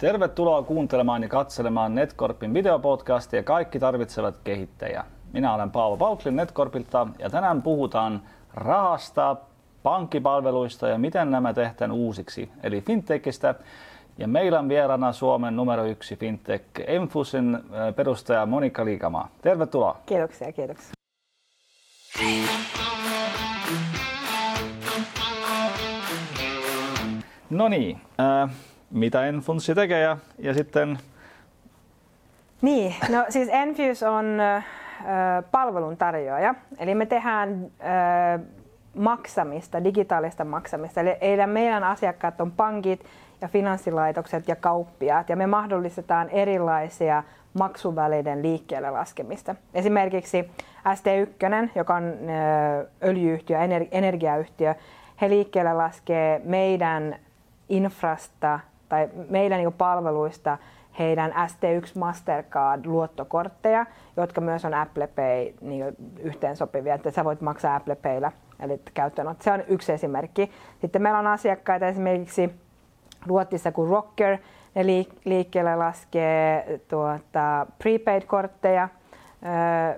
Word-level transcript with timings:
Tervetuloa 0.00 0.62
kuuntelemaan 0.62 1.22
ja 1.22 1.28
katselemaan 1.28 1.94
Netcorpin 1.94 2.54
videopodcastia 2.54 3.42
Kaikki 3.42 3.78
tarvitsevat 3.78 4.38
kehittäjä. 4.44 5.04
Minä 5.32 5.54
olen 5.54 5.70
Paavo 5.70 5.96
Pauklin 5.96 6.36
Netcorpilta 6.36 7.06
ja 7.18 7.30
tänään 7.30 7.62
puhutaan 7.62 8.22
rahasta, 8.54 9.36
pankkipalveluista 9.82 10.88
ja 10.88 10.98
miten 10.98 11.30
nämä 11.30 11.54
tehdään 11.54 11.92
uusiksi, 11.92 12.50
eli 12.62 12.80
fintechistä. 12.80 13.54
Ja 14.18 14.28
meillä 14.28 14.58
on 14.58 14.68
vieraana 14.68 15.12
Suomen 15.12 15.56
numero 15.56 15.84
yksi 15.84 16.16
fintech 16.16 16.64
Enfusin 16.86 17.58
perustaja 17.96 18.46
Monika 18.46 18.84
Liikamaa. 18.84 19.28
Tervetuloa. 19.42 19.96
Kiitoksia, 20.06 20.52
kiitoksia. 20.52 20.92
No 27.50 27.68
niin, 27.68 28.00
äh, 28.20 28.50
mitä 28.90 29.26
Enfussi 29.26 29.74
tekee 29.74 30.00
ja, 30.00 30.16
ja 30.38 30.54
sitten... 30.54 30.98
Niin, 32.62 32.94
no 33.08 33.24
siis 33.28 33.48
Enfuse 33.52 34.08
on 34.08 34.38
palveluntarjoaja, 35.50 36.54
eli 36.78 36.94
me 36.94 37.06
tehdään 37.06 37.70
maksamista, 38.94 39.84
digitaalista 39.84 40.44
maksamista. 40.44 41.00
Eli, 41.00 41.16
eli 41.20 41.46
meidän 41.46 41.84
asiakkaat 41.84 42.40
on 42.40 42.50
pankit 42.50 43.04
ja 43.40 43.48
finanssilaitokset 43.48 44.48
ja 44.48 44.56
kauppiaat, 44.56 45.28
ja 45.28 45.36
me 45.36 45.46
mahdollistetaan 45.46 46.28
erilaisia 46.28 47.22
maksuvälineiden 47.58 48.42
liikkeelle 48.42 48.90
laskemista. 48.90 49.54
Esimerkiksi 49.74 50.50
ST1, 50.86 51.70
joka 51.74 51.94
on 51.94 52.12
öljyyhtiö, 53.02 53.58
energiayhtiö, 53.90 54.74
he 55.20 55.30
liikkeelle 55.30 55.72
laskee 55.72 56.40
meidän 56.44 57.16
infrasta 57.68 58.60
tai 58.90 59.08
meidän 59.28 59.58
niin 59.58 59.72
palveluista 59.72 60.58
heidän 60.98 61.32
ST1 61.32 61.98
Mastercard-luottokortteja, 61.98 63.86
jotka 64.16 64.40
myös 64.40 64.64
on 64.64 64.74
Apple 64.74 65.06
Pay 65.06 65.52
niin 65.60 65.84
yhteensopivia, 66.18 66.94
että 66.94 67.10
sä 67.10 67.24
voit 67.24 67.40
maksaa 67.40 67.76
Apple 67.76 67.96
Paylla, 67.96 68.32
eli 68.60 68.80
käyttöönotto. 68.94 69.44
Se 69.44 69.52
on 69.52 69.62
yksi 69.68 69.92
esimerkki. 69.92 70.50
Sitten 70.80 71.02
meillä 71.02 71.18
on 71.18 71.26
asiakkaita 71.26 71.86
esimerkiksi 71.86 72.54
Ruotsissa 73.26 73.72
kuin 73.72 73.90
Rocker, 73.90 74.38
ne 74.74 74.84
liikkeelle 75.24 75.76
laskee 75.76 76.80
tuota, 76.88 77.66
prepaid-kortteja. 77.78 78.88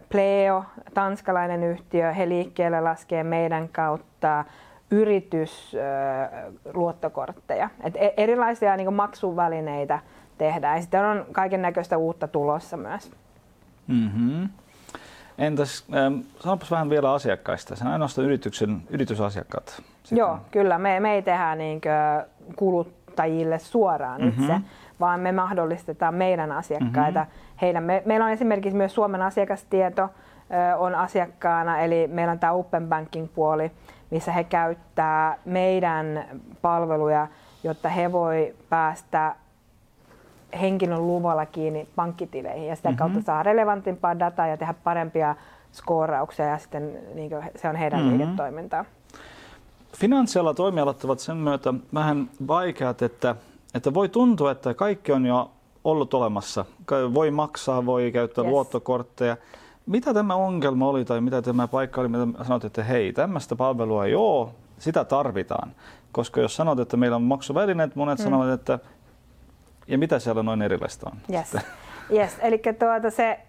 Pleo, 0.08 0.64
tanskalainen 0.94 1.62
yhtiö, 1.62 2.12
he 2.12 2.28
liikkeelle 2.28 2.80
laskee 2.80 3.24
meidän 3.24 3.68
kautta 3.68 4.44
yritysluottokortteja. 4.92 7.70
Et 7.84 7.96
e-, 7.96 8.14
erilaisia 8.16 8.76
niin 8.76 8.94
maksuvälineitä 8.94 9.98
tehdään. 10.38 10.76
Ja 10.76 10.82
sitten 10.82 11.04
on 11.04 11.26
kaiken 11.32 11.62
näköistä 11.62 11.96
uutta 11.96 12.28
tulossa 12.28 12.76
myös. 12.76 13.10
Mm-hmm. 13.86 14.48
Entäs, 15.38 15.86
ähm, 15.94 16.14
sanopas 16.40 16.70
vähän 16.70 16.90
vielä 16.90 17.12
asiakkaista. 17.12 17.76
Se 17.76 17.84
on 17.84 17.92
ainoastaan 17.92 18.24
yrityksen, 18.24 18.82
yritysasiakkaat. 18.90 19.82
Sitten. 20.02 20.18
Joo, 20.18 20.38
kyllä. 20.50 20.78
Me, 20.78 21.00
me 21.00 21.14
ei 21.14 21.22
tehdä 21.22 21.54
niin 21.54 21.80
kuluttajille 22.56 23.58
suoraan 23.58 24.20
mm-hmm. 24.20 24.42
itse, 24.42 24.60
vaan 25.00 25.20
me 25.20 25.32
mahdollistetaan 25.32 26.14
meidän 26.14 26.52
asiakkaita. 26.52 27.20
Mm-hmm. 27.20 27.56
Heidän, 27.62 27.84
me, 27.84 28.02
meillä 28.06 28.26
on 28.26 28.32
esimerkiksi 28.32 28.76
myös 28.76 28.94
Suomen 28.94 29.22
asiakastieto 29.22 30.02
ö, 30.02 30.08
on 30.76 30.94
asiakkaana, 30.94 31.78
eli 31.78 32.06
meillä 32.06 32.32
on 32.32 32.38
tämä 32.38 32.52
Open 32.52 32.88
Banking-puoli, 32.88 33.72
missä 34.12 34.32
he 34.32 34.44
käyttää 34.44 35.38
meidän 35.44 36.24
palveluja, 36.62 37.28
jotta 37.64 37.88
he 37.88 38.12
voi 38.12 38.54
päästä 38.68 39.36
henkilön 40.60 41.06
luvalla 41.06 41.46
kiinni 41.46 41.88
pankkitileihin 41.96 42.66
ja 42.68 42.76
sitä 42.76 42.88
mm-hmm. 42.88 42.98
kautta 42.98 43.22
saa 43.22 43.42
relevantimpaa 43.42 44.18
dataa 44.18 44.46
ja 44.46 44.56
tehdä 44.56 44.74
parempia 44.84 45.36
skoorauksia 45.72 46.46
ja 46.46 46.58
sitten 46.58 46.98
niin 47.14 47.30
kuin, 47.30 47.44
se 47.56 47.68
on 47.68 47.76
heidän 47.76 48.00
mm-hmm. 48.00 48.18
liiketoimintaa. 48.18 48.84
Finanssialla 49.96 50.54
toimialat 50.54 51.04
ovat 51.04 51.18
sen 51.18 51.36
myötä 51.36 51.74
vähän 51.94 52.30
vaikeat, 52.48 53.02
että, 53.02 53.36
että 53.74 53.94
voi 53.94 54.08
tuntua, 54.08 54.50
että 54.50 54.74
kaikki 54.74 55.12
on 55.12 55.26
jo 55.26 55.50
ollut 55.84 56.14
olemassa. 56.14 56.64
Voi 57.14 57.30
maksaa, 57.30 57.86
voi 57.86 58.12
käyttää 58.12 58.44
yes. 58.44 58.50
luottokortteja. 58.50 59.36
Mitä 59.86 60.14
tämä 60.14 60.34
ongelma 60.34 60.88
oli 60.88 61.04
tai 61.04 61.20
mitä 61.20 61.42
tämä 61.42 61.68
paikka 61.68 62.00
oli, 62.00 62.08
mitä 62.08 62.44
sanoit, 62.44 62.64
että 62.64 62.84
hei, 62.84 63.12
tämmöistä 63.12 63.56
palvelua 63.56 64.04
ei 64.04 64.14
ole, 64.14 64.48
sitä 64.78 65.04
tarvitaan. 65.04 65.72
Koska 66.12 66.40
jos 66.40 66.56
sanot, 66.56 66.78
että 66.78 66.96
meillä 66.96 67.16
on 67.16 67.22
maksuvälineet, 67.22 67.96
monet 67.96 68.18
mm. 68.18 68.22
sanovat, 68.22 68.48
että 68.48 68.78
ja 69.88 69.98
mitä 69.98 70.18
siellä 70.18 70.42
noin 70.42 70.62
erilaista 70.62 71.10
on? 71.10 71.18
Yes. 71.34 71.56
yes. 72.12 72.36
Eli 72.42 72.58
tuota 72.78 73.10
se, 73.10 73.40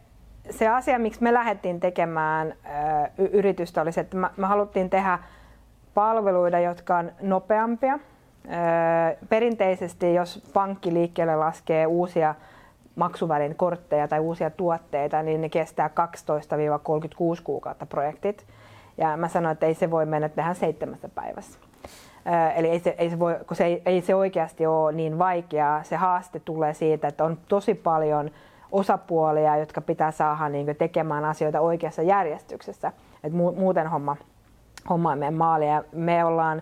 se 0.49 0.67
asia, 0.67 0.99
miksi 0.99 1.23
me 1.23 1.33
lähdettiin 1.33 1.79
tekemään 1.79 2.53
ö, 3.17 3.27
yritystä, 3.31 3.81
oli 3.81 3.91
se, 3.91 4.01
että 4.01 4.17
me, 4.17 4.29
me 4.38 4.47
haluttiin 4.47 4.89
tehdä 4.89 5.19
palveluita, 5.94 6.59
jotka 6.59 6.97
on 6.97 7.11
nopeampia. 7.21 7.94
Ö, 7.94 9.17
perinteisesti, 9.29 10.13
jos 10.13 10.44
pankki 10.53 10.94
liikkeelle 10.94 11.35
laskee 11.35 11.85
uusia 11.85 12.35
maksuvälin 12.96 13.56
kortteja 13.56 14.08
tai 14.08 14.20
uusia 14.20 14.50
tuotteita, 14.50 15.24
niin 15.24 15.42
ne 15.42 15.50
kestää 15.50 15.90
12-36 17.38 17.42
kuukautta 17.44 17.86
projektit. 17.86 18.46
Ja 18.98 19.18
mä 19.18 19.28
sanoin, 19.28 19.54
että 19.54 19.66
ei 19.66 19.74
se 19.74 19.92
voi 19.92 20.06
mennä 20.06 20.30
tähän 20.30 20.56
seitsemässä 20.56 21.09
päivässä. 21.09 21.59
Eli 22.56 22.70
ei 22.70 22.80
se, 22.80 22.96
ei 22.98 23.09
se, 23.09 23.20
voi, 23.20 23.36
kun 23.48 23.58
se 23.58 23.66
ei, 23.66 23.81
ei 23.86 24.02
se 24.02 24.16
oikeasti 24.16 24.66
ole 24.66 24.92
niin 24.92 25.20
vaikeaa. 25.20 25.84
Se 25.84 25.96
haaste 25.96 26.40
tulee 26.40 26.74
siitä, 26.74 27.08
että 27.08 27.24
on 27.24 27.38
tosi 27.48 27.74
paljon 27.76 28.31
osapuolia, 28.72 29.58
jotka 29.58 29.81
pitää 29.81 30.12
saada 30.12 30.50
niin 30.50 30.75
tekemään 30.78 31.25
asioita 31.25 31.60
oikeassa 31.60 32.02
järjestyksessä. 32.02 32.92
Et 33.24 33.34
muuten 33.34 33.88
homma, 33.88 34.16
homma 34.90 35.14
ei 35.14 35.20
mene 35.20 35.38
maaliin. 35.38 35.72
Ja 35.72 35.84
me 35.92 36.25
ollaan 36.25 36.62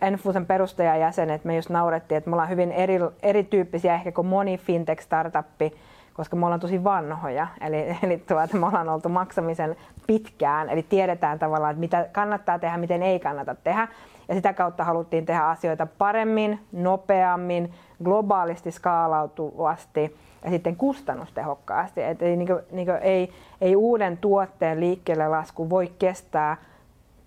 Enfusen 0.00 0.46
perustajajäsenet, 0.46 1.44
me 1.44 1.56
just 1.56 1.70
naurettiin, 1.70 2.16
että 2.18 2.30
me 2.30 2.34
ollaan 2.34 2.48
hyvin 2.48 2.72
eri, 2.72 2.94
erityyppisiä 3.22 3.94
ehkä 3.94 4.12
kuin 4.12 4.26
moni 4.26 4.56
fintech-startuppi, 4.56 5.72
koska 6.14 6.36
me 6.36 6.46
ollaan 6.46 6.60
tosi 6.60 6.84
vanhoja. 6.84 7.46
Eli, 7.60 7.96
eli 8.02 8.18
tuota, 8.18 8.56
me 8.56 8.66
ollaan 8.66 8.88
oltu 8.88 9.08
maksamisen 9.08 9.76
pitkään, 10.06 10.70
eli 10.70 10.82
tiedetään 10.82 11.38
tavallaan, 11.38 11.70
että 11.70 11.80
mitä 11.80 12.08
kannattaa 12.12 12.58
tehdä, 12.58 12.76
miten 12.76 13.02
ei 13.02 13.20
kannata 13.20 13.54
tehdä. 13.54 13.88
Ja 14.28 14.34
sitä 14.34 14.52
kautta 14.52 14.84
haluttiin 14.84 15.26
tehdä 15.26 15.42
asioita 15.42 15.86
paremmin, 15.98 16.60
nopeammin, 16.72 17.72
globaalisti 18.04 18.70
skaalautuvasti 18.70 20.16
ja 20.44 20.50
sitten 20.50 20.76
kustannustehokkaasti. 20.76 22.02
Et 22.02 22.22
ei, 22.22 22.36
niin 22.36 22.48
kuin, 22.48 22.60
niin 22.70 22.86
kuin, 22.86 22.98
ei, 22.98 23.32
ei 23.60 23.76
uuden 23.76 24.16
tuotteen 24.16 24.80
liikkeelle 24.80 25.28
lasku 25.28 25.70
voi 25.70 25.92
kestää 25.98 26.56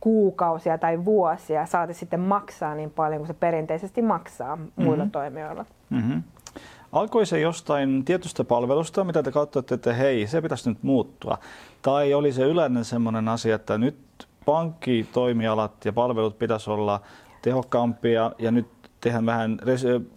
kuukausia 0.07 0.77
tai 0.77 1.05
vuosia, 1.05 1.65
saati 1.65 1.93
sitten 1.93 2.19
maksaa 2.19 2.75
niin 2.75 2.91
paljon 2.91 3.19
kuin 3.19 3.27
se 3.27 3.33
perinteisesti 3.33 4.01
maksaa 4.01 4.55
mm-hmm. 4.55 4.83
muilla 4.83 5.07
toimijoilla. 5.11 5.65
Mm-hmm. 5.89 6.23
Alkoi 6.91 7.25
se 7.25 7.39
jostain 7.39 8.05
tietystä 8.05 8.43
palvelusta, 8.43 9.03
mitä 9.03 9.23
te 9.23 9.31
katsoitte, 9.31 9.75
että 9.75 9.93
hei, 9.93 10.27
se 10.27 10.41
pitäisi 10.41 10.69
nyt 10.69 10.83
muuttua? 10.83 11.37
Tai 11.81 12.13
oli 12.13 12.31
se 12.31 12.43
yleinen 12.43 12.85
sellainen 12.85 13.27
asia, 13.27 13.55
että 13.55 13.77
nyt 13.77 13.97
pankkitoimialat 14.45 15.85
ja 15.85 15.93
palvelut 15.93 16.39
pitäisi 16.39 16.69
olla 16.69 17.01
tehokkaampia 17.41 18.31
ja 18.37 18.51
nyt 18.51 18.67
tehdään 19.01 19.25
vähän 19.25 19.59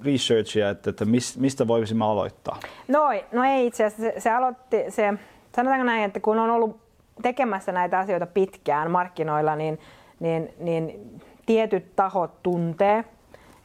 researchia, 0.05 0.71
että, 0.71 0.91
että 0.91 1.05
mistä 1.39 1.67
voisimme 1.67 2.05
aloittaa? 2.05 2.57
No, 2.89 3.01
no 3.33 3.45
ei 3.45 3.67
itse 3.67 3.85
asiassa. 3.85 4.13
Se, 4.13 4.21
se 4.21 4.31
aloitti, 4.31 4.77
se, 4.89 5.15
sanotaanko 5.57 5.85
näin, 5.85 6.05
että 6.05 6.21
kun 6.21 6.39
on 6.39 6.51
ollut 6.51 6.90
tekemässä 7.23 7.73
näitä 7.73 7.99
asioita 7.99 8.27
pitkään 8.27 8.91
markkinoilla, 8.91 9.57
niin, 9.57 9.79
niin, 10.21 10.55
niin 10.59 11.11
tietyt 11.47 11.97
tahot 11.97 12.43
tuntee, 12.43 13.05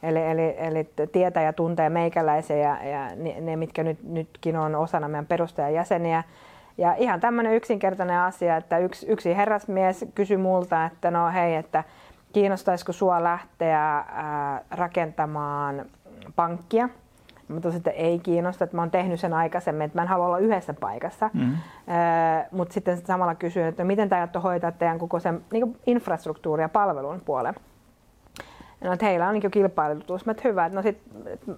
eli, 0.02 0.22
eli, 0.22 0.54
eli 0.58 0.88
tietää 1.12 1.42
ja 1.42 1.52
tuntee 1.52 1.90
meikäläisiä 1.90 2.56
ja, 2.56 2.88
ja 2.90 3.10
ne, 3.40 3.56
mitkä 3.56 3.82
nyt, 3.82 4.02
nytkin 4.02 4.56
on 4.56 4.74
osana 4.74 5.08
meidän 5.08 5.26
perustajajäseniä, 5.26 6.24
ja 6.78 6.94
ihan 6.94 7.20
tämmöinen 7.20 7.54
yksinkertainen 7.54 8.18
asia, 8.18 8.56
että 8.56 8.78
yksi, 8.78 9.06
yksi 9.06 9.36
herrasmies 9.36 10.04
kysyi 10.14 10.36
multa, 10.36 10.86
että 10.86 11.10
no 11.10 11.30
hei, 11.32 11.54
että 11.54 11.84
kiinnostaisiko 12.32 12.92
sua 12.92 13.24
lähteä 13.24 13.96
ää, 13.96 14.62
rakentamaan 14.70 15.86
pankkia. 16.36 16.88
Mä 17.48 17.60
tosin, 17.60 17.76
että 17.76 17.90
ei 17.90 18.18
kiinnosta, 18.18 18.64
että 18.64 18.76
mä 18.76 18.82
oon 18.82 18.90
tehnyt 18.90 19.20
sen 19.20 19.32
aikaisemmin, 19.32 19.84
että 19.84 19.98
mä 19.98 20.02
en 20.02 20.08
halua 20.08 20.26
olla 20.26 20.38
yhdessä 20.38 20.74
paikassa. 20.74 21.30
Mm-hmm. 21.34 21.56
Mutta 22.50 22.74
sitten 22.74 22.96
samalla 22.96 23.34
kysyin, 23.34 23.66
että 23.66 23.84
miten 23.84 24.08
tämä 24.08 24.28
hoitaa 24.42 24.72
teidän 24.72 24.98
koko 24.98 25.20
sen 25.20 25.44
niin 25.52 25.76
infrastruktuuri- 25.86 26.62
ja 26.62 26.68
palvelun 26.68 27.20
puolen. 27.24 27.54
No, 28.84 28.92
että 28.92 29.06
heillä 29.06 29.28
on 29.28 29.34
niin 29.34 29.50
kilpailutus. 29.50 30.26
Mä, 30.26 30.30
että 30.30 30.48
hyvä, 30.48 30.66
että 30.66 30.76
no 30.76 30.82
sit, 30.82 30.98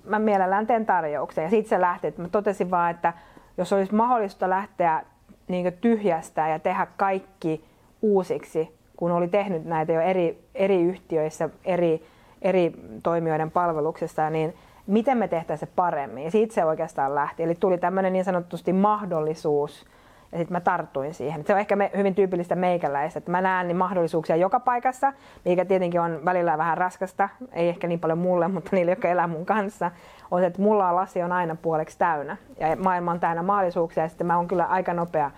mä 0.04 0.18
mielellään 0.18 0.66
teen 0.66 0.86
tarjouksen. 0.86 1.44
Ja 1.44 1.50
siitä 1.50 1.68
se 1.68 1.80
lähti, 1.80 2.06
että 2.06 2.22
mä 2.22 2.28
totesin 2.28 2.70
vaan, 2.70 2.90
että 2.90 3.12
jos 3.58 3.72
olisi 3.72 3.94
mahdollista 3.94 4.50
lähteä 4.50 5.02
niin 5.48 5.72
tyhjästä 5.80 6.48
ja 6.48 6.58
tehdä 6.58 6.86
kaikki 6.96 7.64
uusiksi, 8.02 8.78
kun 8.96 9.10
oli 9.10 9.28
tehnyt 9.28 9.64
näitä 9.64 9.92
jo 9.92 10.00
eri, 10.00 10.44
eri 10.54 10.82
yhtiöissä, 10.82 11.48
eri, 11.64 12.06
eri 12.42 12.72
toimijoiden 13.02 13.50
palveluksessa, 13.50 14.30
niin 14.30 14.54
miten 14.88 15.18
me 15.18 15.28
tehtäisiin 15.28 15.68
se 15.68 15.72
paremmin. 15.76 16.24
Ja 16.24 16.30
siitä 16.30 16.54
se 16.54 16.64
oikeastaan 16.64 17.14
lähti. 17.14 17.42
Eli 17.42 17.54
tuli 17.54 17.78
tämmöinen 17.78 18.12
niin 18.12 18.24
sanotusti 18.24 18.72
mahdollisuus, 18.72 19.86
ja 20.32 20.38
sitten 20.38 20.52
mä 20.52 20.60
tartuin 20.60 21.14
siihen. 21.14 21.44
Se 21.46 21.52
on 21.52 21.60
ehkä 21.60 21.76
me, 21.76 21.90
hyvin 21.96 22.14
tyypillistä 22.14 22.54
meikäläistä, 22.54 23.18
että 23.18 23.30
mä 23.30 23.40
näen 23.40 23.68
niin 23.68 23.76
mahdollisuuksia 23.76 24.36
joka 24.36 24.60
paikassa, 24.60 25.12
mikä 25.44 25.64
tietenkin 25.64 26.00
on 26.00 26.20
välillä 26.24 26.58
vähän 26.58 26.78
raskasta, 26.78 27.28
ei 27.52 27.68
ehkä 27.68 27.86
niin 27.86 28.00
paljon 28.00 28.18
mulle, 28.18 28.48
mutta 28.54 28.70
niille, 28.72 28.92
jotka 28.92 29.08
elää 29.08 29.26
mun 29.26 29.46
kanssa, 29.46 29.90
on 30.30 30.40
se, 30.40 30.46
että 30.46 30.62
mulla 30.62 30.88
on 30.88 30.96
lasi 30.96 31.22
on 31.22 31.32
aina 31.32 31.56
puoleksi 31.62 31.98
täynnä 31.98 32.36
ja 32.60 32.76
maailma 32.76 33.10
on 33.10 33.20
täynnä 33.20 33.42
mahdollisuuksia 33.42 34.02
ja 34.02 34.08
sitten 34.08 34.26
mä 34.26 34.36
oon 34.36 34.48
kyllä 34.48 34.64
aika 34.64 34.94
nopea 34.94 35.30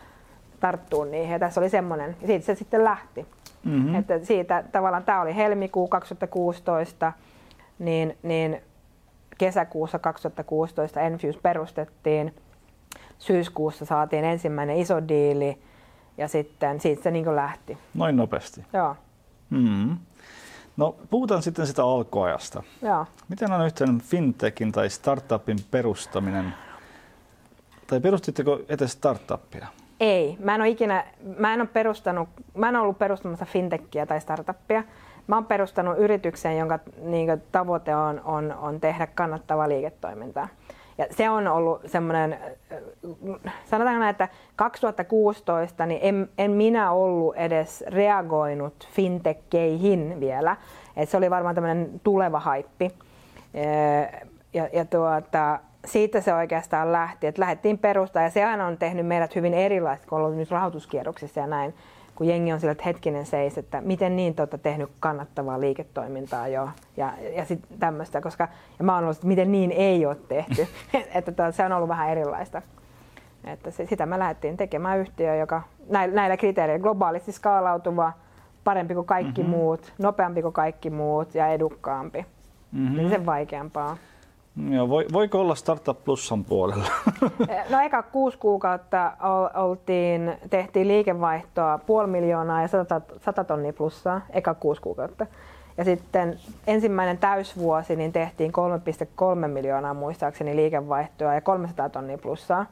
tarttuun 0.60 1.10
niihin 1.10 1.32
ja 1.32 1.38
tässä 1.38 1.60
oli 1.60 1.68
semmoinen, 1.68 2.16
ja 2.20 2.26
siitä 2.26 2.46
se 2.46 2.54
sitten 2.54 2.84
lähti. 2.84 3.26
Mm-hmm. 3.64 3.94
Että 3.94 4.24
siitä 4.24 4.64
tavallaan 4.72 5.04
tämä 5.04 5.20
oli 5.20 5.36
helmikuu 5.36 5.88
2016, 5.88 7.12
niin, 7.78 8.18
niin 8.22 8.60
kesäkuussa 9.40 9.98
2016 9.98 11.00
Enfuse 11.00 11.38
perustettiin, 11.42 12.34
syyskuussa 13.18 13.84
saatiin 13.84 14.24
ensimmäinen 14.24 14.76
iso 14.76 15.08
diili 15.08 15.62
ja 16.18 16.28
sitten 16.28 16.80
siitä 16.80 17.02
se 17.02 17.10
niin 17.10 17.36
lähti. 17.36 17.78
Noin 17.94 18.16
nopeasti. 18.16 18.64
Joo. 18.72 18.96
Mm. 19.50 19.98
No 20.76 20.96
puhutaan 21.10 21.42
sitten 21.42 21.66
sitä 21.66 21.84
alkuajasta. 21.84 22.62
Joo. 22.82 23.06
Miten 23.28 23.52
on 23.52 23.66
yhteen 23.66 24.00
fintechin 24.00 24.72
tai 24.72 24.90
startupin 24.90 25.58
perustaminen? 25.70 26.54
Tai 27.86 28.00
perustitteko 28.00 28.60
edes 28.68 28.92
startuppia? 28.92 29.66
Ei, 30.00 30.36
mä 30.40 30.54
en 30.54 30.60
ole 30.60 30.68
ikinä, 30.68 31.04
mä 31.38 31.54
en 31.54 31.60
ole 31.60 31.68
perustanut, 31.72 32.28
mä 32.54 32.68
en 32.68 32.76
ollut 32.76 32.98
perustamassa 32.98 33.44
fintechia 33.44 34.06
tai 34.06 34.20
startuppia. 34.20 34.84
Mä 35.30 35.36
oon 35.36 35.46
perustanut 35.46 35.98
yrityksen, 35.98 36.58
jonka 36.58 36.78
niin 37.02 37.42
tavoite 37.52 37.96
on, 37.96 38.20
on, 38.24 38.54
on 38.60 38.80
tehdä 38.80 39.06
kannattavaa 39.06 39.68
liiketoimintaa. 39.68 40.48
Ja 40.98 41.06
se 41.10 41.30
on 41.30 41.48
ollut 41.48 41.80
semmoinen, 41.86 42.38
sanotaan 43.64 43.98
näin, 43.98 44.10
että 44.10 44.28
2016 44.56 45.86
niin 45.86 46.00
en, 46.02 46.28
en 46.38 46.50
minä 46.50 46.90
ollut 46.90 47.36
edes 47.36 47.84
reagoinut 47.86 48.88
fintekkeihin 48.92 50.20
vielä. 50.20 50.56
Et 50.96 51.08
se 51.08 51.16
oli 51.16 51.30
varmaan 51.30 51.54
tämmöinen 51.54 52.00
tuleva 52.04 52.40
haippi. 52.40 52.90
Ja, 54.54 54.68
ja 54.72 54.84
tuota, 54.84 55.58
siitä 55.84 56.20
se 56.20 56.34
oikeastaan 56.34 56.92
lähti, 56.92 57.26
että 57.26 57.40
lähdettiin 57.40 57.78
perustaa 57.78 58.22
ja 58.22 58.30
sehän 58.30 58.60
on 58.60 58.78
tehnyt 58.78 59.06
meidät 59.06 59.34
hyvin 59.34 59.54
erilaiset, 59.54 60.06
kun 60.06 60.18
ollaan 60.18 60.36
nyt 60.36 60.50
rahoituskierroksissa 60.50 61.40
ja 61.40 61.46
näin, 61.46 61.74
kun 62.20 62.28
jengi 62.28 62.52
on 62.52 62.60
sillä, 62.60 62.72
että 62.72 62.84
hetkinen 62.84 63.26
seis, 63.26 63.58
että 63.58 63.80
miten 63.80 64.16
niin 64.16 64.34
te 64.34 64.46
tehnyt 64.62 64.90
kannattavaa 65.00 65.60
liiketoimintaa 65.60 66.48
jo 66.48 66.68
ja, 66.96 67.12
ja 67.36 67.44
sit 67.44 67.60
tämmöistä, 67.78 68.20
koska 68.20 68.48
ja 68.78 68.84
mä 68.84 68.94
oon 68.94 69.04
ollut, 69.04 69.16
että 69.16 69.26
miten 69.26 69.52
niin 69.52 69.70
ei 69.70 70.06
ole 70.06 70.16
tehty, 70.28 70.66
että 71.14 71.32
to, 71.32 71.52
se 71.52 71.64
on 71.64 71.72
ollut 71.72 71.88
vähän 71.88 72.10
erilaista. 72.10 72.62
Että 73.44 73.70
se, 73.70 73.86
sitä 73.86 74.06
me 74.06 74.18
lähdettiin 74.18 74.56
tekemään 74.56 74.98
yhtiö, 74.98 75.36
joka 75.36 75.62
näillä, 75.88 76.14
näillä 76.14 76.36
kriteereillä 76.36 76.82
globaalisti 76.82 77.32
skaalautuva, 77.32 78.12
parempi 78.64 78.94
kuin 78.94 79.06
kaikki 79.06 79.42
mm-hmm. 79.42 79.56
muut, 79.56 79.92
nopeampi 79.98 80.42
kuin 80.42 80.54
kaikki 80.54 80.90
muut 80.90 81.34
ja 81.34 81.46
edukkaampi. 81.46 82.26
Mm-hmm. 82.72 82.96
Niin 82.96 83.10
sen 83.10 83.26
vaikeampaa. 83.26 83.96
Joo, 84.70 84.88
voiko 84.88 85.40
olla 85.40 85.54
Startup 85.54 86.04
Plusan 86.04 86.44
puolella? 86.44 86.88
No 87.70 87.80
eka 87.80 88.02
kuusi 88.02 88.38
kuukautta 88.38 89.12
oltiin, 89.54 90.36
tehtiin 90.50 90.88
liikevaihtoa 90.88 91.78
puoli 91.78 92.06
miljoonaa 92.06 92.62
ja 92.62 92.68
sata, 92.68 93.00
sata 93.20 93.44
tonnia 93.44 93.72
plussaa, 93.72 94.20
eka 94.30 94.54
kuusi 94.54 94.80
kuukautta. 94.80 95.26
Ja 95.76 95.84
sitten 95.84 96.38
ensimmäinen 96.66 97.18
täysvuosi 97.18 97.96
niin 97.96 98.12
tehtiin 98.12 98.52
3,3 99.42 99.48
miljoonaa 99.48 99.94
muistaakseni 99.94 100.56
liikevaihtoa 100.56 101.34
ja 101.34 101.40
300 101.40 101.88
tonnia 101.88 102.18
plussaa. 102.18 102.66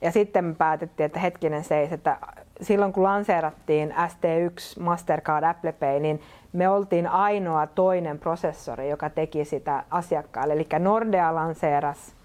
Ja 0.00 0.10
sitten 0.10 0.44
me 0.44 0.54
päätettiin, 0.54 1.04
että 1.04 1.20
hetkinen 1.20 1.64
seis, 1.64 1.92
että 1.92 2.18
silloin 2.60 2.92
kun 2.92 3.02
lanseerattiin 3.02 3.90
ST1 3.90 4.82
Mastercard 4.82 5.44
Apple 5.44 5.72
Pay, 5.72 6.00
niin 6.00 6.20
me 6.56 6.68
oltiin 6.68 7.06
ainoa 7.06 7.66
toinen 7.66 8.18
prosessori, 8.18 8.90
joka 8.90 9.10
teki 9.10 9.44
sitä 9.44 9.84
asiakkaalle. 9.90 10.54
Eli 10.54 10.66
Nordea 10.78 11.34
lanseeras 11.34 12.16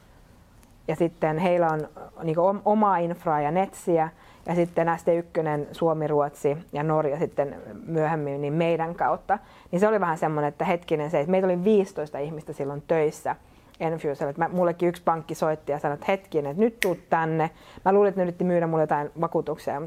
ja 0.87 0.95
sitten 0.95 1.37
heillä 1.37 1.67
on 1.67 1.87
niin 2.23 2.37
omaa 2.65 2.97
infraa 2.97 3.41
ja 3.41 3.51
netsiä 3.51 4.09
ja 4.45 4.55
sitten 4.55 4.87
ST1 4.87 5.67
Suomi, 5.71 6.07
Ruotsi 6.07 6.57
ja 6.73 6.83
Norja 6.83 7.17
sitten 7.19 7.55
myöhemmin 7.85 8.41
niin 8.41 8.53
meidän 8.53 8.95
kautta. 8.95 9.39
Niin 9.71 9.79
se 9.79 9.87
oli 9.87 9.99
vähän 9.99 10.17
semmoinen, 10.17 10.49
että 10.49 10.65
hetkinen 10.65 11.11
se, 11.11 11.19
että 11.19 11.31
meitä 11.31 11.47
oli 11.47 11.63
15 11.63 12.19
ihmistä 12.19 12.53
silloin 12.53 12.83
töissä 12.87 13.35
Enfusella. 13.79 14.29
Että 14.29 14.41
mä, 14.41 14.49
mullekin 14.53 14.89
yksi 14.89 15.03
pankki 15.03 15.35
soitti 15.35 15.71
ja 15.71 15.79
sanoi, 15.79 15.93
että 15.93 16.05
hetkinen, 16.07 16.51
että 16.51 16.63
nyt 16.63 16.79
tuut 16.79 16.99
tänne. 17.09 17.49
Mä 17.85 17.93
luulin, 17.93 18.09
että 18.09 18.21
ne 18.21 18.23
yritti 18.23 18.43
myydä 18.43 18.67
mulle 18.67 18.83
jotain 18.83 19.11
vakuutuksia, 19.21 19.81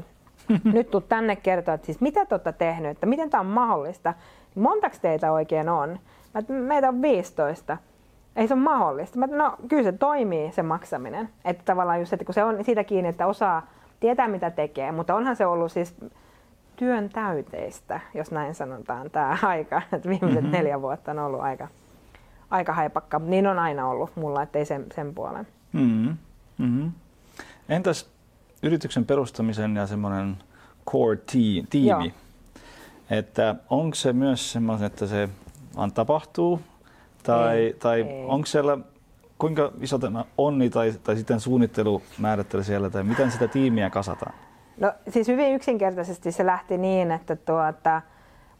nyt 0.73 0.91
tuu 0.91 1.01
tänne 1.01 1.35
kertoa, 1.35 1.73
että 1.73 1.85
siis 1.85 2.01
mitä 2.01 2.25
te 2.25 2.35
olette 2.35 2.51
tehnyt, 2.51 2.91
että 2.91 3.05
miten 3.05 3.29
tämä 3.29 3.41
on 3.41 3.47
mahdollista. 3.47 4.13
Montaks 4.55 4.99
teitä 4.99 5.31
oikein 5.31 5.69
on? 5.69 5.99
Mä, 6.33 6.59
meitä 6.59 6.89
on 6.89 7.01
15. 7.01 7.77
Ei 8.35 8.47
se 8.47 8.53
ole 8.53 8.61
mahdollista. 8.61 9.19
Mä, 9.19 9.27
no 9.27 9.55
kyllä 9.67 9.83
se 9.83 9.91
toimii 9.91 10.51
se 10.51 10.63
maksaminen. 10.63 11.29
Että 11.45 11.63
tavallaan 11.65 11.99
just, 11.99 12.13
että 12.13 12.25
kun 12.25 12.33
se 12.33 12.43
on 12.43 12.63
siitä 12.63 12.83
kiinni, 12.83 13.09
että 13.09 13.27
osaa 13.27 13.67
tietää 13.99 14.27
mitä 14.27 14.51
tekee, 14.51 14.91
mutta 14.91 15.15
onhan 15.15 15.35
se 15.35 15.45
ollut 15.45 15.71
siis 15.71 15.95
työn 16.75 17.09
täyteistä, 17.09 17.99
jos 18.13 18.31
näin 18.31 18.55
sanotaan, 18.55 19.09
tämä 19.11 19.37
aika. 19.43 19.81
Että 19.93 20.09
viimeiset 20.09 20.41
mm-hmm. 20.41 20.51
neljä 20.51 20.81
vuotta 20.81 21.11
on 21.11 21.19
ollut 21.19 21.41
aika, 21.41 21.67
aika 22.49 22.73
haipakka. 22.73 23.19
Niin 23.19 23.47
on 23.47 23.59
aina 23.59 23.87
ollut 23.87 24.15
mulla, 24.15 24.41
ettei 24.41 24.65
sen, 24.65 24.85
sen 24.95 25.15
puolen. 25.15 25.47
Mm-hmm. 25.73 26.17
Mm-hmm. 26.57 26.91
Entäs 27.69 28.14
yrityksen 28.63 29.05
perustamisen 29.05 29.75
ja 29.75 29.87
semmoinen 29.87 30.37
core 30.91 31.17
team, 31.17 31.67
tiimi, 31.69 31.87
Joo. 31.87 32.11
että 33.09 33.55
onko 33.69 33.95
se 33.95 34.13
myös 34.13 34.51
semmoinen, 34.51 34.85
että 34.85 35.07
se 35.07 35.29
vaan 35.75 35.91
tapahtuu, 35.91 36.61
tai, 37.23 37.57
ei, 37.57 37.73
tai 37.73 38.01
ei. 38.01 38.25
onko 38.27 38.45
siellä 38.45 38.77
kuinka 39.37 39.71
iso 39.81 39.99
tämä 39.99 40.25
onni 40.37 40.69
tai, 40.69 40.93
tai 41.03 41.15
sitten 41.15 41.39
suunnittelu 41.39 42.01
määrittely 42.19 42.63
siellä, 42.63 42.89
tai 42.89 43.03
miten 43.03 43.31
sitä 43.31 43.47
tiimiä 43.47 43.89
kasataan? 43.89 44.33
No 44.79 44.93
siis 45.09 45.27
hyvin 45.27 45.55
yksinkertaisesti 45.55 46.31
se 46.31 46.45
lähti 46.45 46.77
niin, 46.77 47.11
että 47.11 47.35
tuota, 47.35 48.01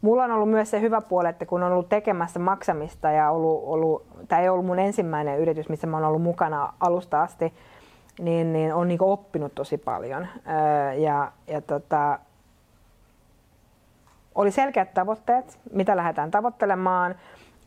mulla 0.00 0.24
on 0.24 0.30
ollut 0.30 0.50
myös 0.50 0.70
se 0.70 0.80
hyvä 0.80 1.00
puoli, 1.00 1.28
että 1.28 1.46
kun 1.46 1.62
on 1.62 1.72
ollut 1.72 1.88
tekemässä 1.88 2.38
maksamista 2.38 3.10
ja 3.10 3.30
ollut, 3.30 3.62
ollut, 3.64 4.06
tämä 4.28 4.42
ei 4.42 4.48
ollut 4.48 4.66
mun 4.66 4.78
ensimmäinen 4.78 5.38
yritys, 5.38 5.68
missä 5.68 5.86
mä 5.86 5.96
oon 5.96 6.06
ollut 6.06 6.22
mukana 6.22 6.72
alusta 6.80 7.22
asti, 7.22 7.52
niin, 8.20 8.52
niin 8.52 8.74
on 8.74 8.88
niin 8.88 9.02
oppinut 9.02 9.54
tosi 9.54 9.78
paljon. 9.78 10.26
Öö, 10.48 10.92
ja, 10.92 11.32
ja 11.46 11.60
tota, 11.60 12.18
oli 14.34 14.50
selkeät 14.50 14.94
tavoitteet, 14.94 15.58
mitä 15.72 15.96
lähdetään 15.96 16.30
tavoittelemaan. 16.30 17.14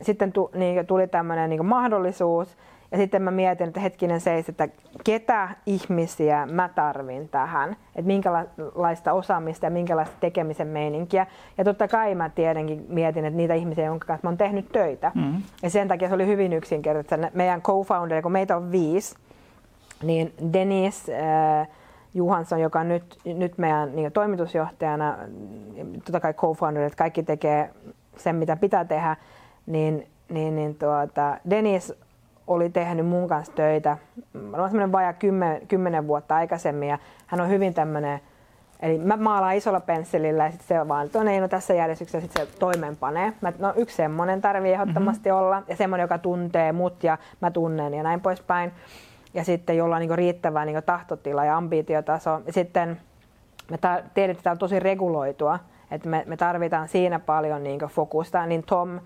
Sitten 0.02 0.32
tu, 0.32 0.52
niin, 0.54 0.86
tuli 0.88 1.08
tämmöinen 1.08 1.50
niin 1.50 1.66
mahdollisuus. 1.66 2.58
Ja 2.92 2.98
sitten 2.98 3.22
mä 3.22 3.32
mietin, 3.32 3.68
että 3.68 3.80
hetkinen 3.80 4.22
seis, 4.22 4.50
että 4.50 4.68
ketä 5.04 5.50
ihmisiä 5.66 6.46
mä 6.46 6.70
tarvin 6.76 7.30
tähän, 7.30 7.72
että 7.72 8.08
minkälaista 8.08 9.14
osaamista 9.14 9.66
ja 9.66 9.70
minkälaista 9.70 10.16
tekemisen 10.20 10.68
meininkiä. 10.68 11.28
Ja 11.58 11.64
totta 11.64 11.88
kai 11.88 12.16
mä 12.16 12.30
tietenkin 12.30 12.86
mietin, 12.90 13.26
että 13.26 13.38
niitä 13.38 13.54
ihmisiä, 13.54 13.86
jonka 13.86 14.06
kanssa 14.08 14.28
mä 14.28 14.30
oon 14.30 14.38
tehnyt 14.38 14.70
töitä. 14.70 15.12
Mm-hmm. 15.16 15.42
Ja 15.64 15.70
sen 15.70 15.88
takia 15.88 16.08
se 16.08 16.16
oli 16.16 16.28
hyvin 16.28 16.54
yksinkertaista. 16.54 17.30
Meidän 17.34 17.62
co-founder, 17.62 18.22
kun 18.22 18.32
meitä 18.32 18.58
on 18.58 18.72
viisi, 18.72 19.16
niin 20.04 20.34
Dennis 20.54 21.10
äh, 21.10 21.68
Johansson, 22.14 22.62
joka 22.62 22.80
on 22.80 22.88
nyt, 22.88 23.18
nyt 23.26 23.58
meidän 23.58 23.96
niin 23.96 24.12
toimitusjohtajana, 24.12 25.18
totta 26.06 26.20
kai 26.20 26.34
co-founder, 26.34 26.82
että 26.82 26.98
kaikki 26.98 27.24
tekee 27.24 27.70
sen, 28.18 28.36
mitä 28.36 28.56
pitää 28.56 28.86
tehdä, 28.86 29.16
niin, 29.66 30.08
niin, 30.30 30.56
niin 30.56 30.76
tuota, 30.76 31.38
Dennis 31.50 31.94
oli 32.48 32.70
tehnyt 32.70 33.06
mun 33.06 33.28
kanssa 33.28 33.54
töitä, 33.54 33.98
on 34.36 34.70
semmoinen 34.70 34.92
vajaa 34.92 35.14
kymmen, 35.14 35.68
kymmenen 35.68 36.08
vuotta 36.08 36.36
aikaisemmin 36.36 36.90
ja 36.90 36.98
hän 37.28 37.42
on 37.42 37.50
hyvin 37.50 37.74
tämmöinen, 37.74 38.20
eli 38.80 38.98
mä 38.98 39.18
maalaan 39.18 39.56
isolla 39.56 39.80
pensselillä 39.80 40.44
ja 40.44 40.52
sitten 40.52 40.68
se 40.68 40.88
vaan, 40.88 41.06
että 41.06 41.24
no, 41.24 41.40
no 41.40 41.48
tässä 41.48 41.74
järjestyksessä 41.74 42.22
sitten 42.22 42.48
se 42.48 42.60
toimeenpanee. 42.60 43.34
Mä, 43.42 43.54
no 43.60 43.74
yksi 43.76 43.96
semmoinen 43.96 44.42
tarvii 44.42 44.74
ehdottomasti 44.74 45.30
mm-hmm. 45.30 45.44
olla 45.44 45.64
ja 45.68 45.76
semmoinen, 45.76 46.04
joka 46.04 46.18
tuntee 46.18 46.72
mut 46.72 47.04
ja 47.04 47.18
mä 47.42 47.52
tunnen 47.52 47.94
ja 47.94 48.04
näin 48.04 48.22
poispäin 48.22 48.72
ja 49.34 49.44
sitten 49.44 49.78
jolla 49.78 49.96
on 49.96 50.02
niin 50.02 50.18
riittävä 50.18 50.66
niin 50.66 50.84
tahtotila 50.86 51.46
ja 51.46 51.58
ambitiotaso. 51.58 52.42
Sitten 52.50 53.02
me 53.72 53.78
ta- 53.78 54.52
on 54.52 54.58
tosi 54.58 54.80
reguloitua, 54.80 55.60
että 55.92 56.10
me, 56.10 56.24
me 56.28 56.38
tarvitaan 56.38 56.88
siinä 56.88 57.20
paljon 57.20 57.64
niin 57.64 57.80
fokusta, 57.80 58.46
niin 58.46 58.64
Tom, 58.64 59.00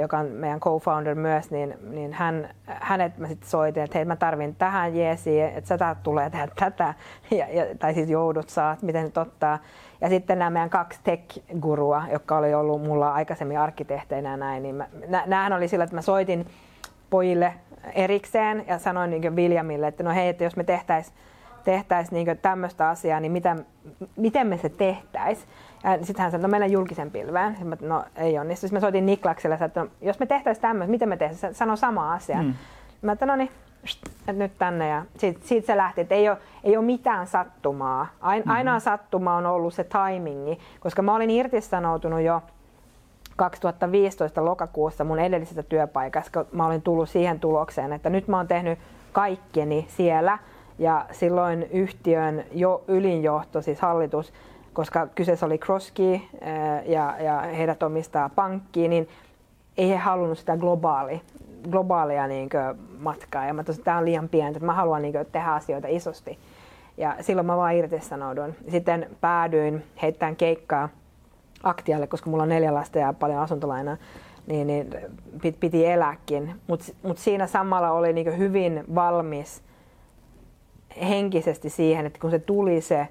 joka 0.00 0.18
on 0.18 0.26
meidän 0.26 0.60
co-founder 0.60 1.14
myös, 1.14 1.50
niin, 1.50 1.74
niin 1.90 2.12
hän, 2.12 2.48
hänet 2.66 3.18
mä 3.18 3.28
sitten 3.28 3.48
soitin, 3.50 3.82
että 3.82 3.98
hei 3.98 4.04
mä 4.04 4.16
tarvin 4.16 4.54
tähän 4.54 4.96
jeesiin, 4.96 5.44
että 5.44 5.78
sä 5.78 5.96
tulee 6.02 6.30
tehdä 6.30 6.48
tätä, 6.56 6.94
ja, 7.38 7.46
ja, 7.48 7.74
tai 7.78 7.94
siis 7.94 8.10
joudut 8.10 8.48
saat, 8.48 8.82
miten 8.82 9.04
nyt 9.04 9.18
ottaa. 9.18 9.58
Ja 10.00 10.08
sitten 10.08 10.38
nämä 10.38 10.50
meidän 10.50 10.70
kaksi 10.70 11.00
tech-gurua, 11.04 12.02
jotka 12.12 12.36
oli 12.36 12.54
ollut 12.54 12.82
mulla 12.82 13.12
aikaisemmin 13.12 13.58
arkkitehteinä 13.58 14.36
näin, 14.36 14.62
niin 14.62 14.74
mä, 14.74 14.88
nä, 15.26 15.56
oli 15.56 15.68
sillä, 15.68 15.84
että 15.84 15.96
mä 15.96 16.02
soitin 16.02 16.46
pojille 17.10 17.54
erikseen 17.94 18.64
ja 18.66 18.78
sanoin 18.78 19.10
niin 19.10 19.36
Viljamille, 19.36 19.86
että 19.86 20.02
no 20.02 20.10
hei, 20.10 20.28
että 20.28 20.44
jos 20.44 20.56
me 20.56 20.64
tehtäisiin 20.64 21.16
tehtäis 21.64 22.10
niin 22.10 22.38
tämmöistä 22.42 22.88
asiaa, 22.88 23.20
niin 23.20 23.32
mitä, 23.32 23.56
miten 24.16 24.46
me 24.46 24.58
se 24.58 24.68
tehtäisiin? 24.68 25.48
Ja 25.84 26.04
sitten 26.06 26.22
hän 26.22 26.30
sanoi, 26.30 26.42
no 26.42 26.48
mennään 26.48 26.72
julkisen 26.72 27.10
pilveen. 27.10 27.56
Mä, 27.64 27.76
no 27.80 28.04
ei 28.16 28.38
onnistu. 28.38 28.60
Sitten 28.60 28.76
mä 28.76 28.80
soitin 28.80 29.06
Niklakselle, 29.06 29.58
että 29.60 29.80
no, 29.80 29.88
jos 30.00 30.18
me 30.18 30.26
tehtäisiin 30.26 30.62
tämmöistä, 30.62 30.90
miten 30.90 31.08
me 31.08 31.16
tehtäisiin? 31.16 31.54
Sano 31.54 31.76
sama 31.76 32.12
asia. 32.12 32.42
Mm. 32.42 32.54
Mä 33.02 33.12
että 33.12 33.26
no 33.26 33.36
niin, 33.36 33.50
että 34.18 34.32
nyt 34.32 34.58
tänne 34.58 34.88
ja 34.88 35.02
siitä, 35.16 35.40
siitä 35.42 35.66
se 35.66 35.76
lähti, 35.76 36.00
että 36.00 36.14
ei 36.14 36.28
ole, 36.28 36.38
ei 36.64 36.76
ole 36.76 36.84
mitään 36.84 37.26
sattumaa. 37.26 38.06
Ain, 38.20 38.40
mm-hmm. 38.40 38.52
Ainoa 38.52 38.80
sattuma 38.80 39.36
on 39.36 39.46
ollut 39.46 39.74
se 39.74 39.84
timingi, 39.84 40.58
koska 40.80 41.02
mä 41.02 41.14
olin 41.14 41.30
irtisanoutunut 41.30 42.20
jo 42.20 42.42
2015 43.38 44.44
lokakuussa 44.44 45.04
mun 45.04 45.18
edellisestä 45.18 45.62
työpaikasta, 45.62 46.44
kun 46.44 46.56
mä 46.58 46.66
olin 46.66 46.82
tullut 46.82 47.08
siihen 47.08 47.40
tulokseen, 47.40 47.92
että 47.92 48.10
nyt 48.10 48.28
mä 48.28 48.36
oon 48.36 48.48
tehnyt 48.48 48.78
kaikkeni 49.12 49.86
siellä 49.88 50.38
ja 50.78 51.06
silloin 51.12 51.62
yhtiön 51.62 52.44
jo 52.52 52.84
ylinjohto, 52.88 53.62
siis 53.62 53.80
hallitus, 53.80 54.32
koska 54.72 55.06
kyseessä 55.06 55.46
oli 55.46 55.58
Kroski 55.58 56.28
eh, 56.40 56.90
ja, 56.90 57.14
ja 57.20 57.40
heidät 57.40 57.82
omistaa 57.82 58.28
pankkiin, 58.28 58.90
niin 58.90 59.08
ei 59.76 59.88
he 59.88 59.96
halunnut 59.96 60.38
sitä 60.38 60.56
globaali, 60.56 61.20
globaalia 61.70 62.26
niin 62.26 62.50
matkaa. 62.98 63.46
Ja 63.46 63.54
mä 63.54 63.64
tosin, 63.64 63.84
tämä 63.84 63.98
on 63.98 64.04
liian 64.04 64.28
pientä, 64.28 64.56
että 64.56 64.66
mä 64.66 64.72
haluan 64.72 65.02
niin 65.02 65.14
tehdä 65.32 65.52
asioita 65.52 65.88
isosti. 65.88 66.38
Ja 66.96 67.16
silloin 67.20 67.46
mä 67.46 67.56
vaan 67.56 67.74
irtisanoudun. 67.74 68.54
Sitten 68.68 69.10
päädyin 69.20 69.84
heittämään 70.02 70.36
keikkaa 70.36 70.88
Aktialle, 71.62 72.06
koska 72.06 72.30
mulla 72.30 72.42
on 72.42 72.48
neljä 72.48 72.74
lasta 72.74 72.98
ja 72.98 73.12
paljon 73.12 73.40
asuntolainaa, 73.40 73.96
niin, 74.46 74.66
niin 74.66 74.90
piti 75.60 75.86
elääkin. 75.86 76.60
Mutta 76.66 76.84
mut 77.02 77.18
siinä 77.18 77.46
samalla 77.46 77.90
oli 77.90 78.12
niin 78.12 78.38
hyvin 78.38 78.84
valmis 78.94 79.62
henkisesti 81.08 81.70
siihen, 81.70 82.06
että 82.06 82.18
kun 82.20 82.30
se 82.30 82.38
tuli 82.38 82.80
se, 82.80 83.08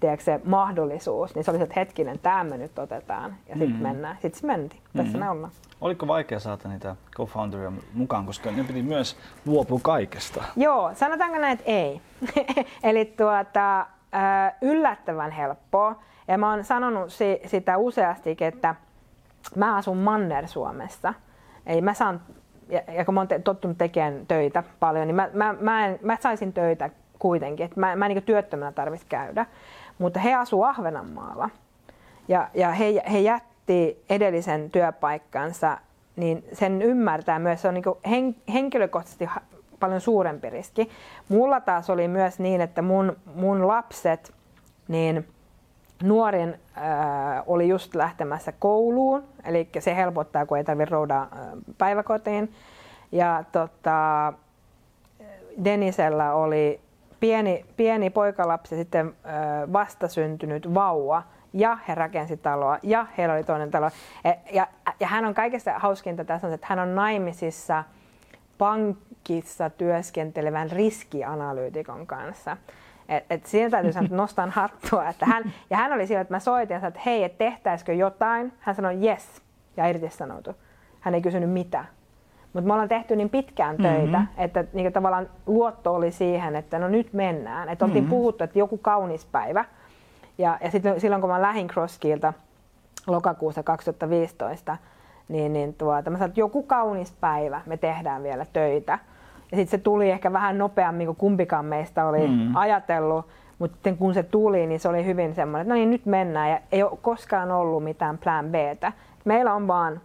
tiedätkö, 0.00 0.24
se 0.24 0.40
mahdollisuus, 0.44 1.34
niin 1.34 1.44
se 1.44 1.50
oli 1.50 1.58
se, 1.58 1.64
että 1.64 1.80
hetkinen, 1.80 2.18
tämä 2.18 2.44
me 2.44 2.58
nyt 2.58 2.78
otetaan 2.78 3.36
ja 3.48 3.54
sitten 3.54 3.68
mm-hmm. 3.68 3.82
mennään. 3.82 4.16
Sitten 4.22 4.40
se 4.40 4.46
mentiin. 4.46 4.82
Tässä 4.82 5.02
mm-hmm. 5.02 5.24
me 5.24 5.30
ollaan. 5.30 5.52
Oliko 5.80 6.06
vaikea 6.06 6.40
saada 6.40 6.68
niitä 6.68 6.96
co-founderia 7.16 7.72
mukaan, 7.94 8.26
koska 8.26 8.50
ne 8.50 8.64
piti 8.64 8.82
myös 8.82 9.16
luopua 9.46 9.80
kaikesta? 9.82 10.44
Joo, 10.56 10.90
sanotaanko 10.94 11.38
näin, 11.38 11.52
että 11.52 11.70
ei. 11.70 12.00
Eli 12.82 13.04
tuota, 13.04 13.86
yllättävän 14.62 15.30
helppoa. 15.30 16.02
Ja 16.28 16.38
mä 16.38 16.50
oon 16.50 16.64
sanonut 16.64 17.10
sitä 17.46 17.76
useasti, 17.76 18.36
että 18.40 18.74
mä 19.56 19.76
asun 19.76 19.98
Manner-Suomessa. 19.98 21.14
Ei 21.66 21.80
mä 21.80 21.94
saan, 21.94 22.20
ja 22.96 23.04
kun 23.04 23.14
mä 23.14 23.20
oon 23.20 23.42
tottunut 23.44 23.78
tekemään 23.78 24.26
töitä 24.28 24.62
paljon, 24.80 25.06
niin 25.06 25.14
mä, 25.14 25.28
mä, 25.32 25.54
mä, 25.60 25.86
en, 25.86 25.98
mä 26.02 26.16
saisin 26.20 26.52
töitä 26.52 26.90
kuitenkin. 27.18 27.64
Että 27.64 27.80
mä, 27.80 27.96
mä 27.96 28.06
en 28.06 28.14
niin 28.14 28.22
työttömänä 28.22 28.72
tarvitsisi 28.72 29.08
käydä. 29.08 29.46
Mutta 29.98 30.20
he 30.20 30.34
asuu 30.34 30.62
Ahvenanmaalla. 30.62 31.50
Ja, 32.28 32.48
ja 32.54 32.70
he, 32.70 33.02
he 33.12 33.18
jätti 33.18 34.04
edellisen 34.10 34.70
työpaikkansa, 34.70 35.78
niin 36.16 36.44
sen 36.52 36.82
ymmärtää 36.82 37.38
myös, 37.38 37.62
se 37.62 37.68
on 37.68 37.74
niin 37.74 37.84
hen, 38.10 38.36
henkilökohtaisesti 38.52 39.28
paljon 39.80 40.00
suurempi 40.00 40.50
riski. 40.50 40.90
Mulla 41.28 41.60
taas 41.60 41.90
oli 41.90 42.08
myös 42.08 42.38
niin, 42.38 42.60
että 42.60 42.82
mun, 42.82 43.16
mun 43.34 43.68
lapset, 43.68 44.32
niin 44.88 45.28
nuorin 46.02 46.48
äh, 46.76 46.84
oli 47.46 47.68
just 47.68 47.94
lähtemässä 47.94 48.52
kouluun, 48.52 49.24
eli 49.44 49.68
se 49.78 49.96
helpottaa, 49.96 50.46
kun 50.46 50.58
ei 50.58 50.64
tarvitse 50.64 50.90
roudaa 50.90 51.22
äh, 51.22 51.38
päiväkotiin. 51.78 52.52
Ja 53.12 53.44
tota, 53.52 54.32
Denisellä 55.64 56.34
oli 56.34 56.80
pieni, 57.20 57.64
pieni 57.76 58.10
poikalapsi, 58.10 58.76
sitten 58.76 59.06
äh, 59.06 59.72
vastasyntynyt 59.72 60.74
vauva, 60.74 61.22
ja 61.52 61.78
he 61.88 61.94
rakensi 61.94 62.36
taloa, 62.36 62.78
ja 62.82 63.06
heillä 63.18 63.34
oli 63.34 63.44
toinen 63.44 63.70
talo. 63.70 63.90
Ja, 64.24 64.36
ja, 64.52 64.66
ja 65.00 65.06
hän 65.06 65.24
on 65.24 65.34
kaikesta 65.34 65.78
hauskinta 65.78 66.24
tässä, 66.24 66.54
että 66.54 66.66
hän 66.70 66.78
on 66.78 66.94
naimisissa 66.94 67.84
pankissa 68.58 69.70
työskentelevän 69.70 70.70
riskianalyytikon 70.70 72.06
kanssa. 72.06 72.56
Et, 73.08 73.24
et 73.30 73.46
siinä 73.46 73.70
täytyy 73.70 73.92
sanoa, 73.92 74.04
että 74.04 74.16
nostan 74.16 74.50
hattua. 74.50 75.08
Että 75.08 75.26
hän, 75.26 75.52
ja 75.70 75.76
hän 75.76 75.92
oli 75.92 76.06
siellä, 76.06 76.20
että 76.20 76.34
mä 76.34 76.40
soitin 76.40 76.84
että 76.84 77.00
hei, 77.06 77.24
että 77.24 77.38
tehtäisikö 77.38 77.92
jotain. 77.92 78.52
Hän 78.58 78.74
sanoi 78.74 79.06
yes 79.06 79.42
ja 79.76 79.86
irtisanoutui. 79.86 80.54
Hän 81.00 81.14
ei 81.14 81.22
kysynyt 81.22 81.50
mitä. 81.50 81.84
Mutta 82.52 82.66
me 82.66 82.72
ollaan 82.72 82.88
tehty 82.88 83.16
niin 83.16 83.30
pitkään 83.30 83.76
töitä, 83.76 84.18
mm-hmm. 84.18 84.44
että 84.44 84.64
niin 84.72 84.92
tavallaan 84.92 85.30
luotto 85.46 85.94
oli 85.94 86.10
siihen, 86.12 86.56
että 86.56 86.78
no 86.78 86.88
nyt 86.88 87.12
mennään. 87.12 87.68
Että 87.68 87.84
oltiin 87.84 88.04
mm-hmm. 88.04 88.10
puhuttu, 88.10 88.44
että 88.44 88.58
joku 88.58 88.78
kaunis 88.78 89.26
päivä. 89.26 89.64
Ja, 90.38 90.58
ja 90.60 90.70
sitten 90.70 91.00
silloin 91.00 91.20
kun 91.20 91.30
mä 91.30 91.42
lähdin 91.42 91.68
Crosskilta 91.68 92.32
lokakuussa 93.06 93.62
2015, 93.62 94.76
niin, 95.28 95.52
niin 95.52 95.74
tuota, 95.74 96.10
mä 96.10 96.16
sanoin, 96.16 96.30
että 96.30 96.40
joku 96.40 96.62
kaunis 96.62 97.12
päivä 97.20 97.60
me 97.66 97.76
tehdään 97.76 98.22
vielä 98.22 98.46
töitä. 98.52 98.98
Ja 99.52 99.56
sitten 99.56 99.78
se 99.78 99.84
tuli 99.84 100.10
ehkä 100.10 100.32
vähän 100.32 100.58
nopeammin 100.58 101.06
kuin 101.06 101.16
kumpikaan 101.16 101.64
meistä 101.64 102.06
oli 102.06 102.28
mm. 102.28 102.56
ajatellut, 102.56 103.26
mutta 103.58 103.74
sitten 103.74 103.96
kun 103.96 104.14
se 104.14 104.22
tuli, 104.22 104.66
niin 104.66 104.80
se 104.80 104.88
oli 104.88 105.04
hyvin 105.04 105.34
semmoinen, 105.34 105.62
että 105.62 105.74
no 105.74 105.78
niin 105.78 105.90
nyt 105.90 106.06
mennään 106.06 106.50
ja 106.50 106.60
ei 106.72 106.82
ole 106.82 106.98
koskaan 107.02 107.50
ollut 107.50 107.84
mitään 107.84 108.18
plan 108.18 108.50
B. 108.50 108.54
Meillä 109.24 109.54
on 109.54 109.66
vaan 109.68 110.00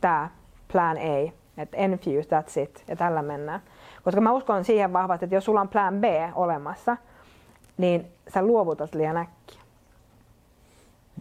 tämä 0.00 0.28
plan 0.72 0.96
A, 0.96 1.32
että 1.58 1.76
enfuse, 1.76 2.20
that's 2.20 2.60
it, 2.60 2.84
ja 2.88 2.96
tällä 2.96 3.22
mennään. 3.22 3.60
Koska 4.04 4.20
mä 4.20 4.32
uskon 4.32 4.64
siihen 4.64 4.92
vahvasti, 4.92 5.24
että 5.24 5.36
jos 5.36 5.44
sulla 5.44 5.60
on 5.60 5.68
plan 5.68 5.94
B 6.00 6.04
olemassa, 6.34 6.96
niin 7.76 8.06
sä 8.34 8.42
luovutat 8.42 8.94
liian 8.94 9.16
äkkiä. 9.16 9.60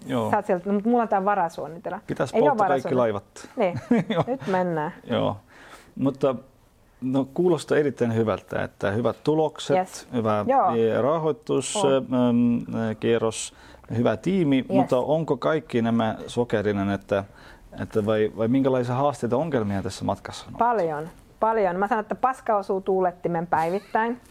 Joo. 0.05 0.31
Sä 0.31 0.41
sieltä, 0.41 0.69
no, 0.69 0.73
mutta 0.73 0.89
mulla 0.89 1.03
on 1.03 1.09
tämä 1.09 1.25
varasuunnitella. 1.25 1.99
Pitäisi 2.07 2.39
polttaa 2.39 2.67
kaikki 2.67 2.95
laivat. 2.95 3.23
Niin, 3.55 3.79
nyt 4.27 4.47
mennään. 4.47 4.93
Joo, 5.03 5.37
mutta 5.95 6.35
No 7.03 7.27
kuulostaa 7.33 7.77
erittäin 7.77 8.15
hyvältä, 8.15 8.63
että 8.63 8.91
hyvät 8.91 9.15
tulokset, 9.24 9.77
yes. 9.77 10.07
hyvä 10.13 10.45
rahoituskierros, 11.01 13.53
hyvä 13.98 14.17
tiimi, 14.17 14.57
yes. 14.57 14.67
mutta 14.67 14.98
onko 14.98 15.38
kaikki 15.38 15.81
nämä 15.81 16.17
sokerinen, 16.27 16.89
että, 16.89 17.24
että 17.81 18.05
vai, 18.05 18.31
vai 18.38 18.48
minkälaisia 18.48 18.95
haasteita 18.95 19.38
ongelmia 19.38 19.83
tässä 19.83 20.05
matkassa 20.05 20.45
on? 20.48 20.53
Paljon, 20.57 21.10
paljon. 21.39 21.75
Mä 21.75 21.88
sanon, 21.88 22.01
että 22.01 22.15
paska 22.15 22.57
osuu 22.57 22.81
tuulettimen 22.81 23.48
päivittäin. 23.48 24.22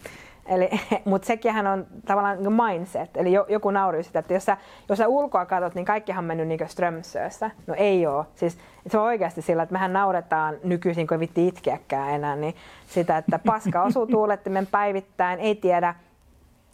Eli, 0.45 0.69
mutta 1.05 1.25
sekin 1.25 1.67
on 1.67 1.87
tavallaan 2.05 2.43
niin 2.43 2.53
mindset, 2.53 3.17
eli 3.17 3.33
joku 3.49 3.71
nauri 3.71 4.03
sitä, 4.03 4.19
että 4.19 4.33
jos 4.33 4.45
sä, 4.45 4.57
jos 4.89 4.97
sä 4.97 5.07
ulkoa 5.07 5.45
katsot, 5.45 5.75
niin 5.75 5.85
kaikkihan 5.85 6.23
on 6.23 6.27
mennyt 6.27 6.47
niin 6.47 6.69
strömsössä. 6.69 7.51
No 7.67 7.73
ei 7.77 8.07
ole. 8.07 8.25
Siis 8.35 8.57
se 8.87 8.97
on 8.97 9.03
oikeasti 9.03 9.41
sillä, 9.41 9.63
että 9.63 9.73
mehän 9.73 9.93
nauretaan 9.93 10.55
nykyisin, 10.63 11.07
kun 11.07 11.15
ei 11.15 11.19
vitti 11.19 11.47
itkeäkään 11.47 12.09
enää, 12.09 12.35
niin 12.35 12.55
sitä, 12.87 13.17
että 13.17 13.39
paska 13.45 13.83
osuu 13.87 14.07
tuulettimen 14.07 14.67
päivittäin, 14.67 15.39
ei 15.39 15.55
tiedä 15.55 15.95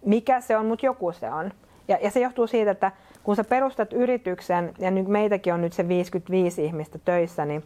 mikä 0.05 0.41
se 0.41 0.57
on, 0.57 0.65
mutta 0.65 0.85
joku 0.85 1.11
se 1.11 1.29
on. 1.29 1.51
Ja, 1.87 1.97
ja 2.01 2.11
se 2.11 2.19
johtuu 2.19 2.47
siitä, 2.47 2.71
että 2.71 2.91
kun 3.23 3.35
sä 3.35 3.43
perustat 3.43 3.93
yrityksen, 3.93 4.73
ja 4.79 4.91
nyt 4.91 5.07
meitäkin 5.07 5.53
on 5.53 5.61
nyt 5.61 5.73
se 5.73 5.87
55 5.87 6.65
ihmistä 6.65 6.99
töissä, 7.05 7.45
niin 7.45 7.63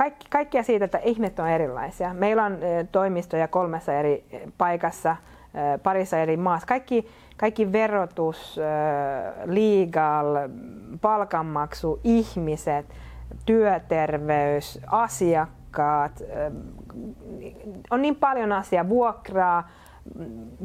kaikki, 0.00 0.26
kaikkia 0.30 0.62
siitä, 0.62 0.84
että 0.84 0.98
ihmiset 0.98 1.38
on 1.38 1.48
erilaisia. 1.48 2.14
Meillä 2.14 2.44
on 2.44 2.58
toimistoja 2.92 3.48
kolmessa 3.48 3.92
eri 3.92 4.24
paikassa, 4.58 5.16
parissa 5.82 6.18
eri 6.18 6.36
maassa. 6.36 6.66
Kaikki, 6.66 7.08
kaikki 7.36 7.72
verotus, 7.72 8.60
legal, 9.44 10.48
palkanmaksu, 11.00 12.00
ihmiset, 12.04 12.86
työterveys, 13.46 14.80
asiakkaat, 14.86 16.22
on 17.90 18.02
niin 18.02 18.16
paljon 18.16 18.52
asiaa, 18.52 18.88
vuokraa, 18.88 19.68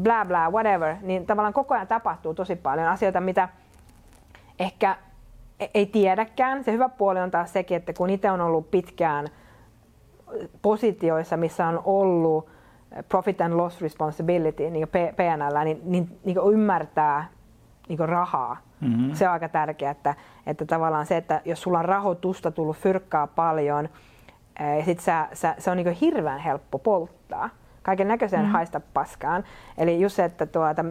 bla 0.02 0.26
bla, 0.26 0.50
whatever, 0.50 0.96
niin 1.02 1.26
tavallaan 1.26 1.54
koko 1.54 1.74
ajan 1.74 1.88
tapahtuu 1.88 2.34
tosi 2.34 2.56
paljon 2.56 2.88
asioita, 2.88 3.22
mitä 3.22 3.50
ehkä 4.60 4.96
ei 5.74 5.86
tiedäkään. 5.86 6.64
Se 6.64 6.72
hyvä 6.72 6.90
puoli 6.90 7.20
on 7.20 7.32
taas 7.32 7.54
sekin, 7.54 7.78
että 7.78 7.94
kun 7.94 8.10
itse 8.10 8.32
on 8.32 8.42
ollut 8.42 8.72
pitkään 8.72 9.28
positioissa, 10.62 11.38
missä 11.38 11.68
on 11.68 11.82
ollut 11.86 12.50
profit 13.10 13.42
and 13.42 13.54
loss 13.54 13.82
responsibility, 13.82 14.70
niin 14.70 14.88
PNL, 14.88 15.64
niin, 15.64 15.82
niin, 15.84 16.20
niin 16.24 16.38
ymmärtää 16.54 17.30
niin 17.90 18.00
rahaa. 18.00 18.58
Mm-hmm. 18.82 19.14
Se 19.14 19.28
on 19.28 19.34
aika 19.34 19.50
tärkeää, 19.50 19.92
että, 19.92 20.16
että 20.48 20.66
tavallaan 20.66 21.06
se, 21.06 21.18
että 21.18 21.42
jos 21.46 21.62
sulla 21.62 21.80
on 21.80 21.86
rahoitusta 21.86 22.52
tullut 22.52 22.78
fyrkkaa 22.78 23.28
paljon, 23.28 23.90
ja 24.78 24.86
sit 24.86 25.00
sä, 25.00 25.28
sä, 25.34 25.56
se 25.58 25.72
on 25.72 25.78
niin 25.78 25.92
hirveän 25.92 26.40
helppo 26.40 26.80
polttaa 26.80 27.50
kaiken 27.84 28.08
näköiseen 28.08 28.42
mm-hmm. 28.42 28.54
haista 28.54 28.82
paskaan. 28.94 29.44
Eli 29.78 30.02
just 30.02 30.16
se, 30.16 30.24
että 30.24 30.46
tuota, 30.46 30.86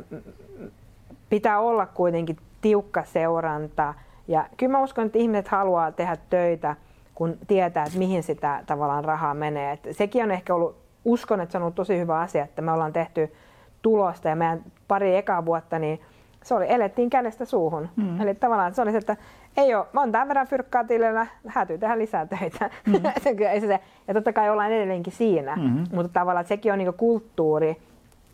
pitää 1.29 1.61
olla 1.61 1.87
kuitenkin 1.87 2.37
tiukka 2.61 3.05
seuranta, 3.05 3.95
ja 4.29 4.47
kyllä 4.57 4.73
mä 4.73 4.83
uskon, 4.83 5.07
että 5.07 5.19
ihmiset 5.19 5.49
haluaa 5.49 5.93
tehdä 5.93 6.17
töitä 6.31 6.77
kun 7.15 7.39
tietää, 7.47 7.85
että 7.85 7.99
mihin 7.99 8.23
sitä 8.23 8.63
tavallaan 8.67 9.05
rahaa 9.05 9.35
menee. 9.35 9.73
Et 9.73 9.89
sekin 9.91 10.23
on 10.23 10.31
ehkä 10.31 10.55
ollut, 10.55 10.77
uskon, 11.05 11.41
että 11.41 11.53
se 11.53 11.59
on 11.59 11.63
ollut 11.63 11.75
tosi 11.75 11.99
hyvä 11.99 12.21
asia, 12.21 12.45
että 12.45 12.63
me 12.63 12.73
ollaan 12.73 12.93
tehty 12.93 13.35
tulosta 13.83 14.29
ja 14.29 14.37
meidän 14.37 14.65
pari 14.89 15.17
ekaa 15.17 15.45
vuotta, 15.45 15.79
niin 15.79 16.01
se 16.45 16.55
oli, 16.55 16.67
elettiin 16.69 17.11
kädestä 17.11 17.45
suuhun. 17.45 17.89
Mm. 17.97 18.21
Eli 18.21 18.35
tavallaan 18.35 18.75
se 18.75 18.83
oli 18.83 18.93
se, 18.93 18.99
että 18.99 19.17
ei 19.57 19.75
ole, 19.75 19.87
mä 19.93 20.01
oon 20.01 20.13
tämän 20.13 20.29
verran 20.29 20.47
fyrkkaa 20.47 20.85
tilillä, 20.85 21.27
häätyy 21.47 21.79
tehdä 21.79 21.99
lisää 21.99 22.27
töitä. 22.27 22.71
Mm. 22.87 22.95
ja 24.09 24.15
totta 24.15 24.33
kai 24.33 24.51
ollaan 24.51 24.73
edelleenkin 24.73 25.13
siinä, 25.13 25.57
mm-hmm. 25.57 25.85
mutta 25.93 26.13
tavallaan 26.13 26.41
että 26.41 26.49
sekin 26.49 26.73
on 26.73 26.79
niin 26.79 26.95
kulttuuri, 26.95 27.77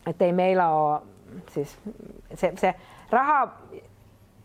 että 0.07 0.25
ei 0.25 0.33
meillä 0.33 0.69
ole, 0.69 1.01
siis 1.51 1.77
se, 2.33 2.53
se 2.55 2.75
raha 3.09 3.49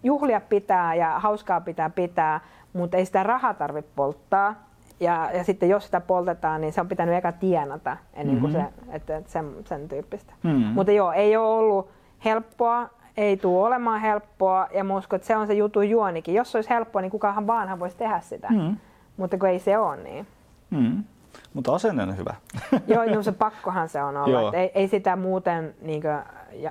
juhlia 0.02 0.40
pitää 0.40 0.94
ja 0.94 1.18
hauskaa 1.18 1.60
pitää 1.60 1.90
pitää, 1.90 2.40
mutta 2.72 2.96
ei 2.96 3.06
sitä 3.06 3.22
rahaa 3.22 3.54
tarvitse 3.54 3.90
polttaa. 3.96 4.66
Ja, 5.00 5.30
ja 5.34 5.44
sitten 5.44 5.68
jos 5.68 5.84
sitä 5.84 6.00
poltetaan, 6.00 6.60
niin 6.60 6.72
se 6.72 6.80
on 6.80 6.88
pitänyt 6.88 7.14
eka 7.14 7.32
tienata 7.32 7.96
ennen 8.14 8.40
kuin 8.40 8.52
mm-hmm. 8.52 8.68
se, 8.86 8.94
että, 8.96 9.16
että 9.16 9.30
sen, 9.30 9.50
sen 9.64 9.88
tyyppistä. 9.88 10.32
Mm-hmm. 10.42 10.64
Mutta 10.64 10.92
joo, 10.92 11.12
ei 11.12 11.36
ole 11.36 11.48
ollut 11.48 11.90
helppoa, 12.24 12.88
ei 13.16 13.36
tule 13.36 13.66
olemaan 13.66 14.00
helppoa 14.00 14.68
ja 14.74 14.84
mä 14.84 14.96
uskon, 14.96 15.16
että 15.16 15.26
se 15.26 15.36
on 15.36 15.46
se 15.46 15.54
jutun 15.54 15.90
juonikin. 15.90 16.34
Jos 16.34 16.52
se 16.52 16.58
olisi 16.58 16.70
helppoa, 16.70 17.02
niin 17.02 17.10
kukahan 17.10 17.46
vaanhan 17.46 17.78
voisi 17.78 17.96
tehdä 17.96 18.20
sitä. 18.20 18.48
Mm-hmm. 18.50 18.76
Mutta 19.16 19.38
kun 19.38 19.48
ei 19.48 19.58
se 19.58 19.78
ole 19.78 19.96
niin. 19.96 20.26
Mm-hmm. 20.70 21.04
Mutta 21.54 21.74
asenne 21.74 22.02
on 22.02 22.16
hyvä. 22.16 22.34
Joo, 22.86 23.04
no 23.14 23.22
se 23.22 23.32
pakkohan 23.32 23.88
se 23.88 24.02
on 24.02 24.16
olla. 24.16 24.52
ei, 24.52 24.70
ei 24.74 24.88
sitä 24.88 25.16
muuten 25.16 25.74
niin 25.82 26.02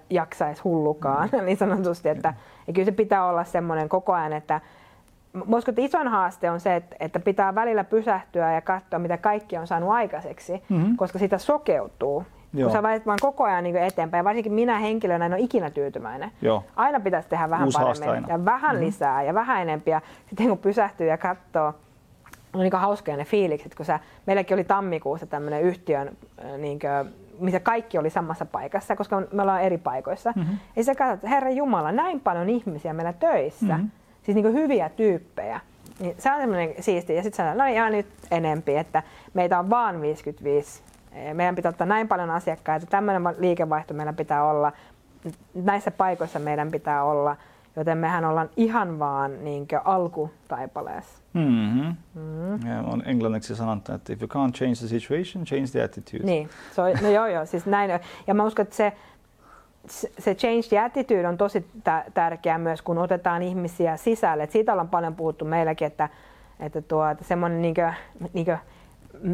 jaksaisi 0.10 0.62
hullukaan, 0.62 1.30
mm. 1.34 1.46
niin 1.46 1.58
sanotusti. 1.58 2.10
Että, 2.10 2.34
ja 2.68 2.74
kyllä 2.74 2.86
se 2.86 2.92
pitää 2.92 3.26
olla 3.26 3.44
semmoinen 3.44 3.90
koko 3.90 4.14
ajan, 4.14 4.34
että 4.34 4.62
Uskon, 5.42 5.72
että 5.72 5.82
isoin 5.82 6.08
haaste 6.08 6.52
on 6.52 6.60
se, 6.60 6.76
että, 6.76 6.96
että 7.00 7.20
pitää 7.20 7.56
välillä 7.56 7.84
pysähtyä 7.84 8.54
ja 8.54 8.62
katsoa, 8.62 9.00
mitä 9.00 9.18
kaikki 9.18 9.58
on 9.58 9.68
saanut 9.68 9.90
aikaiseksi, 9.90 10.64
mm-hmm. 10.70 10.98
koska 10.98 11.20
sitä 11.20 11.38
sokeutuu. 11.38 12.24
Joo. 12.54 12.70
Kun 12.70 12.78
sä 12.78 12.84
väit 12.84 13.06
vaan 13.06 13.18
koko 13.22 13.44
ajan 13.44 13.64
niin 13.64 13.78
eteenpäin, 13.78 14.26
varsinkin 14.26 14.54
minä 14.54 14.80
henkilönä 14.80 15.26
en 15.26 15.34
ole 15.34 15.42
ikinä 15.42 15.70
tyytyväinen. 15.70 16.32
Joo. 16.42 16.64
Aina 16.76 17.00
pitäisi 17.00 17.30
tehdä 17.30 17.50
vähän 17.50 17.66
Uusi 17.66 17.80
paremmin 17.80 18.30
ja 18.30 18.46
vähän 18.46 18.76
mm-hmm. 18.76 18.86
lisää 18.86 19.24
ja 19.24 19.34
vähän 19.34 19.62
enempiä. 19.62 20.02
Sitten 20.28 20.48
kun 20.48 20.58
pysähtyy 20.58 21.08
ja 21.08 21.18
katsoo, 21.18 21.74
on 22.60 22.64
niin 22.64 22.74
hauskoja 22.74 23.18
ne 23.18 23.26
fiilikset, 23.26 23.76
kun 23.76 23.86
sä, 23.86 24.00
meilläkin 24.26 24.56
oli 24.56 24.64
tammikuussa 24.64 25.26
tämmöinen 25.26 25.62
yhtiön, 25.62 26.18
niin 26.58 26.80
kuin, 26.80 27.14
missä 27.40 27.60
kaikki 27.60 27.98
oli 27.98 28.10
samassa 28.10 28.46
paikassa, 28.46 28.96
koska 28.96 29.22
me 29.32 29.42
ollaan 29.42 29.62
eri 29.62 29.78
paikoissa. 29.78 30.34
Mm-hmm. 30.36 30.58
Ja 30.76 30.84
sä 30.84 30.96
katsot, 30.96 31.14
että 31.14 31.30
Herra 31.30 31.50
Jumala, 31.50 31.92
näin 31.92 32.20
paljon 32.20 32.50
ihmisiä 32.50 32.94
meillä 32.94 33.14
töissä. 33.14 33.66
Mm-hmm 33.66 33.90
siis 34.26 34.36
niin 34.36 34.54
hyviä 34.54 34.90
tyyppejä. 34.90 35.62
Niin 36.00 36.16
se 36.18 36.32
on 36.32 36.40
semmoinen 36.40 36.74
siisti. 36.80 37.16
Ja 37.16 37.24
sitten 37.24 37.38
sanotaan, 37.38 37.58
no 37.58 37.64
niin, 37.66 37.76
ja 37.76 37.90
nyt 37.90 38.08
enempi, 38.32 38.76
että 38.76 39.04
meitä 39.34 39.60
on 39.60 39.70
vaan 39.70 40.02
55. 40.02 40.82
Meidän 41.34 41.56
pitää 41.56 41.70
ottaa 41.70 41.88
näin 41.88 42.08
paljon 42.08 42.30
asiakkaita, 42.30 42.86
tämmöinen 42.86 43.36
liikevaihto 43.38 43.94
meillä 43.94 44.14
pitää 44.14 44.44
olla, 44.44 44.72
näissä 45.54 45.92
paikoissa 45.92 46.40
meidän 46.40 46.72
pitää 46.72 47.04
olla, 47.04 47.36
joten 47.76 47.98
mehän 47.98 48.26
ollaan 48.26 48.50
ihan 48.58 49.00
vaan 49.00 49.44
niin 49.44 49.68
alkutaipaleessa. 49.86 51.20
Mm-hmm. 51.34 51.96
Mm-hmm. 52.16 52.35
Ja 52.66 52.82
on 52.82 53.04
englanniksi 53.06 53.56
sanottu, 53.56 53.94
että 53.94 54.14
if 54.14 54.22
you 54.22 54.28
can't 54.28 54.54
change 54.54 54.76
the 54.76 54.88
situation, 54.88 55.46
change 55.46 55.68
the 55.72 55.84
attitude. 55.84 56.24
Niin, 56.24 56.50
so, 56.76 56.82
no 57.02 57.10
joo 57.10 57.28
joo, 57.28 57.46
siis 57.46 57.66
näin. 57.66 57.92
Ja 58.28 58.34
mä 58.34 58.44
uskon, 58.44 58.64
että 58.64 58.76
se, 58.76 58.94
se 60.20 60.36
change 60.36 60.62
the 60.70 60.80
attitude 60.80 61.28
on 61.28 61.38
tosi 61.38 61.66
tärkeää 62.14 62.58
myös, 62.58 62.82
kun 62.82 62.98
otetaan 62.98 63.42
ihmisiä 63.42 63.98
sisälle. 63.98 64.44
Et 64.44 64.52
siitä 64.52 64.72
ollaan 64.72 64.90
paljon 64.90 65.16
puhuttu 65.16 65.46
meilläkin, 65.46 65.88
että, 65.88 66.10
että 66.60 66.82
tuo, 66.82 67.06
semmoinen 67.22 67.62
niinkö, 67.62 67.94
niinkö 68.34 68.58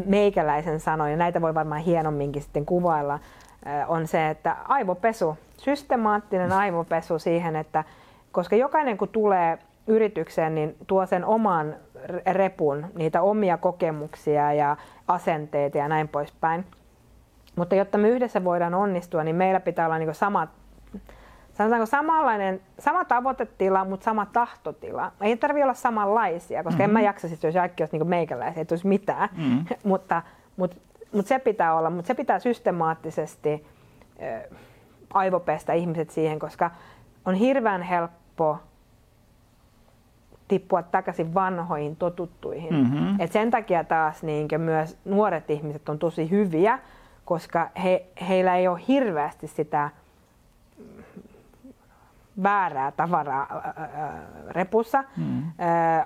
meikäläisen 0.06 0.80
sano, 0.80 1.08
ja 1.08 1.16
näitä 1.16 1.40
voi 1.40 1.54
varmaan 1.54 1.80
hienomminkin 1.80 2.42
sitten 2.42 2.66
kuvailla, 2.66 3.18
on 3.88 4.06
se, 4.06 4.30
että 4.30 4.56
aivopesu, 4.68 5.38
systemaattinen 5.56 6.52
aivopesu 6.52 7.18
siihen, 7.18 7.56
että 7.56 7.84
koska 8.32 8.56
jokainen 8.56 8.98
kun 8.98 9.08
tulee 9.08 9.58
yritykseen, 9.86 10.54
niin 10.54 10.76
tuo 10.86 11.06
sen 11.06 11.24
oman 11.24 11.74
repun, 12.26 12.86
niitä 12.94 13.22
omia 13.22 13.56
kokemuksia 13.56 14.52
ja 14.52 14.76
asenteita 15.08 15.78
ja 15.78 15.88
näin 15.88 16.08
poispäin. 16.08 16.64
Mutta 17.56 17.74
jotta 17.74 17.98
me 17.98 18.08
yhdessä 18.08 18.44
voidaan 18.44 18.74
onnistua, 18.74 19.24
niin 19.24 19.36
meillä 19.36 19.60
pitää 19.60 19.86
olla 19.86 19.98
niin 19.98 20.14
sama, 20.14 20.48
sanotaanko 21.52 21.86
samanlainen, 21.86 22.60
sama 22.78 23.04
tavoitetila, 23.04 23.84
mutta 23.84 24.04
sama 24.04 24.26
tahtotila. 24.26 25.12
Ei 25.20 25.36
tarvitse 25.36 25.64
olla 25.64 25.74
samanlaisia, 25.74 26.62
koska 26.62 26.70
mm-hmm. 26.70 26.84
en 26.84 26.90
mä 26.90 26.98
mm-hmm. 26.98 27.06
jaksa 27.06 27.28
siis, 27.28 27.44
jos 27.44 27.54
kaikki 27.54 27.82
olisi 27.82 27.98
niin 27.98 28.08
meikäläisiä, 28.08 28.60
ei 28.60 28.66
olisi 28.70 28.86
mitään. 28.86 29.28
Mm-hmm. 29.36 29.64
mutta, 29.90 30.22
mutta, 30.56 30.76
mutta 31.12 31.28
se 31.28 31.38
pitää 31.38 31.74
olla, 31.74 31.90
mutta 31.90 32.06
se 32.06 32.14
pitää 32.14 32.38
systemaattisesti 32.38 33.66
äh, 34.22 34.58
aivopestä 35.14 35.72
ihmiset 35.72 36.10
siihen, 36.10 36.38
koska 36.38 36.70
on 37.24 37.34
hirveän 37.34 37.82
helppo 37.82 38.58
tippua 40.52 40.82
takaisin 40.82 41.34
vanhoihin 41.34 41.96
totuttuihin. 41.96 42.74
Mm-hmm. 42.74 43.20
Et 43.20 43.32
sen 43.32 43.50
takia 43.50 43.84
taas 43.84 44.22
niin 44.22 44.48
myös 44.58 44.98
nuoret 45.04 45.50
ihmiset 45.50 45.88
on 45.88 45.98
tosi 45.98 46.30
hyviä, 46.30 46.78
koska 47.24 47.70
he, 47.82 48.06
heillä 48.28 48.56
ei 48.56 48.68
ole 48.68 48.80
hirveästi 48.88 49.46
sitä 49.46 49.90
väärää 52.42 52.92
tavaraa 52.92 53.62
repussa. 54.50 55.04
Mm. 55.16 55.42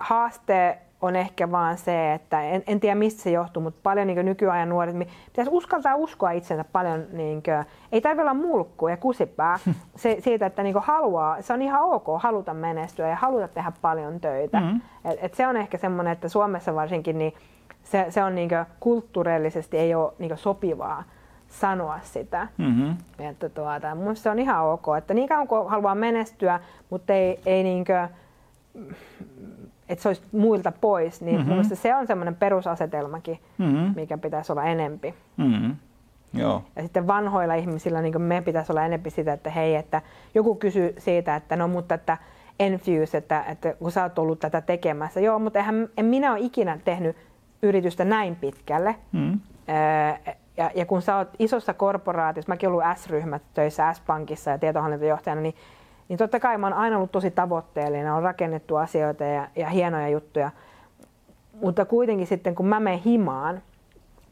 Haaste 0.01 0.79
on 1.03 1.17
ehkä 1.17 1.51
vaan 1.51 1.79
se, 1.79 2.15
että 2.15 2.43
en, 2.43 2.63
en 2.67 2.81
tiedä 2.81 2.95
mistä 2.95 3.23
se 3.23 3.31
johtuu, 3.31 3.63
mutta 3.63 3.81
paljon 3.83 4.07
niin 4.07 4.25
nykyajan 4.25 4.69
nuoret, 4.69 4.97
pitäisi 5.27 5.51
uskaltaa 5.51 5.97
uskoa 5.97 6.31
itsensä 6.31 6.65
paljon, 6.73 7.05
niin 7.13 7.43
kuin, 7.43 7.65
ei 7.93 8.01
tarvitse 8.01 8.23
olla 8.23 8.35
mulkku 8.35 8.89
ja 8.89 8.97
kusipää 8.97 9.59
se, 9.97 10.17
siitä, 10.21 10.47
että 10.47 10.63
niin 10.63 10.75
haluaa, 10.79 11.43
se 11.43 11.53
on 11.53 11.63
ihan 11.63 11.83
ok 11.83 12.07
haluta 12.19 12.55
menestyä 12.55 13.09
ja 13.09 13.17
haluta 13.17 13.49
tehdä 13.49 13.73
paljon 13.83 14.21
töitä. 14.21 14.61
Mm. 14.61 14.81
Et, 15.05 15.19
et 15.23 15.35
se 15.35 15.47
on 15.47 15.57
ehkä 15.57 15.79
semmoinen, 15.79 16.13
että 16.13 16.29
Suomessa 16.29 16.75
varsinkin 16.75 17.19
niin 17.19 17.35
se, 17.83 18.07
se 18.09 18.25
on 18.25 18.35
niin 18.35 18.51
kulttuurillisesti 18.81 19.79
ei 19.79 19.95
ole 19.95 20.13
niin 20.19 20.37
sopivaa 20.37 21.05
sanoa 21.49 21.99
sitä. 22.03 22.49
Mm-hmm. 22.59 22.97
Että 23.19 23.49
tuota, 23.49 23.95
mun 23.95 24.17
se 24.17 24.31
on 24.31 24.39
ihan 24.39 24.65
ok, 24.65 24.87
että 24.99 25.15
niin 25.15 25.29
kauan 25.29 25.49
kuin 25.49 25.69
haluaa 25.69 25.95
menestyä, 25.95 26.61
mutta 26.91 27.13
ei, 27.13 27.41
ei 27.47 27.63
niinkö, 27.63 28.09
että 29.89 30.03
se 30.03 30.09
olisi 30.09 30.23
muilta 30.33 30.73
pois, 30.73 31.21
niin 31.21 31.37
mm-hmm. 31.37 31.55
mun 31.55 31.65
se 31.65 31.95
on 31.95 32.07
semmoinen 32.07 32.35
perusasetelmakin, 32.35 33.39
mm-hmm. 33.59 33.93
mikä 33.97 34.19
pitäisi 34.19 34.53
olla 34.53 34.65
enempi. 34.65 35.15
Mm-hmm. 35.37 35.77
Joo. 36.35 36.63
Ja 36.77 36.83
sitten 36.83 37.07
vanhoilla 37.07 37.55
ihmisillä 37.55 38.03
niin 38.03 38.23
me 38.23 38.43
pitäisi 38.43 38.73
olla 38.73 38.85
enempi 38.85 39.11
sitä, 39.11 39.33
että 39.33 39.51
hei, 39.51 39.75
että 39.75 40.03
joku 40.35 40.55
kysyy 40.55 40.95
siitä, 40.99 41.37
että 41.37 41.57
no 41.57 41.69
mutta 41.69 41.95
että 41.95 42.19
Enfuse, 42.61 43.19
että, 43.19 43.45
että 43.49 43.73
kun 43.73 43.93
sä 43.93 44.03
oot 44.03 44.19
ollut 44.19 44.39
tätä 44.39 44.61
tekemässä. 44.61 45.21
Joo, 45.21 45.39
mutta 45.39 45.59
eihän, 45.59 45.89
en 45.97 46.05
minä 46.05 46.33
ole 46.33 46.41
ikinä 46.41 46.79
tehnyt 46.85 47.17
yritystä 47.63 48.05
näin 48.05 48.37
pitkälle. 48.37 48.97
Mm. 49.13 49.41
Öö, 49.69 50.33
ja, 50.57 50.71
ja 50.75 50.87
kun 50.87 51.03
sä 51.03 51.17
oot 51.17 51.29
isossa 51.39 51.75
korporaatiossa, 51.75 52.53
mäkin 52.53 52.69
ollut 52.69 52.83
S-ryhmät 52.95 53.43
töissä 53.55 53.93
S-pankissa 53.93 54.51
ja 54.51 54.59
tietohallintojohtajana, 54.59 55.41
niin, 55.41 55.55
niin 56.09 56.19
totta 56.19 56.41
kai 56.41 56.59
mä 56.59 56.67
oon 56.67 56.77
aina 56.77 56.97
ollut 56.97 57.13
tosi 57.13 57.31
tavoitteellinen, 57.31 58.13
on 58.13 58.23
rakennettu 58.23 58.77
asioita 58.77 59.25
ja, 59.25 59.49
ja 59.57 59.69
hienoja 59.69 60.09
juttuja. 60.09 60.51
Mutta 61.63 61.85
kuitenkin 61.85 62.27
sitten 62.27 62.55
kun 62.55 62.67
mä 62.67 62.81
menen 62.81 63.01
himaan, 63.01 63.63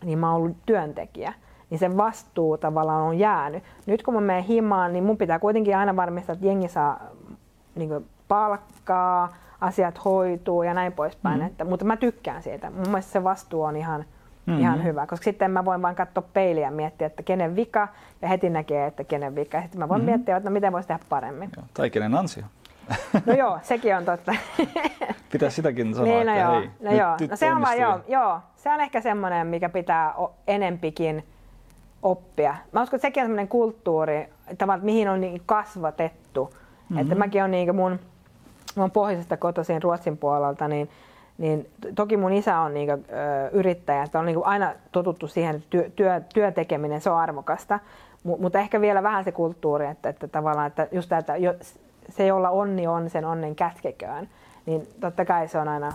niin 0.04 0.18
mä 0.18 0.30
oon 0.30 0.36
ollut 0.36 0.56
työntekijä 0.66 1.34
niin 1.74 1.78
se 1.78 1.96
vastuu 1.96 2.58
tavallaan 2.58 3.02
on 3.02 3.18
jäänyt. 3.18 3.62
Nyt 3.86 4.02
kun 4.02 4.14
mä 4.14 4.20
menen 4.20 4.44
himaan, 4.44 4.92
niin 4.92 5.04
mun 5.04 5.16
pitää 5.16 5.38
kuitenkin 5.38 5.76
aina 5.76 5.96
varmistaa, 5.96 6.32
että 6.32 6.46
jengi 6.46 6.68
saa 6.68 7.00
niin 7.74 8.06
palkkaa, 8.28 9.36
asiat 9.60 10.04
hoituu 10.04 10.62
ja 10.62 10.74
näin 10.74 10.92
poispäin. 10.92 11.40
Mm. 11.40 11.46
Että, 11.46 11.64
mutta 11.64 11.84
mä 11.84 11.96
tykkään 11.96 12.42
siitä. 12.42 12.70
Mun 12.70 12.88
mielestä 12.88 13.12
se 13.12 13.24
vastuu 13.24 13.62
on 13.62 13.76
ihan, 13.76 14.04
mm-hmm. 14.46 14.62
ihan 14.62 14.84
hyvä, 14.84 15.06
koska 15.06 15.24
sitten 15.24 15.50
mä 15.50 15.64
voin 15.64 15.82
vain 15.82 15.96
katsoa 15.96 16.24
peiliä 16.32 16.66
ja 16.66 16.70
miettiä, 16.70 17.06
että 17.06 17.22
kenen 17.22 17.56
vika, 17.56 17.88
ja 18.22 18.28
heti 18.28 18.50
näkee, 18.50 18.86
että 18.86 19.04
kenen 19.04 19.34
vika. 19.34 19.56
Ja 19.56 19.62
sitten 19.62 19.78
mä 19.78 19.88
voin 19.88 20.00
mm-hmm. 20.00 20.10
miettiä, 20.10 20.36
että 20.36 20.50
no, 20.50 20.54
miten 20.54 20.72
voisi 20.72 20.88
tehdä 20.88 21.04
paremmin. 21.08 21.50
Joo, 21.56 21.66
tai 21.74 21.90
kenen 21.90 22.14
ansio. 22.14 22.44
No 23.26 23.32
joo, 23.32 23.58
sekin 23.62 23.96
on 23.96 24.04
totta. 24.04 24.34
Pitäisi 25.32 25.56
sitäkin 25.56 25.94
sanoa, 25.94 26.08
niin, 26.08 26.26
no 26.26 26.32
että 26.32 26.44
joo, 26.44 26.60
hei, 26.60 26.70
no 26.80 26.90
nyt, 26.90 26.98
joo. 26.98 27.16
Nyt 27.20 27.30
no 27.30 27.36
se 27.36 27.52
on 27.52 27.62
vaan, 27.62 27.78
joo, 27.78 28.00
joo, 28.08 28.40
se 28.56 28.70
on 28.70 28.80
ehkä 28.80 29.00
semmoinen, 29.00 29.46
mikä 29.46 29.68
pitää 29.68 30.14
enempikin 30.46 31.24
oppia. 32.02 32.54
Mä 32.72 32.82
uskon, 32.82 32.96
että 32.96 33.08
sekin 33.08 33.20
on 33.20 33.24
semmoinen 33.24 33.48
kulttuuri, 33.48 34.28
tavallaan, 34.58 34.84
mihin 34.84 35.08
on 35.08 35.20
niin 35.20 35.42
kasvatettu. 35.46 36.50
Mm-hmm. 36.50 36.98
Että 36.98 37.14
mäkin 37.14 37.44
on 37.44 37.50
niin 37.50 37.76
mun, 37.76 38.00
mun 38.74 38.90
pohjoisesta 38.90 39.36
kotoisin 39.36 39.82
Ruotsin 39.82 40.16
puolelta, 40.16 40.68
niin 40.68 40.90
niin 41.38 41.70
toki 41.94 42.16
mun 42.16 42.32
isä 42.32 42.58
on 42.58 42.74
niin 42.74 42.86
kuin, 42.88 43.04
ö, 43.08 43.48
yrittäjä, 43.52 44.02
että 44.02 44.18
on 44.18 44.26
niin 44.26 44.34
kuin 44.34 44.46
aina 44.46 44.72
totuttu 44.92 45.26
siihen, 45.26 45.56
että 45.56 45.66
työ, 45.70 45.90
työ, 45.96 46.20
työtekeminen 46.34 47.00
se 47.00 47.10
on 47.10 47.18
arvokasta, 47.18 47.78
M- 48.24 48.42
mutta 48.42 48.58
ehkä 48.58 48.80
vielä 48.80 49.02
vähän 49.02 49.24
se 49.24 49.32
kulttuuri, 49.32 49.86
että, 49.86 50.08
että 50.08 50.28
tavallaan, 50.28 50.66
että 50.66 50.88
just 50.92 51.08
tämä, 51.08 51.18
että 51.18 51.36
jo, 51.36 51.54
se, 52.08 52.26
jolla 52.26 52.50
onni 52.50 52.86
on, 52.86 53.10
sen 53.10 53.24
onnen 53.24 53.54
kätkeköön, 53.54 54.28
niin 54.66 54.88
totta 55.00 55.24
kai 55.24 55.48
se 55.48 55.58
on 55.58 55.68
aina 55.68 55.92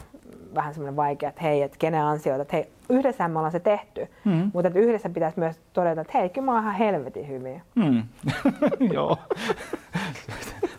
vähän 0.56 0.74
semmoinen 0.74 0.96
vaikea, 0.96 1.30
että 1.30 1.42
hei, 1.42 1.62
että 1.62 1.78
kenen 1.80 2.04
ansioita, 2.04 2.42
että 2.42 2.56
hei, 2.56 2.70
yhdessä 2.90 3.28
me 3.28 3.38
ollaan 3.40 3.52
se 3.52 3.60
tehty, 3.60 4.08
mm. 4.26 4.52
mutta 4.54 4.68
että 4.68 4.80
yhdessä 4.80 5.10
pitäisi 5.10 5.40
myös 5.40 5.60
todeta, 5.74 6.02
että 6.02 6.18
hei, 6.18 6.30
kyllä 6.30 6.46
mä 6.46 6.54
oon 6.54 6.62
ihan 6.62 6.76
helvetin 6.76 7.28
hyviä. 7.28 7.62
Mm. 7.76 8.04
Joo. 8.94 9.18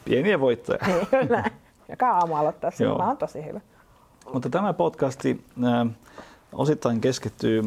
Pieniä 0.05 0.41
voittoja. 0.41 0.79
Niin, 0.87 1.07
kyllä. 1.07 1.45
Joka 1.89 2.11
aamu 2.11 2.35
aloittaa 2.35 2.71
mä 2.99 3.07
oon 3.07 3.17
tosi 3.17 3.47
hyvä. 3.47 3.61
Mutta 4.33 4.51
tämä 4.51 4.73
podcasti 4.73 5.45
äh, 5.65 5.87
osittain 6.53 7.01
keskittyy 7.01 7.63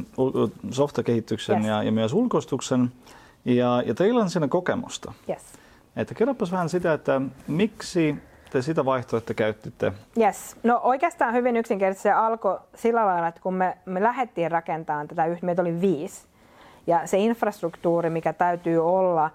softakehitykseen 0.71 1.59
yes. 1.59 1.67
ja, 1.67 1.83
ja 1.83 1.91
myös 1.91 2.13
ulkoistuksen. 2.13 2.91
Ja, 3.45 3.83
ja 3.85 3.93
teillä 3.93 4.21
on 4.21 4.29
siinä 4.29 4.47
kokemusta. 4.47 5.13
Yes. 5.29 5.41
Että 5.95 6.13
kerropas 6.13 6.51
vähän 6.51 6.69
sitä, 6.69 6.93
että 6.93 7.21
miksi 7.47 8.15
te 8.51 8.61
sitä 8.61 8.85
vaihtoehtoa 8.85 9.33
käyttitte? 9.33 9.93
Yes. 10.17 10.55
No 10.63 10.79
oikeastaan 10.83 11.33
hyvin 11.33 11.57
yksinkertaisesti 11.57 12.03
se 12.03 12.11
alkoi 12.11 12.59
sillä 12.75 13.05
lailla, 13.05 13.27
että 13.27 13.41
kun 13.41 13.53
me, 13.53 13.77
me 13.85 14.03
lähdettiin 14.03 14.51
rakentamaan 14.51 15.07
tätä 15.07 15.25
yhtä, 15.25 15.45
meitä 15.45 15.61
oli 15.61 15.81
viisi. 15.81 16.21
Ja 16.87 17.07
se 17.07 17.17
infrastruktuuri, 17.17 18.09
mikä 18.09 18.33
täytyy 18.33 18.85
olla, 18.85 19.31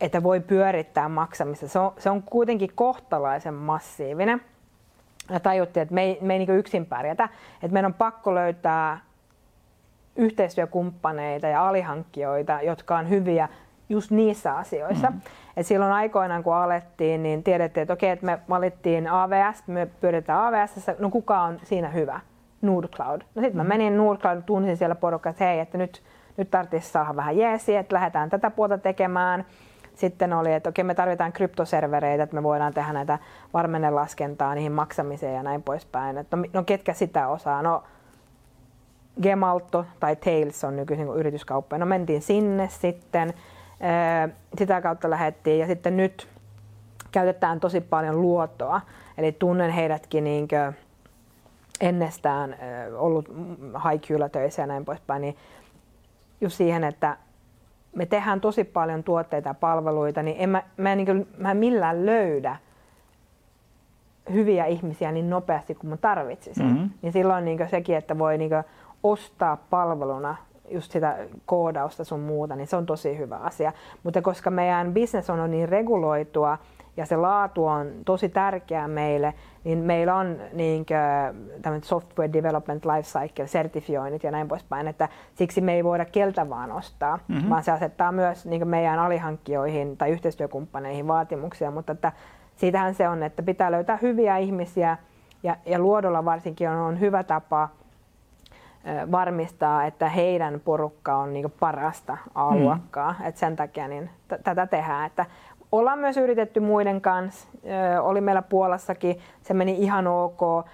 että 0.00 0.22
voi 0.22 0.40
pyörittää 0.40 1.08
maksamista, 1.08 1.68
se 1.68 1.78
on, 1.78 1.92
se 1.98 2.10
on 2.10 2.22
kuitenkin 2.22 2.70
kohtalaisen 2.74 3.54
massiivinen. 3.54 4.42
Ja 5.30 5.40
tajuttiin, 5.40 5.82
että 5.82 5.94
me 5.94 6.02
ei, 6.02 6.18
me 6.20 6.32
ei 6.34 6.38
niin 6.38 6.58
yksin 6.58 6.86
pärjätä, 6.86 7.28
että 7.54 7.72
meidän 7.72 7.90
on 7.90 7.94
pakko 7.94 8.34
löytää 8.34 9.00
yhteistyökumppaneita 10.16 11.46
ja 11.46 11.68
alihankkijoita, 11.68 12.62
jotka 12.62 12.98
on 12.98 13.08
hyviä 13.08 13.48
just 13.88 14.10
niissä 14.10 14.52
asioissa. 14.52 15.10
Mm. 15.10 15.20
Et 15.56 15.66
silloin 15.66 15.92
aikoinaan, 15.92 16.42
kun 16.42 16.54
alettiin, 16.54 17.22
niin 17.22 17.42
tiedettiin, 17.42 17.82
että 17.82 17.94
okei, 17.94 18.10
että 18.10 18.26
me 18.26 18.38
valittiin 18.48 19.08
AVS, 19.08 19.66
me 19.66 19.88
pyydetään 20.00 20.40
AVS, 20.40 20.86
no 20.98 21.10
kuka 21.10 21.40
on 21.40 21.60
siinä 21.62 21.88
hyvä? 21.88 22.20
Nordcloud. 22.62 23.20
No 23.34 23.42
sitten 23.42 23.56
mä 23.56 23.62
mm. 23.62 23.68
menin 23.68 23.96
Nordcloud, 23.96 24.42
tunsin 24.46 24.76
siellä 24.76 24.94
porukkaa, 24.94 25.30
että 25.30 25.44
hei, 25.44 25.60
että 25.60 25.78
nyt, 25.78 26.02
nyt 26.36 26.50
tarvitsisi 26.50 26.92
saada 26.92 27.16
vähän 27.16 27.36
jeesiä, 27.36 27.80
että 27.80 27.94
lähdetään 27.94 28.30
tätä 28.30 28.50
puolta 28.50 28.78
tekemään. 28.78 29.44
Sitten 29.98 30.32
oli, 30.32 30.52
että 30.52 30.68
okei, 30.68 30.84
me 30.84 30.94
tarvitaan 30.94 31.32
kryptoservereitä, 31.32 32.22
että 32.22 32.36
me 32.36 32.42
voidaan 32.42 32.74
tehdä 32.74 32.92
näitä 32.92 33.18
varmennelaskentaa 33.54 34.54
niihin 34.54 34.72
maksamiseen 34.72 35.34
ja 35.34 35.42
näin 35.42 35.62
poispäin. 35.62 36.18
Että 36.18 36.36
no, 36.36 36.44
no 36.52 36.64
ketkä 36.64 36.92
sitä 36.92 37.28
osaa? 37.28 37.62
No 37.62 37.84
Gemalto 39.22 39.84
tai 40.00 40.16
Tails 40.16 40.64
on 40.64 40.76
nykyisin 40.76 41.08
yrityskauppa. 41.08 41.78
No 41.78 41.86
mentiin 41.86 42.22
sinne 42.22 42.68
sitten 42.68 43.34
sitä 44.58 44.80
kautta 44.80 45.10
lähettiin 45.10 45.60
ja 45.60 45.66
sitten 45.66 45.96
nyt 45.96 46.28
käytetään 47.12 47.60
tosi 47.60 47.80
paljon 47.80 48.22
luottoa. 48.22 48.80
Eli 49.18 49.32
tunnen 49.32 49.70
heidätkin 49.70 50.24
niin 50.24 50.48
ennestään 51.80 52.56
ollut 52.96 53.28
haikyllä 53.74 54.28
töissä 54.28 54.62
ja 54.62 54.66
näin 54.66 54.84
poispäin, 54.84 55.22
niin 55.22 55.36
just 56.40 56.56
siihen, 56.56 56.84
että 56.84 57.16
me 57.94 58.06
tehdään 58.06 58.40
tosi 58.40 58.64
paljon 58.64 59.02
tuotteita 59.02 59.48
ja 59.48 59.54
palveluita, 59.54 60.22
niin 60.22 60.36
en 60.38 60.50
mä, 60.50 60.62
mä, 60.76 60.92
en, 60.92 60.98
niin 60.98 61.06
kuin, 61.06 61.28
mä 61.38 61.50
en 61.50 61.56
millään 61.56 62.06
löydä 62.06 62.56
hyviä 64.32 64.66
ihmisiä 64.66 65.12
niin 65.12 65.30
nopeasti 65.30 65.74
kuin 65.74 65.90
mä 65.90 65.96
tarvitsisin. 65.96 66.66
Mm-hmm. 66.66 66.90
Niin 67.02 67.12
silloin 67.12 67.44
niin 67.44 67.68
sekin, 67.70 67.96
että 67.96 68.18
voi 68.18 68.38
niin 68.38 68.50
ostaa 69.02 69.56
palveluna 69.70 70.36
just 70.70 70.92
sitä 70.92 71.16
koodausta 71.46 72.04
sun 72.04 72.20
muuta, 72.20 72.56
niin 72.56 72.66
se 72.66 72.76
on 72.76 72.86
tosi 72.86 73.18
hyvä 73.18 73.36
asia. 73.36 73.72
Mutta 74.02 74.22
koska 74.22 74.50
meidän 74.50 74.94
business 74.94 75.30
on 75.30 75.50
niin 75.50 75.68
reguloitua 75.68 76.58
ja 76.98 77.06
se 77.06 77.16
laatu 77.16 77.66
on 77.66 77.92
tosi 78.04 78.28
tärkeää 78.28 78.88
meille, 78.88 79.34
niin 79.64 79.78
meillä 79.78 80.14
on 80.14 80.36
niin 80.52 80.86
kuin, 81.62 81.84
software 81.84 82.32
development 82.32 82.84
lifecycle 82.84 83.46
sertifioinnit 83.46 84.22
ja 84.24 84.30
näin 84.30 84.48
poispäin, 84.48 84.88
että 84.88 85.08
siksi 85.34 85.60
me 85.60 85.74
ei 85.74 85.84
voida 85.84 86.04
keltä 86.04 86.50
vaan 86.50 86.72
ostaa, 86.72 87.18
mm-hmm. 87.28 87.50
vaan 87.50 87.62
se 87.62 87.72
asettaa 87.72 88.12
myös 88.12 88.46
niin 88.46 88.68
meidän 88.68 88.98
alihankkijoihin 88.98 89.96
tai 89.96 90.10
yhteistyökumppaneihin 90.10 91.08
vaatimuksia, 91.08 91.70
mutta 91.70 91.92
että 91.92 92.12
siitähän 92.56 92.94
se 92.94 93.08
on, 93.08 93.22
että 93.22 93.42
pitää 93.42 93.70
löytää 93.72 93.98
hyviä 94.02 94.36
ihmisiä 94.36 94.96
ja, 95.42 95.56
ja 95.66 95.78
luodolla 95.78 96.24
varsinkin 96.24 96.70
on, 96.70 96.76
on 96.76 97.00
hyvä 97.00 97.22
tapa 97.22 97.68
varmistaa, 99.10 99.84
että 99.84 100.08
heidän 100.08 100.60
porukka 100.64 101.16
on 101.16 101.32
niin 101.32 101.52
parasta 101.60 102.16
A-luokkaa. 102.34 103.14
Mm. 103.18 103.26
Et 103.26 103.36
sen 103.36 103.56
takia 103.56 103.88
niin 103.88 104.10
t- 104.28 104.42
tätä 104.44 104.66
tehdään. 104.66 105.06
Että 105.06 105.26
ollaan 105.72 105.98
myös 105.98 106.16
yritetty 106.16 106.60
muiden 106.60 107.00
kanssa. 107.00 107.48
Oli 108.02 108.20
meillä 108.20 108.42
Puolassakin, 108.42 109.18
se 109.42 109.54
meni 109.54 109.76
ihan 109.78 110.06
ok. 110.06 110.66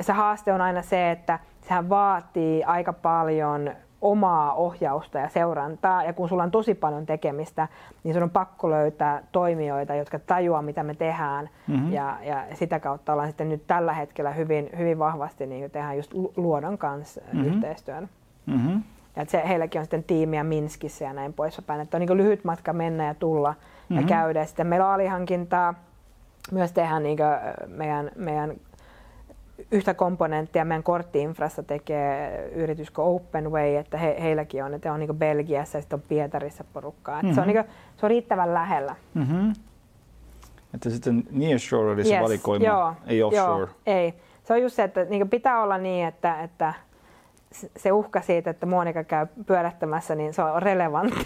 Se 0.00 0.12
haaste 0.12 0.52
on 0.52 0.60
aina 0.60 0.82
se, 0.82 1.10
että 1.10 1.38
sehän 1.60 1.88
vaatii 1.88 2.64
aika 2.64 2.92
paljon 2.92 3.70
omaa 4.00 4.54
ohjausta 4.54 5.18
ja 5.18 5.28
seurantaa. 5.28 6.04
Ja 6.04 6.12
kun 6.12 6.28
sulla 6.28 6.42
on 6.42 6.50
tosi 6.50 6.74
paljon 6.74 7.06
tekemistä, 7.06 7.68
niin 8.04 8.14
sun 8.14 8.22
on 8.22 8.30
pakko 8.30 8.70
löytää 8.70 9.22
toimijoita, 9.32 9.94
jotka 9.94 10.18
tajuaa, 10.18 10.62
mitä 10.62 10.82
me 10.82 10.94
tehdään. 10.94 11.48
Mm-hmm. 11.66 11.92
Ja, 11.92 12.16
ja 12.22 12.44
sitä 12.54 12.80
kautta 12.80 13.12
ollaan 13.12 13.28
sitten 13.28 13.48
nyt 13.48 13.66
tällä 13.66 13.92
hetkellä 13.92 14.30
hyvin, 14.30 14.70
hyvin 14.78 14.98
vahvasti 14.98 15.46
niin 15.46 15.70
tehdään 15.70 15.96
just 15.96 16.12
Luodon 16.36 16.78
kanssa 16.78 17.20
mm-hmm. 17.20 17.46
yhteistyön. 17.46 18.08
Mm-hmm. 18.46 18.82
Ja 19.16 19.22
että 19.22 19.32
se, 19.32 19.42
heilläkin 19.48 19.78
on 19.78 19.84
sitten 19.84 20.04
tiimiä 20.04 20.44
Minskissä 20.44 21.04
ja 21.04 21.12
näin 21.12 21.32
poispäin. 21.32 21.80
Että 21.80 21.96
on 21.96 22.00
niin 22.00 22.16
lyhyt 22.16 22.44
matka 22.44 22.72
mennä 22.72 23.06
ja 23.06 23.14
tulla 23.14 23.54
mm-hmm. 23.88 24.02
ja 24.02 24.08
käydä. 24.08 24.44
Sitten 24.44 24.66
meillä 24.66 24.86
on 24.86 24.94
alihankintaa. 24.94 25.74
Myös 26.52 26.72
tehdään 26.72 27.02
niin 27.02 27.18
meidän, 27.66 28.10
meidän 28.16 28.54
yhtä 29.70 29.94
komponenttia 29.94 30.64
meidän 30.64 30.82
korttiinfrassa 30.82 31.62
tekee 31.62 32.46
yritys 32.54 32.90
kuin 32.90 33.06
Openway, 33.06 33.76
että 33.76 33.98
he, 33.98 34.16
heilläkin 34.20 34.64
on, 34.64 34.74
että 34.74 34.92
on 34.92 35.00
niin 35.00 35.16
Belgiassa 35.16 35.78
ja 35.78 35.82
sitten 35.82 35.96
on 35.96 36.02
Pietarissa 36.08 36.64
porukkaa. 36.72 37.16
Mm-hmm. 37.16 37.34
Se, 37.34 37.40
on 37.40 37.46
niin 37.46 37.56
kuin, 37.56 37.74
se 37.96 38.06
on 38.06 38.10
riittävän 38.10 38.54
lähellä. 38.54 38.96
Mm-hmm. 39.14 39.52
Että 40.74 40.90
sitten 40.90 41.22
nearshore 41.30 42.04
se 42.04 42.14
yes, 42.14 42.22
valikoima, 42.22 42.64
joo, 42.64 42.94
ei 43.06 43.22
offshore. 43.22 43.60
Joo, 43.60 43.68
ei. 43.86 44.14
Se 44.44 44.52
on 44.52 44.62
just 44.62 44.76
se, 44.76 44.82
että 44.82 45.04
niin 45.04 45.30
pitää 45.30 45.62
olla 45.62 45.78
niin, 45.78 46.06
että, 46.06 46.42
että 46.42 46.74
se 47.76 47.92
uhka 47.92 48.20
siitä, 48.20 48.50
että 48.50 48.66
Monika 48.66 49.04
käy 49.04 49.26
pyörähtämässä, 49.46 50.14
niin 50.14 50.34
se 50.34 50.42
on 50.42 50.62
relevantti. 50.62 51.24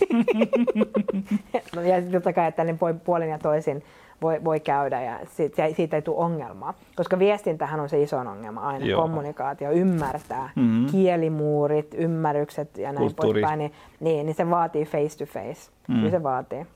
ja 1.89 2.13
totta 2.13 2.33
kai, 2.33 2.49
että 2.49 2.65
niin 2.65 2.79
puolin 3.05 3.29
ja 3.29 3.39
toisin 3.39 3.83
voi, 4.23 4.45
voi 4.45 4.61
käydä 4.61 5.03
ja 5.03 5.19
siitä, 5.27 5.69
siitä 5.77 5.97
ei 5.97 6.03
tule 6.03 6.25
ongelmaa. 6.25 6.75
Koska 6.97 7.19
viestintähän 7.19 7.81
on 7.81 7.89
se 7.89 8.03
iso 8.03 8.19
ongelma 8.19 8.61
aina, 8.61 8.87
Joo. 8.87 9.03
kommunikaatio, 9.03 9.71
ymmärtää, 9.71 10.51
mm-hmm. 10.57 10.87
kielimuurit, 10.87 11.95
ymmärrykset 11.99 12.79
ja 12.79 12.93
näin 12.93 12.99
Kulttuuri. 12.99 13.41
poispäin, 13.41 13.59
niin, 13.59 13.73
niin, 14.01 14.27
niin 14.27 14.37
se 14.37 14.51
vaatii 14.51 14.85
face 14.85 15.19
to 15.19 15.27
face. 15.27 15.71
Mm. 15.89 15.95
Kyllä 15.95 16.11
se 16.11 16.23
vaatii. 16.23 16.67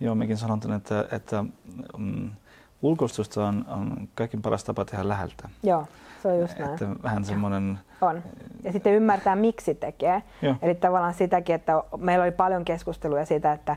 Joo, 0.00 0.14
mekin 0.14 0.36
sanon, 0.36 0.60
että, 0.76 1.08
että 1.12 1.44
mm, 1.98 2.30
ulkoistusta 2.82 3.46
on, 3.46 3.64
on 3.68 4.08
kaikkein 4.14 4.42
paras 4.42 4.64
tapa 4.64 4.84
tehdä 4.84 5.08
läheltä. 5.08 5.48
Joo, 5.62 5.86
se 6.22 6.28
on 6.28 6.40
just 6.40 6.58
näin. 6.58 6.70
Että 6.70 6.86
vähän 7.02 7.24
semmoinen... 7.24 7.78
On. 8.00 8.22
Ja 8.62 8.72
sitten 8.72 8.94
ymmärtää, 8.94 9.36
miksi 9.36 9.74
tekee. 9.74 10.22
Joo. 10.42 10.54
Eli 10.62 10.74
tavallaan 10.74 11.14
sitäkin, 11.14 11.54
että 11.54 11.72
meillä 11.96 12.22
oli 12.22 12.32
paljon 12.32 12.64
keskusteluja 12.64 13.24
siitä, 13.24 13.52
että 13.52 13.76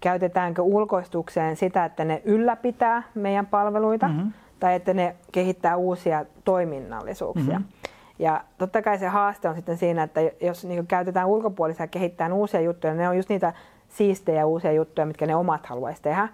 käytetäänkö 0.00 0.62
ulkoistukseen 0.62 1.56
sitä, 1.56 1.84
että 1.84 2.04
ne 2.04 2.22
ylläpitää 2.24 3.02
meidän 3.14 3.46
palveluita 3.46 4.08
mm-hmm. 4.08 4.32
tai 4.60 4.74
että 4.74 4.94
ne 4.94 5.16
kehittää 5.32 5.76
uusia 5.76 6.24
toiminnallisuuksia. 6.44 7.58
Mm-hmm. 7.58 7.90
Ja 8.18 8.44
totta 8.58 8.82
kai 8.82 8.98
se 8.98 9.08
haaste 9.08 9.48
on 9.48 9.54
sitten 9.54 9.78
siinä, 9.78 10.02
että 10.02 10.20
jos 10.40 10.64
niin 10.64 10.86
käytetään 10.86 11.26
ulkopuolisia 11.26 11.86
kehittää 11.86 12.34
uusia 12.34 12.60
juttuja, 12.60 12.94
ne 12.94 13.08
on 13.08 13.16
just 13.16 13.28
niitä 13.28 13.52
siistejä 13.88 14.46
uusia 14.46 14.72
juttuja, 14.72 15.06
mitkä 15.06 15.26
ne 15.26 15.36
omat 15.36 15.66
haluaisi 15.66 16.02
tehdä. 16.02 16.28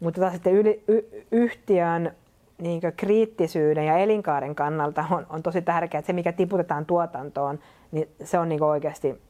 Mutta 0.00 0.20
taas 0.20 0.32
sitten 0.32 0.52
yli, 0.52 0.84
y, 0.88 1.02
yhtiön 1.32 2.12
niin 2.58 2.80
kriittisyyden 2.96 3.86
ja 3.86 3.98
elinkaaren 3.98 4.54
kannalta 4.54 5.04
on, 5.10 5.26
on 5.30 5.42
tosi 5.42 5.62
tärkeää, 5.62 5.98
että 5.98 6.06
se 6.06 6.12
mikä 6.12 6.32
tiputetaan 6.32 6.86
tuotantoon, 6.86 7.58
niin 7.92 8.08
se 8.24 8.38
on 8.38 8.48
niin 8.48 8.62
oikeasti 8.62 9.20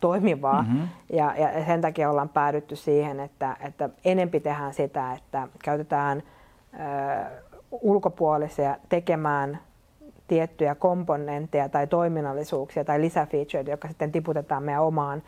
toimivaa. 0.00 0.62
Mm-hmm. 0.62 0.88
Ja, 1.12 1.34
ja 1.36 1.64
sen 1.64 1.80
takia 1.80 2.10
ollaan 2.10 2.28
päädytty 2.28 2.76
siihen, 2.76 3.20
että, 3.20 3.56
että 3.60 3.90
enempi 4.04 4.40
tehdään 4.40 4.74
sitä, 4.74 5.12
että 5.12 5.48
käytetään 5.64 6.22
ö, 6.74 6.78
ulkopuolisia 7.70 8.76
tekemään 8.88 9.58
tiettyjä 10.28 10.74
komponentteja 10.74 11.68
tai 11.68 11.86
toiminnallisuuksia 11.86 12.84
tai 12.84 13.00
lisäfeatureita, 13.00 13.70
jotka 13.70 13.88
sitten 13.88 14.12
tiputetaan 14.12 14.62
meidän 14.62 14.82
omaan, 14.82 15.22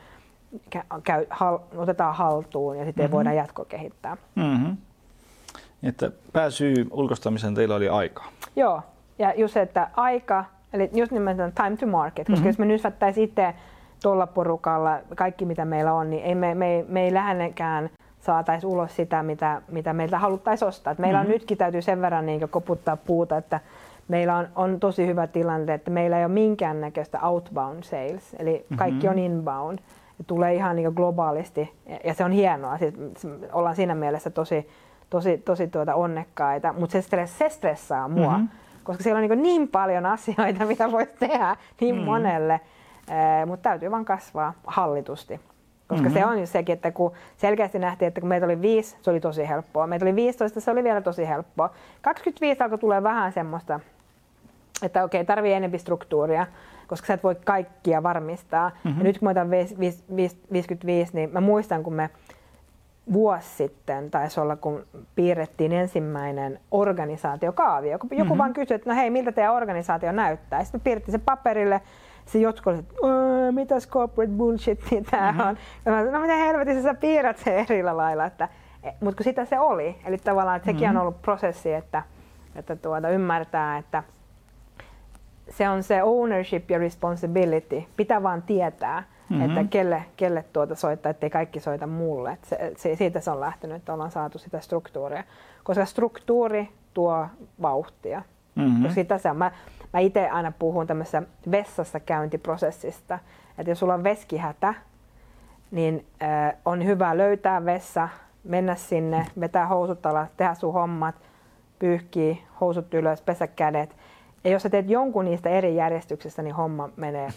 käy, 1.04 1.26
hal, 1.30 1.58
otetaan 1.76 2.14
haltuun 2.14 2.78
ja 2.78 2.84
sitten 2.84 3.04
mm-hmm. 3.04 3.14
voidaan 3.14 3.36
jatkokehittää. 3.36 4.16
Mm-hmm. 4.34 4.76
Että 5.82 6.10
pääsyy 6.32 6.74
ulkoistamiseen 6.90 7.54
teillä 7.54 7.74
oli 7.74 7.88
aika. 7.88 8.24
Joo, 8.56 8.82
ja 9.18 9.34
just 9.36 9.54
se, 9.54 9.60
että 9.60 9.90
aika, 9.96 10.44
eli 10.72 10.90
just 10.92 11.12
nimenomaan 11.12 11.52
time 11.52 11.76
to 11.76 11.86
market, 11.86 12.26
koska 12.26 12.36
mm-hmm. 12.36 12.46
jos 12.46 12.58
me 12.58 12.66
nyt 12.66 12.82
itse 13.16 13.54
tuolla 14.02 14.26
porukalla, 14.26 14.98
kaikki 15.16 15.44
mitä 15.44 15.64
meillä 15.64 15.92
on, 15.92 16.10
niin 16.10 16.24
ei 16.24 16.34
me, 16.34 16.54
me, 16.54 16.84
me 16.88 17.04
ei 17.04 17.14
lähellekään 17.14 17.90
saataisi 18.20 18.66
ulos 18.66 18.96
sitä, 18.96 19.22
mitä, 19.22 19.62
mitä 19.68 19.92
meiltä 19.92 20.18
haluttaisiin 20.18 20.68
ostaa. 20.68 20.90
Et 20.90 20.98
meillä 20.98 21.18
mm-hmm. 21.18 21.32
on 21.32 21.38
nytkin 21.38 21.58
täytyy 21.58 21.82
sen 21.82 22.00
verran 22.00 22.26
niin 22.26 22.48
koputtaa 22.48 22.96
puuta, 22.96 23.36
että 23.36 23.60
meillä 24.08 24.36
on, 24.36 24.48
on 24.54 24.80
tosi 24.80 25.06
hyvä 25.06 25.26
tilanne, 25.26 25.74
että 25.74 25.90
meillä 25.90 26.18
ei 26.18 26.24
ole 26.24 26.32
minkäännäköistä 26.32 27.20
outbound 27.20 27.82
sales, 27.82 28.36
eli 28.38 28.66
kaikki 28.76 29.06
mm-hmm. 29.06 29.18
on 29.18 29.18
inbound. 29.18 29.78
Tulee 30.26 30.54
ihan 30.54 30.76
niin 30.76 30.92
globaalisti 30.92 31.72
ja 32.04 32.14
se 32.14 32.24
on 32.24 32.32
hienoa. 32.32 32.78
Siis 32.78 32.94
ollaan 33.52 33.76
siinä 33.76 33.94
mielessä 33.94 34.30
tosi, 34.30 34.68
tosi, 35.10 35.38
tosi 35.38 35.68
tuota 35.68 35.94
onnekkaita, 35.94 36.72
mutta 36.72 36.92
se, 36.92 37.02
stress, 37.02 37.38
se 37.38 37.48
stressaa 37.48 38.08
mua, 38.08 38.32
mm-hmm. 38.32 38.48
koska 38.84 39.02
siellä 39.02 39.20
on 39.20 39.28
niin, 39.28 39.42
niin 39.42 39.68
paljon 39.68 40.06
asioita, 40.06 40.64
mitä 40.64 40.92
voisi 40.92 41.12
tehdä 41.18 41.56
niin 41.80 41.94
mm-hmm. 41.94 42.04
monelle, 42.06 42.60
mutta 43.46 43.62
täytyy 43.62 43.90
vaan 43.90 44.04
kasvaa 44.04 44.52
hallitusti. 44.66 45.40
Koska 45.88 46.08
mm-hmm. 46.08 46.20
se 46.20 46.26
on 46.26 46.40
just 46.40 46.52
sekin, 46.52 46.72
että 46.72 46.90
kun 46.90 47.12
selkeästi 47.36 47.78
nähtiin, 47.78 48.06
että 48.08 48.20
kun 48.20 48.28
meitä 48.28 48.46
oli 48.46 48.62
viisi, 48.62 48.96
se 49.02 49.10
oli 49.10 49.20
tosi 49.20 49.48
helppoa. 49.48 49.86
Meitä 49.86 50.04
oli 50.04 50.14
15, 50.16 50.60
se 50.60 50.70
oli 50.70 50.84
vielä 50.84 51.00
tosi 51.00 51.28
helppoa. 51.28 51.70
25 52.02 52.62
alkoi 52.62 52.78
tulee 52.78 53.02
vähän 53.02 53.32
semmoista, 53.32 53.80
että 54.82 55.04
okei, 55.04 55.24
tarvii 55.24 55.52
enemmän 55.52 55.78
struktuuria, 55.78 56.46
koska 56.90 57.06
sä 57.06 57.14
et 57.14 57.22
voi 57.22 57.34
kaikkia 57.34 58.02
varmistaa. 58.02 58.68
Mm-hmm. 58.68 58.98
Ja 58.98 59.04
nyt 59.04 59.18
kun 59.18 59.26
mä 59.26 59.30
otan 59.30 59.50
55, 59.50 61.14
niin 61.14 61.30
mä 61.32 61.40
muistan, 61.40 61.82
kun 61.82 61.94
me 61.94 62.10
vuosi 63.12 63.48
sitten 63.48 64.10
taisi 64.10 64.40
olla, 64.40 64.56
kun 64.56 64.86
piirrettiin 65.14 65.72
ensimmäinen 65.72 66.60
organisaatiokaavio. 66.70 67.92
Joku 67.92 68.08
mm-hmm. 68.10 68.38
vaan 68.38 68.52
kysyi, 68.52 68.74
että 68.74 68.90
no 68.90 68.96
hei, 68.96 69.10
miltä 69.10 69.32
teidän 69.32 69.54
organisaatio 69.54 70.12
näyttää. 70.12 70.64
Sitten 70.64 70.80
piirrettiin 70.80 71.12
se 71.12 71.18
paperille 71.18 71.80
se 72.26 72.38
jotkut 72.38 72.74
että 72.74 72.94
mitäs 73.50 73.88
corporate 73.88 74.32
bullshit 74.32 74.80
tämä 75.10 75.32
mm-hmm. 75.32 75.48
on. 75.48 75.56
Ja 75.84 75.92
mä 75.92 76.02
no 76.02 76.20
mitä 76.20 76.34
helvetissä 76.34 76.82
sä 76.82 76.94
piirrät 76.94 77.38
se 77.38 77.60
eri 77.60 77.82
lailla. 77.82 78.24
Että, 78.24 78.48
e, 78.82 78.90
mutta 79.00 79.16
kun 79.16 79.24
sitä 79.24 79.44
se 79.44 79.58
oli, 79.58 79.96
eli 80.04 80.18
tavallaan 80.18 80.56
että 80.56 80.66
sekin 80.66 80.82
mm-hmm. 80.82 80.96
on 80.96 81.02
ollut 81.02 81.22
prosessi, 81.22 81.72
että, 81.72 82.02
että 82.54 82.76
tuota, 82.76 83.08
ymmärtää, 83.08 83.78
että 83.78 84.02
se 85.50 85.68
on 85.68 85.82
se 85.82 86.02
ownership 86.02 86.70
ja 86.70 86.78
responsibility. 86.78 87.82
Pitää 87.96 88.22
vaan 88.22 88.42
tietää, 88.42 89.02
mm-hmm. 89.28 89.44
että 89.44 89.70
kelle, 89.70 90.04
kelle 90.16 90.44
tuota 90.52 90.74
soittaa, 90.74 91.10
ettei 91.10 91.30
kaikki 91.30 91.60
soita 91.60 91.86
mulle. 91.86 92.38
se, 92.42 92.72
se, 92.76 92.96
siitä 92.96 93.20
se 93.20 93.30
on 93.30 93.40
lähtenyt, 93.40 93.76
että 93.76 93.94
ollaan 93.94 94.10
saatu 94.10 94.38
sitä 94.38 94.60
struktuuria. 94.60 95.24
Koska 95.64 95.84
struktuuri 95.84 96.68
tuo 96.94 97.26
vauhtia. 97.62 98.22
Mm-hmm. 98.54 98.82
Koska 98.82 98.94
sitä 98.94 99.18
se 99.18 99.30
on. 99.30 99.36
Mä, 99.36 99.50
mä 99.92 100.00
itse 100.00 100.28
aina 100.28 100.52
puhun 100.58 100.86
tämmöisessä 100.86 101.22
vessassa 101.50 102.00
käyntiprosessista, 102.00 103.18
että 103.58 103.70
jos 103.70 103.78
sulla 103.78 103.94
on 103.94 104.04
veskihätä, 104.04 104.74
niin 105.70 106.06
äh, 106.22 106.54
on 106.64 106.84
hyvä 106.84 107.18
löytää 107.18 107.64
vessa, 107.64 108.08
mennä 108.44 108.74
sinne, 108.74 109.26
vetää 109.40 109.66
housut 109.66 110.06
alas, 110.06 110.28
tehdä 110.36 110.54
sun 110.54 110.72
hommat, 110.72 111.14
pyyhkii, 111.78 112.42
housut 112.60 112.94
ylös, 112.94 113.22
pesä 113.22 113.46
kädet. 113.46 113.96
Ja 114.44 114.50
jos 114.50 114.62
sä 114.62 114.70
teet 114.70 114.90
jonkun 114.90 115.24
niistä 115.24 115.48
eri 115.48 115.76
järjestyksistä, 115.76 116.42
niin 116.42 116.54
homma 116.54 116.88
menee 116.96 117.28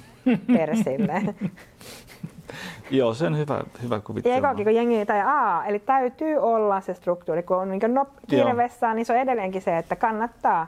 persille. 0.47 1.21
Joo, 2.91 3.13
se 3.13 3.25
on 3.25 3.37
hyvä, 3.37 3.63
hyvä 3.83 3.99
kuvittelma. 3.99 4.49
Eikä 4.49 4.63
kun 4.63 4.75
jengi 4.75 5.05
tai 5.05 5.21
aa, 5.21 5.65
eli 5.65 5.79
täytyy 5.79 6.37
olla 6.37 6.81
se 6.81 6.93
struktuuri. 6.93 7.43
Kun 7.43 7.57
on 7.57 7.69
niin 7.69 7.93
no, 7.93 8.07
kiire 8.27 8.57
vessaan, 8.57 8.95
niin 8.95 9.05
se 9.05 9.13
on 9.13 9.19
edelleenkin 9.19 9.61
se, 9.61 9.77
että 9.77 9.95
kannattaa 9.95 10.67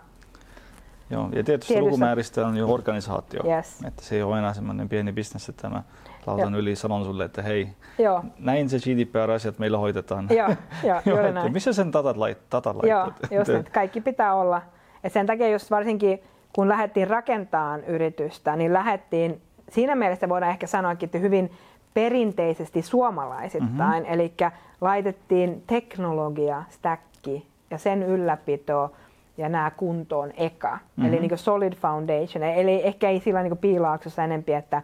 Joo, 1.10 1.24
ja 1.24 1.44
tietysti 1.44 1.74
Tietyssä. 1.74 1.82
lukumääristä 1.82 2.48
on 2.48 2.58
jo 2.58 2.74
organisaatio. 2.74 3.42
Yes. 3.46 3.84
Että 3.88 4.04
se 4.04 4.16
ei 4.16 4.24
ole 4.24 4.40
enää 4.40 4.54
semmoinen 4.54 4.90
pieni 4.90 5.12
bisnes, 5.12 5.50
että 5.50 5.70
mä 5.70 5.84
lautan 6.26 6.54
Joo. 6.54 6.60
yli 6.60 6.76
sanon 6.76 7.06
sulle, 7.06 7.26
että 7.26 7.42
hei, 7.42 7.70
Joo. 8.00 8.24
näin 8.40 8.70
se 8.70 8.78
GDPR-asiat 8.80 9.60
meillä 9.60 9.78
hoitetaan. 9.78 10.28
Joo, 10.30 10.50
jo, 10.84 11.02
juuri 11.12 11.32
näin. 11.32 11.54
Missä 11.54 11.74
sen 11.74 11.94
datat, 11.94 12.18
lait, 12.18 12.38
datat 12.52 12.78
Joo, 12.84 13.12
just 13.32 13.50
että 13.50 13.72
kaikki 13.72 14.02
pitää 14.02 14.36
olla. 14.36 14.62
Ja 15.06 15.10
sen 15.10 15.26
takia 15.26 15.50
just 15.50 15.72
varsinkin 15.72 16.24
kun 16.54 16.70
lähdettiin 16.70 17.08
rakentamaan 17.08 17.84
yritystä, 17.84 18.56
niin 18.56 18.74
lähdettiin, 18.74 19.42
siinä 19.70 19.96
mielessä 19.96 20.30
voidaan 20.30 20.52
ehkä 20.52 20.68
sanoakin, 20.68 21.08
että 21.08 21.18
hyvin 21.18 21.52
perinteisesti 21.94 22.82
suomalaisittain. 22.82 24.04
Mm-hmm. 24.04 24.14
Eli 24.14 24.34
laitettiin 24.82 25.64
teknologia, 25.68 26.64
stäkki 26.70 27.48
ja 27.72 27.78
sen 27.78 28.04
ylläpito 28.04 28.92
ja 29.38 29.50
nämä 29.50 29.72
kuntoon 29.78 30.32
eka. 30.38 30.72
Mm-hmm. 30.72 31.06
Eli 31.06 31.20
niin 31.20 31.38
solid 31.38 31.74
foundation. 31.74 32.44
Eli 32.44 32.82
ehkä 32.88 33.10
ei 33.10 33.20
sillä 33.20 33.44
niin 33.44 33.58
piilaaksossa 33.58 34.24
enempi, 34.24 34.54
että 34.54 34.82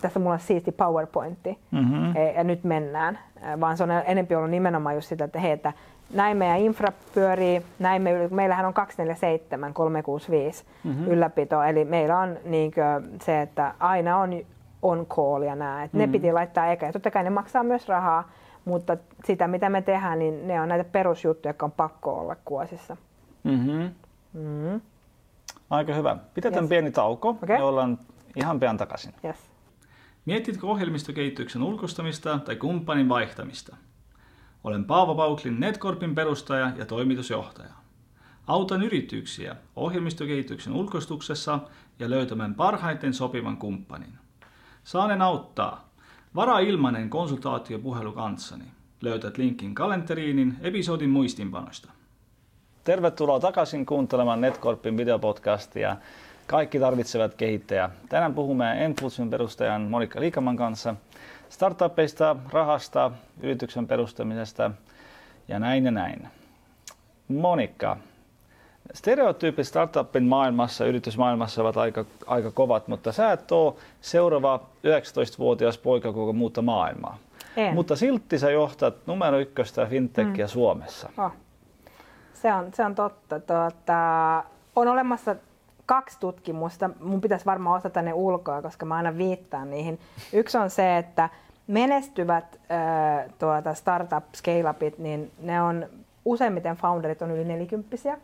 tässä 0.00 0.20
mulla 0.20 0.32
on 0.32 0.40
siisti 0.40 0.72
PowerPointti 0.72 1.58
mm-hmm. 1.70 2.14
ja 2.36 2.44
nyt 2.44 2.64
mennään. 2.64 3.18
Vaan 3.60 3.76
se 3.76 3.82
on 3.82 3.90
enempi 3.90 4.34
ollut 4.34 4.50
nimenomaan 4.50 4.94
just 4.94 5.08
sitä, 5.08 5.24
että 5.24 5.40
hei, 5.40 5.52
että 5.52 5.72
näin 6.12 6.36
meidän 6.36 6.58
infra 6.58 6.92
pyörii, 7.14 7.62
näin 7.78 8.02
me, 8.02 8.28
meillähän 8.28 8.66
on 8.66 8.74
247, 8.74 9.74
365 9.74 10.64
mm-hmm. 10.84 11.06
ylläpito, 11.06 11.62
eli 11.62 11.84
meillä 11.84 12.18
on 12.18 12.38
niin 12.44 12.72
se, 13.22 13.42
että 13.42 13.74
aina 13.78 14.18
on 14.18 14.30
on 14.84 15.06
call 15.06 15.42
ja 15.42 15.56
nämä. 15.56 15.80
Mm-hmm. 15.82 15.98
Ne 15.98 16.06
piti 16.06 16.32
laittaa 16.32 16.66
eka. 16.66 16.86
Ja 16.86 16.92
totta 16.92 17.10
kai 17.10 17.24
ne 17.24 17.30
maksaa 17.30 17.62
myös 17.62 17.88
rahaa, 17.88 18.30
mutta 18.64 18.96
sitä 19.24 19.48
mitä 19.48 19.68
me 19.68 19.82
tehdään, 19.82 20.18
niin 20.18 20.48
ne 20.48 20.60
on 20.60 20.68
näitä 20.68 20.84
perusjuttuja, 20.84 21.50
jotka 21.50 21.66
on 21.66 21.72
pakko 21.72 22.20
olla 22.20 22.36
kuosissa. 22.44 22.96
Mm-hmm. 23.44 23.90
Mm-hmm. 24.32 24.80
Aika 25.70 25.94
hyvä. 25.94 26.16
Pidetään 26.34 26.64
yes. 26.64 26.68
pieni 26.68 26.90
tauko 26.90 27.28
okay. 27.28 27.56
ja 27.56 27.64
ollaan 27.64 27.98
ihan 28.36 28.60
pian 28.60 28.76
takaisin. 28.76 29.14
Yes. 29.24 29.36
Mietitkö 30.24 30.66
ohjelmistokehityksen 30.66 31.62
ulkostamista 31.62 32.38
tai 32.38 32.56
kumppanin 32.56 33.08
vaihtamista? 33.08 33.76
Olen 34.64 34.84
Paavo 34.84 35.14
Pauklin 35.14 35.60
Netcorpin 35.60 36.14
perustaja 36.14 36.72
ja 36.76 36.86
toimitusjohtaja. 36.86 37.72
Autan 38.46 38.82
yrityksiä 38.82 39.56
ohjelmistokehityksen 39.76 40.72
ulkostuksessa 40.72 41.58
ja 41.98 42.10
löytämään 42.10 42.54
parhaiten 42.54 43.14
sopivan 43.14 43.56
kumppanin. 43.56 44.12
Saanen 44.84 45.22
auttaa. 45.22 45.88
Varaa 46.34 46.58
ilmainen 46.58 47.10
konsultaatiopuhelu 47.10 48.12
kanssani. 48.12 48.64
Löytät 49.00 49.38
linkin 49.38 49.74
kalenteriinin 49.74 50.56
episodin 50.60 51.10
muistinpanosta. 51.10 51.90
Tervetuloa 52.84 53.40
takaisin 53.40 53.86
kuuntelemaan 53.86 54.40
Netcorpin 54.40 54.96
videopodcastia. 54.96 55.96
Kaikki 56.46 56.78
tarvitsevat 56.78 57.34
kehittäjä. 57.34 57.90
Tänään 58.08 58.34
puhumme 58.34 58.84
Enfusion 58.84 59.30
perustajan 59.30 59.82
Monika 59.82 60.20
Liikaman 60.20 60.56
kanssa 60.56 60.94
startupeista, 61.48 62.36
rahasta, 62.52 63.10
yrityksen 63.40 63.86
perustamisesta 63.86 64.70
ja 65.48 65.58
näin 65.58 65.84
ja 65.84 65.90
näin. 65.90 66.28
Monika, 67.28 67.96
stereotyypit 68.94 69.66
startupin 69.66 70.24
maailmassa, 70.24 70.86
yritysmaailmassa 70.86 71.62
ovat 71.62 71.76
aika, 71.76 72.04
aika 72.26 72.50
kovat, 72.50 72.88
mutta 72.88 73.12
sä 73.12 73.32
et 73.32 73.52
ole 73.52 73.74
seuraava 74.00 74.60
19-vuotias 74.86 75.78
poika 75.78 76.12
koko 76.12 76.32
muuta 76.32 76.62
maailmaa. 76.62 77.18
En. 77.56 77.74
Mutta 77.74 77.96
silti 77.96 78.38
sä 78.38 78.50
johtat 78.50 78.94
numero 79.06 79.38
ykköstä 79.38 79.86
fintechia 79.86 80.44
mm. 80.46 80.50
Suomessa. 80.50 81.10
Oh. 81.18 81.32
Se 82.34 82.52
on, 82.52 82.74
se 82.74 82.84
on 82.84 82.94
totta. 82.94 83.40
Tuota, 83.40 84.44
on 84.76 84.88
olemassa 84.88 85.36
kaksi 85.86 86.20
tutkimusta. 86.20 86.90
Mun 87.00 87.20
pitäisi 87.20 87.46
varmaan 87.46 87.76
osata 87.76 88.02
ne 88.02 88.12
ulkoa, 88.12 88.62
koska 88.62 88.86
mä 88.86 88.96
aina 88.96 89.16
viittaan 89.18 89.70
niihin. 89.70 89.98
Yksi 90.32 90.58
on 90.58 90.70
se, 90.70 90.98
että 90.98 91.28
menestyvät 91.66 92.60
äh, 92.70 93.30
tuota 93.38 93.74
startup 93.74 94.24
scale-upit, 94.36 94.98
niin 94.98 95.30
ne 95.42 95.62
on 95.62 95.86
useimmiten 96.24 96.76
founderit 96.76 97.22
on 97.22 97.30
yli 97.30 97.44
nelikymppisiä. 97.44 98.18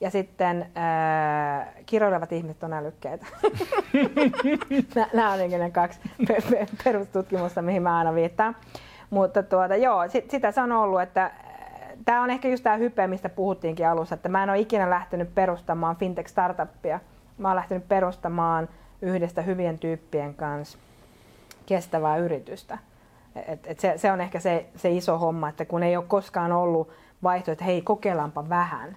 Ja 0.00 0.10
sitten 0.10 0.62
äh, 0.62 1.68
kirjoilevat 1.86 2.32
ihmiset 2.32 2.62
on 2.62 2.72
älykkäitä. 2.72 3.26
Nämä 5.14 5.32
on 5.32 5.38
niin 5.38 5.60
ne 5.60 5.70
kaksi 5.70 6.00
perustutkimusta, 6.84 7.62
mihin 7.62 7.82
mä 7.82 7.98
aina 7.98 8.14
viittaan. 8.14 8.56
Mutta 9.10 9.42
tuota, 9.42 9.76
joo, 9.76 10.08
sit, 10.08 10.30
sitä 10.30 10.52
se 10.52 10.60
on 10.60 10.72
ollut, 10.72 11.02
että 11.02 11.30
tämä 12.04 12.22
on 12.22 12.30
ehkä 12.30 12.48
just 12.48 12.62
tämä 12.62 12.76
hype, 12.76 13.06
mistä 13.06 13.28
puhuttiinkin 13.28 13.88
alussa, 13.88 14.14
että 14.14 14.28
mä 14.28 14.42
en 14.42 14.50
ole 14.50 14.58
ikinä 14.58 14.90
lähtenyt 14.90 15.34
perustamaan 15.34 15.96
fintech-startuppia. 15.96 17.00
Mä 17.38 17.48
oon 17.48 17.56
lähtenyt 17.56 17.88
perustamaan 17.88 18.68
yhdestä 19.02 19.42
hyvien 19.42 19.78
tyyppien 19.78 20.34
kanssa 20.34 20.78
kestävää 21.66 22.16
yritystä. 22.16 22.78
Et, 23.46 23.66
et 23.66 23.80
se, 23.80 23.92
se 23.96 24.12
on 24.12 24.20
ehkä 24.20 24.40
se, 24.40 24.66
se 24.76 24.90
iso 24.90 25.18
homma, 25.18 25.48
että 25.48 25.64
kun 25.64 25.82
ei 25.82 25.96
ole 25.96 26.04
koskaan 26.08 26.52
ollut 26.52 26.90
vaihtoehto, 27.22 27.52
että 27.52 27.64
hei 27.64 27.82
kokeillaanpa 27.82 28.48
vähän, 28.48 28.96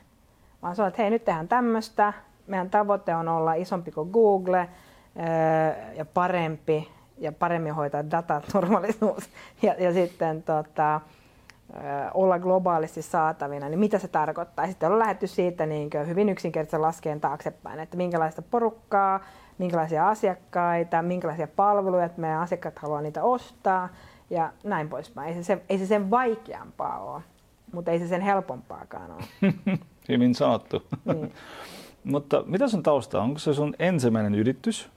vaan 0.62 0.76
se 0.76 0.88
että 0.88 1.02
hei 1.02 1.10
nyt 1.10 1.26
tehdään 1.26 1.48
tämmöistä, 1.48 2.14
meidän 2.48 2.70
tavoite 2.70 3.16
on 3.16 3.28
olla 3.28 3.54
isompi 3.54 3.92
kuin 3.92 4.10
Google 4.12 4.70
öö, 5.20 5.94
ja 5.96 6.06
parempi 6.06 6.92
ja 7.18 7.32
paremmin 7.32 7.74
hoitaa 7.74 8.12
dataturvallisuus 8.12 9.30
ja, 9.62 9.76
ja 9.78 9.94
sitten 9.94 10.44
tota, 10.44 11.02
olla 12.14 12.40
globaalisti 12.40 13.02
saatavina, 13.02 13.70
niin 13.70 13.80
mitä 13.80 14.00
se 14.00 14.08
tarkoittaa? 14.08 14.68
Sitten 14.68 14.92
on 14.92 15.00
lähdetty 15.00 15.28
siitä 15.28 15.66
niin 15.66 15.90
hyvin 16.08 16.30
yksinkertaisen 16.30 16.82
laskeen 16.82 17.22
taaksepäin, 17.22 17.80
että 17.80 17.98
minkälaista 17.98 18.42
porukkaa, 18.42 19.20
minkälaisia 19.58 20.10
asiakkaita, 20.10 21.02
minkälaisia 21.02 21.48
palveluja, 21.48 22.06
että 22.06 22.22
meidän 22.22 22.40
asiakkaat 22.40 22.80
haluaa 22.80 23.02
niitä 23.02 23.24
ostaa 23.24 23.90
ja 24.30 24.52
näin 24.64 24.90
poispäin. 24.90 25.38
Ei 25.38 25.44
se, 25.44 25.62
ei 25.70 25.78
se 25.78 25.86
sen 25.86 26.12
vaikeampaa 26.12 27.00
ole, 27.00 27.22
mutta 27.74 27.92
ei 27.92 28.00
se 28.00 28.08
sen 28.08 28.22
helpompaakaan 28.22 29.12
ole. 29.12 29.54
Hyvin 30.10 30.36
sanottu. 30.36 30.84
Niin. 31.06 31.34
Mutta 32.04 32.44
mitä 32.46 32.68
sun 32.68 32.84
tausta 32.84 33.18
on? 33.18 33.24
Onko 33.24 33.40
se 33.40 33.54
sun 33.54 33.74
ensimmäinen 33.80 34.36
yritys? 34.36 34.90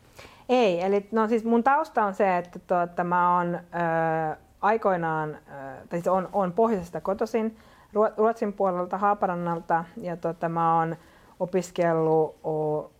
Ei, 0.49 0.83
eli 0.83 1.09
no 1.13 1.29
siis 1.29 1.45
mun 1.45 1.65
tausta 1.65 2.05
on 2.05 2.15
se, 2.15 2.39
että 2.39 2.59
tuota, 2.59 3.05
mä 3.05 3.37
oon 3.37 3.55
äh, 3.55 4.39
aikoinaan, 4.67 5.35
äh, 5.35 5.77
tai 5.89 5.99
siis 5.99 6.09
on, 6.09 6.29
on 6.33 6.53
pohjoisesta 6.53 7.01
kotoisin, 7.01 7.57
Ruotsin 8.17 8.53
puolelta 8.53 8.99
Haaparannalta, 8.99 9.85
ja 9.97 10.17
tuota, 10.17 10.49
mä 10.49 10.79
oon 10.79 10.97
opiskellut 11.41 12.37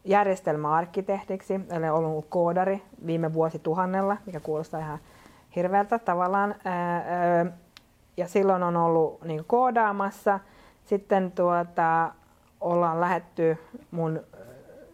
järjestelmäarkkitehdiksi, 0.05 1.61
eli 1.71 1.89
ollut 1.89 2.27
koodari 2.29 2.83
viime 3.07 3.33
vuosituhannella, 3.33 4.17
mikä 4.27 4.41
kuulostaa 4.41 4.81
ihan 4.81 4.99
hirveältä 5.57 5.99
tavallaan. 5.99 6.55
Ja 8.17 8.29
silloin 8.29 8.63
on 8.63 8.77
ollut 8.77 9.25
niin 9.25 9.45
koodaamassa. 9.47 10.41
Sitten 10.85 11.33
tuota, 11.33 12.13
ollaan 12.61 13.01
lähetty 13.01 13.59
mun 13.91 14.21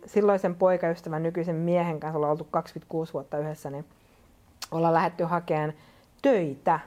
silloisen 0.07 0.55
poikaystävän 0.55 1.23
nykyisen 1.23 1.57
miehen 1.57 2.01
kanssa, 2.01 2.17
ollaan 2.17 2.31
oltu 2.31 2.49
26 2.51 3.13
vuotta 3.13 3.39
yhdessä, 3.39 3.71
niin 3.71 3.85
ollaan 4.71 4.95
lähetty 4.95 5.25
hakemaan 5.25 5.73
töitä. 6.23 6.81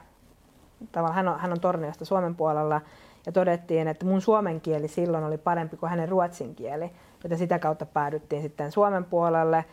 Tavallaan 0.92 1.14
hän 1.14 1.28
on, 1.28 1.40
hän 1.40 1.52
on 1.52 1.60
Torniosta 1.60 2.04
Suomen 2.04 2.34
puolella 2.34 2.80
ja 3.26 3.32
todettiin, 3.32 3.88
että 3.88 4.06
mun 4.06 4.20
suomen 4.20 4.60
kieli 4.60 4.88
silloin 4.88 5.24
oli 5.24 5.38
parempi 5.38 5.76
kuin 5.76 5.90
hänen 5.90 6.08
ruotsin 6.08 6.54
kieli, 6.54 6.90
joten 7.24 7.38
sitä 7.38 7.58
kautta 7.58 7.86
päädyttiin 7.86 8.42
sitten 8.42 8.72
Suomen 8.72 9.04
puolelle. 9.04 9.64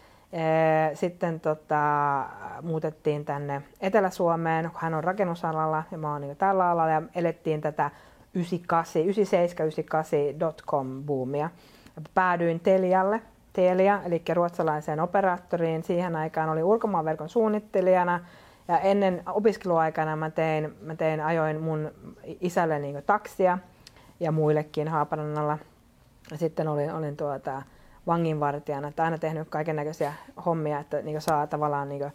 Sitten 0.94 1.40
tota, 1.40 2.26
muutettiin 2.62 3.26
tänne 3.26 3.62
Etelä-Suomeen, 3.82 4.70
kun 4.72 4.82
hän 4.82 4.94
on 4.94 5.04
rakennusalalla 5.04 5.84
ja 5.92 5.98
mä 5.98 6.12
oon 6.12 6.22
niin 6.22 6.38
tällä 6.38 6.70
alalla 6.70 6.92
ja 6.92 7.02
elettiin 7.16 7.62
tätä 7.62 7.92
97-98.com 8.38 11.04
boomia. 11.04 11.50
Päädyin 12.14 12.60
Telialle, 12.60 13.22
Telia, 13.54 14.02
eli 14.06 14.22
ruotsalaiseen 14.34 15.00
operaattoriin. 15.00 15.84
Siihen 15.84 16.16
aikaan 16.16 16.50
oli 16.50 16.64
ulkomaanverkon 16.64 17.30
suunnittelijana 17.30 18.20
ja 18.68 18.80
ennen 18.80 19.24
opiskeluaikana 19.34 20.16
mä 20.16 20.30
tein, 20.30 20.76
mä 20.82 20.96
tein 20.96 21.22
ajoin 21.22 21.62
mun 21.62 21.92
isälle 22.24 22.80
niin 22.80 23.04
taksia 23.06 23.58
ja 24.20 24.32
muillekin 24.32 24.88
Haaparannalla. 24.88 25.58
Ja 26.32 26.38
sitten 26.38 26.68
olin, 26.68 26.94
olin 26.94 27.18
tuota, 27.18 27.62
vanginvartijana, 28.08 28.88
että 28.88 29.04
aina 29.04 29.18
tehnyt 29.18 29.50
kaiken 29.50 29.76
näköisiä 29.76 30.14
hommia, 30.46 30.80
että 30.80 31.02
niin 31.02 31.22
saa 31.22 31.48
tavallaan 31.48 31.90
niin 31.90 32.12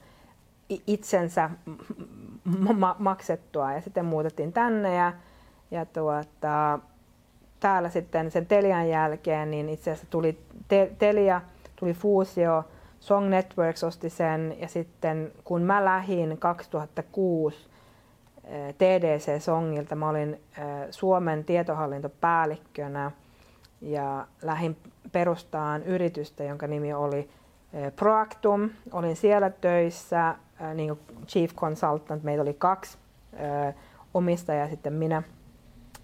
itsensä 0.86 1.50
ma- 2.78 2.96
maksettua. 2.98 3.72
Ja 3.72 3.80
sitten 3.80 4.04
muutettiin 4.04 4.52
tänne 4.52 4.94
ja, 4.94 5.12
ja 5.70 5.86
tuota, 5.86 6.78
täällä 7.60 7.88
sitten 7.88 8.30
sen 8.30 8.46
Telian 8.46 8.88
jälkeen, 8.88 9.50
niin 9.50 9.68
itse 9.68 9.90
asiassa 9.90 10.10
tuli 10.10 10.38
te- 10.68 10.92
Telia, 10.98 11.40
tuli 11.76 11.94
fuusio, 11.94 12.64
Song 13.00 13.28
Networks 13.28 13.84
osti 13.84 14.10
sen 14.10 14.56
ja 14.60 14.68
sitten 14.68 15.32
kun 15.44 15.62
mä 15.62 15.84
lähdin 15.84 16.38
2006 16.38 17.68
TDC 18.78 19.42
Songilta, 19.42 19.94
mä 19.94 20.08
olin 20.08 20.40
Suomen 20.90 21.44
tietohallintopäällikkönä 21.44 23.10
ja 23.80 24.26
lähdin 24.42 24.76
perustaan 25.12 25.82
yritystä, 25.82 26.44
jonka 26.44 26.66
nimi 26.66 26.94
oli 26.94 27.30
Proactum. 27.96 28.70
Olin 28.92 29.16
siellä 29.16 29.50
töissä 29.50 30.34
niin 30.74 30.88
kuin 30.88 31.26
chief 31.26 31.54
consultant, 31.54 32.22
meitä 32.22 32.42
oli 32.42 32.54
kaksi 32.54 32.98
omistajaa 34.14 34.68
sitten 34.68 34.92
minä. 34.92 35.22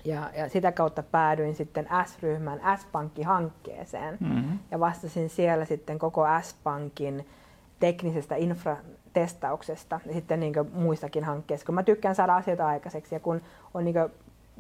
Ja, 0.05 0.31
ja 0.37 0.49
sitä 0.49 0.73
kautta 0.73 1.03
päädyin 1.03 1.55
sitten 1.55 1.89
S-ryhmän 2.05 2.61
S-pankki-hankkeeseen 2.79 4.17
mm-hmm. 4.21 4.59
ja 4.71 4.81
vastasin 4.81 5.31
siellä 5.31 5.65
sitten 5.65 5.99
koko 5.99 6.27
S-pankin 6.43 7.27
teknisestä 7.81 8.37
infratestauksesta 8.37 10.01
ja 10.07 10.13
sitten 10.13 10.41
niin 10.41 10.55
muistakin 10.73 11.25
hankkeista, 11.25 11.67
kun 11.67 11.75
mä 11.75 11.83
tykkään 11.83 12.15
saada 12.15 12.37
asioita 12.37 12.67
aikaiseksi 12.67 13.15
ja 13.15 13.21
kun 13.21 13.41
on 13.75 13.85
niin 13.85 13.95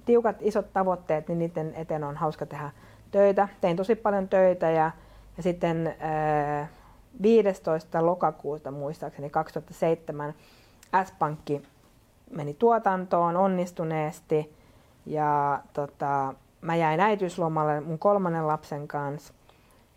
tiukat 0.05 0.37
isot 0.41 0.73
tavoitteet, 0.73 1.29
niin 1.29 1.39
niiden 1.39 1.75
eteen 1.75 2.05
on 2.05 2.17
hauska 2.17 2.47
tehdä 2.47 2.71
töitä. 3.11 3.49
Tein 3.61 3.77
tosi 3.77 3.95
paljon 3.95 4.29
töitä 4.29 4.71
ja, 4.71 4.91
ja 5.37 5.43
sitten 5.43 5.95
ää, 5.99 6.69
15. 7.23 8.07
lokakuuta 8.07 8.71
muistaakseni 8.71 9.31
2007 9.31 10.35
S-pankki 11.05 11.63
meni 12.31 12.55
tuotantoon 12.55 13.37
onnistuneesti 13.37 14.55
ja 15.07 15.61
tota, 15.73 16.35
mä 16.61 16.77
jäin 16.77 17.01
äitiyslomalle 17.01 17.81
mun 17.81 17.99
kolmannen 17.99 18.47
lapsen 18.47 18.89
kanssa 18.89 19.35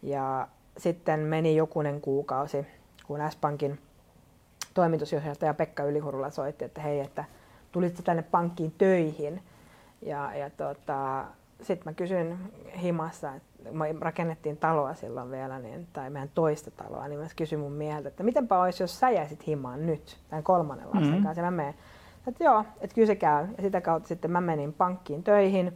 ja 0.02 0.48
sitten 0.78 1.20
meni 1.20 1.56
jokunen 1.56 2.02
kuukausi, 2.02 2.67
kun 3.08 3.20
S-Pankin 3.30 3.80
toimitusjohtaja 4.74 5.54
Pekka 5.54 5.84
Ylihurula 5.84 6.30
soitti, 6.30 6.65
että 6.65 6.82
hei, 6.82 7.00
että 7.00 7.26
tulitko 7.72 8.02
tänne 8.02 8.24
pankkiin 8.24 8.74
töihin. 8.78 9.41
Ja, 10.02 10.36
ja 10.36 10.50
tota, 10.50 11.26
sitten 11.62 11.86
mä 11.86 11.93
kysyin 11.93 12.38
himassa, 12.82 13.34
että 13.36 13.72
me 13.72 13.96
rakennettiin 14.00 14.58
taloa 14.58 14.93
silloin 14.93 15.32
vielä, 15.32 15.60
niin, 15.60 15.88
tai 15.93 16.10
meidän 16.10 16.30
toista 16.36 16.72
taloa, 16.72 17.08
niin 17.08 17.20
mä 17.20 17.28
kysyin 17.36 17.60
mun 17.60 17.72
mieltä, 17.72 18.10
että 18.10 18.24
mitenpä 18.24 18.60
olisi, 18.60 18.84
jos 18.84 19.00
sä 19.00 19.10
jäisit 19.10 19.48
himaan 19.48 19.86
nyt, 19.86 20.17
tämän 20.30 20.43
kolmannen 20.43 20.88
lapsen 20.88 21.04
mm-hmm. 21.04 21.24
kanssa, 21.24 21.41
ja 21.41 21.52
mä 21.52 21.58
menen 21.58 21.74
että 22.28 22.44
joo, 22.44 22.66
että 22.82 22.96
kyllä 22.96 23.06
se 23.06 23.16
käy. 23.16 23.48
Ja 23.58 23.63
sitä 23.63 23.82
kautta 23.82 24.08
sitten 24.08 24.32
mä 24.32 24.42
menin 24.42 24.74
pankkiin 24.74 25.24
töihin 25.24 25.74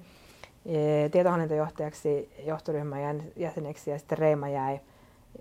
e, 0.66 1.10
tietohallintojohtajaksi, 1.10 2.32
johtoryhmän 2.46 3.24
jäseneksi 3.36 3.92
ja 3.92 4.00
sitten 4.00 4.18
Reima 4.18 4.50
jäi, 4.50 4.80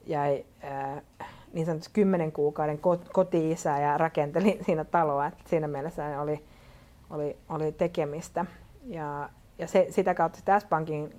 jäi 0.06 0.44
ää, 0.62 1.02
niin 1.52 1.66
sanotusti 1.66 1.90
kymmenen 1.92 2.32
kuukauden 2.32 2.80
koti-isä 3.12 3.78
ja 3.78 3.98
rakenteli 3.98 4.58
siinä 4.66 4.84
taloa. 4.84 5.26
Että 5.26 5.44
siinä 5.50 5.68
mielessä 5.68 6.20
oli, 6.20 6.44
oli, 7.10 7.36
oli 7.48 7.72
tekemistä. 7.72 8.46
Ja, 8.86 9.30
ja 9.58 9.66
se, 9.66 9.86
sitä 9.90 10.14
kautta 10.14 10.36
sitten 10.36 10.60
S-Pankin 10.60 11.14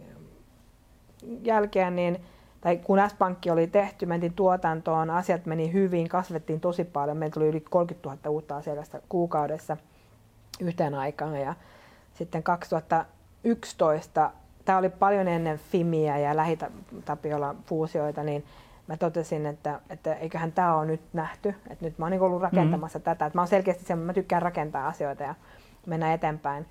jälkeen, 1.43 1.95
niin, 1.95 2.19
tai 2.61 2.77
kun 2.77 2.99
S-Pankki 3.07 3.49
oli 3.51 3.67
tehty, 3.67 4.05
mentiin 4.05 4.33
tuotantoon, 4.33 5.09
asiat 5.09 5.45
meni 5.45 5.73
hyvin, 5.73 6.09
kasvettiin 6.09 6.59
tosi 6.59 6.83
paljon. 6.83 7.17
Meillä 7.17 7.33
tuli 7.33 7.47
yli 7.47 7.61
30 7.61 8.09
000 8.09 8.29
uutta 8.29 8.57
asiakasta 8.57 8.99
kuukaudessa 9.09 9.77
yhteen 10.59 10.95
aikaan. 10.95 11.35
Ja 11.35 11.55
sitten 12.13 12.43
2011, 12.43 14.31
tämä 14.65 14.77
oli 14.77 14.89
paljon 14.89 15.27
ennen 15.27 15.57
Fimiä 15.57 16.17
ja 16.17 16.35
Lähitapiola 16.35 17.55
fuusioita, 17.65 18.23
niin 18.23 18.45
mä 18.87 18.97
totesin, 18.97 19.45
että, 19.45 19.79
että 19.89 20.13
eiköhän 20.13 20.51
tämä 20.51 20.75
ole 20.75 20.85
nyt 20.85 21.01
nähty. 21.13 21.55
Että 21.69 21.85
nyt 21.85 21.97
mä 21.97 22.05
oon 22.05 22.11
niin 22.11 22.21
ollut 22.21 22.41
rakentamassa 22.41 22.99
mm-hmm. 22.99 23.03
tätä. 23.03 23.25
Että 23.25 23.37
mä 23.37 23.41
oon 23.41 23.47
selkeästi 23.47 23.85
semmoinen, 23.85 24.07
mä 24.07 24.13
tykkään 24.13 24.41
rakentaa 24.41 24.87
asioita 24.87 25.23
ja 25.23 25.35
mennä 25.85 26.13
eteenpäin. 26.13 26.65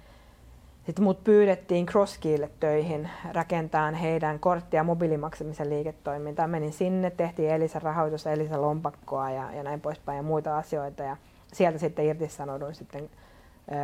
Sitten 0.86 1.04
mut 1.04 1.24
pyydettiin 1.24 1.86
Crosskeylle 1.86 2.50
töihin 2.60 3.10
rakentaa 3.32 3.90
heidän 3.90 4.40
kortti- 4.40 4.76
ja 4.76 4.84
mobiilimaksamisen 4.84 5.70
liiketoimintaa. 5.70 6.46
Menin 6.46 6.72
sinne, 6.72 7.10
tehtiin 7.10 7.50
Elisa 7.50 7.78
rahoitus, 7.78 8.26
Elisa 8.26 8.60
lompakkoa 8.60 9.30
ja, 9.30 9.52
ja 9.52 9.62
näin 9.62 9.80
poispäin 9.80 10.16
ja 10.16 10.22
muita 10.22 10.58
asioita. 10.58 11.02
Ja 11.02 11.16
sieltä 11.52 11.78
sitten 11.78 12.04
irtisanouduin 12.04 12.74
sitten 12.74 13.10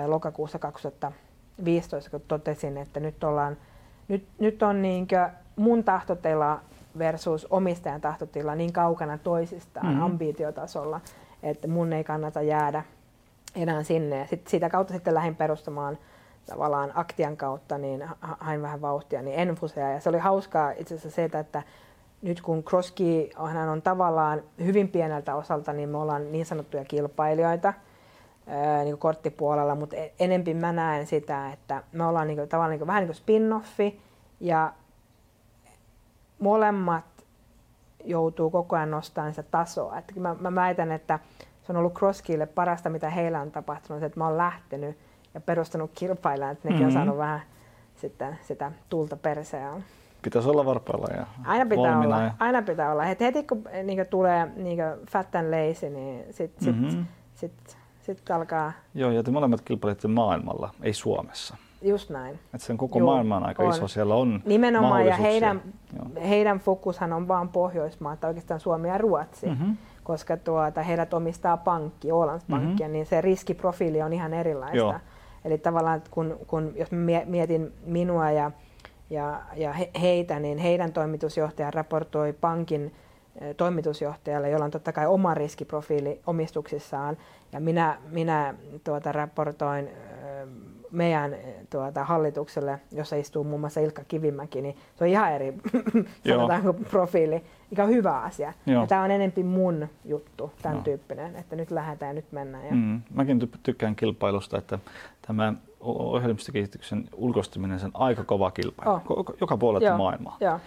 lokakuussa 0.07 0.59
2015, 0.59 2.11
kun 2.11 2.21
totesin, 2.29 2.77
että 2.77 3.01
nyt, 3.01 3.25
ollaan, 3.25 3.57
nyt, 4.09 4.27
nyt 4.39 4.63
on 4.63 4.83
niinkö 4.83 5.29
mun 5.57 5.85
tahtotila 5.85 6.61
versus 6.99 7.47
omistajan 7.51 8.01
tahtotila 8.01 8.55
niin 8.55 8.73
kaukana 8.73 9.19
toisistaan 9.19 9.87
mm-hmm. 9.87 10.03
ambitiotasolla, 10.03 11.01
että 11.43 11.69
mun 11.69 11.93
ei 11.93 12.05
kannata 12.05 12.43
jäädä 12.43 12.83
enää 13.57 13.83
sinne. 13.83 14.19
Ja 14.19 14.27
sit, 14.27 14.47
sitä 14.47 14.71
kautta 14.71 14.93
sitten 14.93 15.15
lähdin 15.15 15.37
perustamaan 15.37 15.99
tavallaan 16.47 16.93
Aktian 16.95 17.37
kautta, 17.37 17.79
niin 17.79 18.05
hain 18.21 18.63
vähän 18.63 18.81
vauhtia, 18.81 19.23
niin 19.23 19.39
Enfusea. 19.39 19.93
Ja 19.93 20.01
se 20.01 20.09
oli 20.09 20.19
hauskaa 20.19 20.71
itse 20.71 20.95
asiassa 20.95 21.17
se, 21.17 21.25
että 21.25 21.63
nyt 22.23 22.41
kun 22.41 22.65
Crosskey 22.65 23.29
on 23.69 23.83
tavallaan 23.83 24.43
hyvin 24.65 24.89
pieneltä 24.89 25.35
osalta, 25.35 25.73
niin 25.73 25.89
me 25.89 25.99
ollaan 25.99 26.33
niin 26.33 26.47
sanottuja 26.47 26.85
kilpailijoita 26.85 27.73
ää, 28.47 28.85
niin 28.85 28.99
korttipuolella, 28.99 29.75
mutta 29.75 29.97
e-, 29.97 30.13
enempi 30.19 30.55
mä 30.55 30.73
näen 30.73 31.07
sitä, 31.07 31.53
että 31.53 31.83
me 31.93 32.05
ollaan 32.05 32.27
niin 32.27 32.37
kuin, 32.37 32.49
tavallaan 32.49 32.71
niin 32.71 32.81
kuin, 32.81 32.87
vähän 32.87 33.07
niin 33.07 33.15
kuin 33.15 33.17
spin-offi 33.17 34.01
ja 34.41 34.73
molemmat 36.39 37.05
joutuu 38.05 38.51
koko 38.51 38.77
ajan 38.77 38.91
nostamaan 38.91 39.33
sitä 39.33 39.43
tasoa. 39.51 39.99
Että 39.99 40.21
mä, 40.21 40.37
mä 40.41 40.55
väitän, 40.55 40.93
että 40.93 41.19
se 41.63 41.73
on 41.73 41.77
ollut 41.77 41.95
Crosskeylle 41.95 42.47
parasta, 42.47 42.91
mitä 42.91 43.11
heillä 43.11 43.41
on 43.41 43.51
tapahtunut, 43.51 44.03
että 44.03 44.21
mä 44.21 44.27
oon 44.27 44.37
lähtenyt 44.37 44.99
ja 45.37 45.41
perustanut 45.41 45.91
kilpailua, 45.95 46.51
että 46.51 46.69
nekin 46.69 46.77
mm-hmm. 46.77 46.87
on 46.87 46.93
saanut 46.93 47.19
vähän 47.19 47.41
sitten 47.97 48.39
sitä 48.43 48.73
tulta 48.89 49.17
perseään. 49.17 49.85
Pitäisi 50.23 50.49
olla 50.49 50.65
varpailla 50.65 51.07
ja 51.17 51.27
Aina 51.45 51.67
pitää 51.67 52.01
olla. 52.01 52.23
Ja... 52.23 52.31
Aina 52.39 52.63
pitää 52.63 52.93
olla. 52.93 53.07
Et 53.07 53.21
heti 53.21 53.43
kun 53.43 53.65
niin 53.83 54.07
tulee 54.11 54.49
niin 54.57 54.79
fat 55.11 55.35
and 55.35 55.51
lazy, 55.51 55.91
niin 55.91 56.25
sitten 56.31 56.75
mm-hmm. 56.75 57.07
sit, 57.35 57.51
sit, 57.61 57.77
sit 58.01 58.31
alkaa... 58.31 58.73
Joo, 58.95 59.11
ja 59.11 59.23
te 59.23 59.31
molemmat 59.31 59.61
kilpailette 59.61 60.09
maailmalla, 60.09 60.71
ei 60.83 60.93
Suomessa. 60.93 61.57
Just 61.83 62.11
näin. 62.11 62.39
Et 62.55 62.61
sen 62.61 62.77
koko 62.77 62.99
Joo, 62.99 63.07
maailma 63.07 63.37
on 63.37 63.47
aika 63.47 63.63
on. 63.63 63.71
iso, 63.71 63.89
siellä 63.89 64.15
on 64.15 64.43
Nimenomaan, 64.47 65.07
ja 65.07 65.17
heidän 65.17 65.63
heidän 66.29 66.59
fokushan 66.59 67.13
on 67.13 67.29
vaan 67.29 67.49
Pohjoismaat, 67.49 68.25
oikeastaan 68.25 68.61
Suomi 68.61 68.89
ja 68.89 68.99
Ruotsi. 68.99 69.47
Mm-hmm 69.47 69.77
koska 70.07 70.37
tuota, 70.37 70.83
heidät 70.83 71.15
omistaa 71.15 71.57
pankki, 71.57 72.13
Ålandspankkia, 72.13 72.87
mm-hmm. 72.87 72.93
niin 72.93 73.07
se 73.07 73.21
riskiprofiili 73.21 74.03
on 74.03 74.13
ihan 74.13 74.35
erilaista. 74.35 74.77
Joo. 74.77 74.95
Eli 75.47 75.59
tavallaan 75.59 76.03
kun, 76.11 76.39
kun 76.47 76.73
jos 76.77 76.89
mietin 77.27 77.73
minua 77.85 78.31
ja, 78.31 78.51
ja, 79.11 79.43
ja 79.57 79.75
heitä, 80.01 80.41
niin 80.41 80.59
heidän 80.59 80.93
toimitusjohtaja 80.93 81.71
raportoi 81.71 82.33
pankin 82.33 82.95
eh, 83.41 83.55
toimitusjohtajalle, 83.55 84.51
jolla 84.51 84.65
on 84.65 84.71
totta 84.71 84.93
kai 84.93 85.07
oma 85.07 85.35
riskiprofiili 85.35 86.21
omistuksissaan. 86.27 87.17
Ja 87.53 87.61
minä, 87.61 87.99
minä 88.11 88.55
tuota, 88.85 89.13
raportoin 89.13 89.89
eh, 89.89 90.47
meidän 90.91 91.35
eh, 91.35 91.55
tuota, 91.71 92.05
hallitukselle, 92.05 92.81
jossa 92.93 93.17
istuu 93.17 93.45
muun 93.45 93.61
muassa 93.61 93.81
Ilkka 93.81 94.03
Kivimäki, 94.09 94.63
niin 94.63 94.77
se 94.97 95.05
on 95.05 95.11
ihan 95.11 95.33
eri 95.33 95.55
sanotaanko, 96.29 96.73
profiili, 96.73 97.45
mikä 97.71 97.85
on 97.85 97.91
hyvä 97.91 98.21
asia. 98.21 98.53
Ja 98.67 98.87
tämä 98.87 99.03
on 99.03 99.11
enempi 99.11 99.43
mun 99.43 99.89
juttu, 100.05 100.53
tämän 100.63 100.77
Joo. 100.77 100.85
tyyppinen, 100.85 101.37
että 101.37 101.57
nyt 101.57 101.71
lähdetään 101.71 102.11
ja 102.11 102.15
nyt 102.15 102.33
mennään. 102.33 102.67
Ja... 102.67 102.73
Mm, 102.75 103.01
mäkin 103.15 103.51
tykkään 103.63 103.97
kilpailusta, 103.97 104.59
että 104.59 104.79
tämä 105.27 105.55
ohjelmistokehityksen 105.81 107.09
ulkoistaminen 107.15 107.81
on 107.85 107.91
aika 107.95 108.25
kova 108.25 108.51
kilpailu, 108.51 109.01
oh. 109.09 109.25
joka 109.41 109.57
puolelta 109.57 109.87
Joo. 109.87 109.99
maailmaa. 109.99 110.37
Joo. 110.41 110.61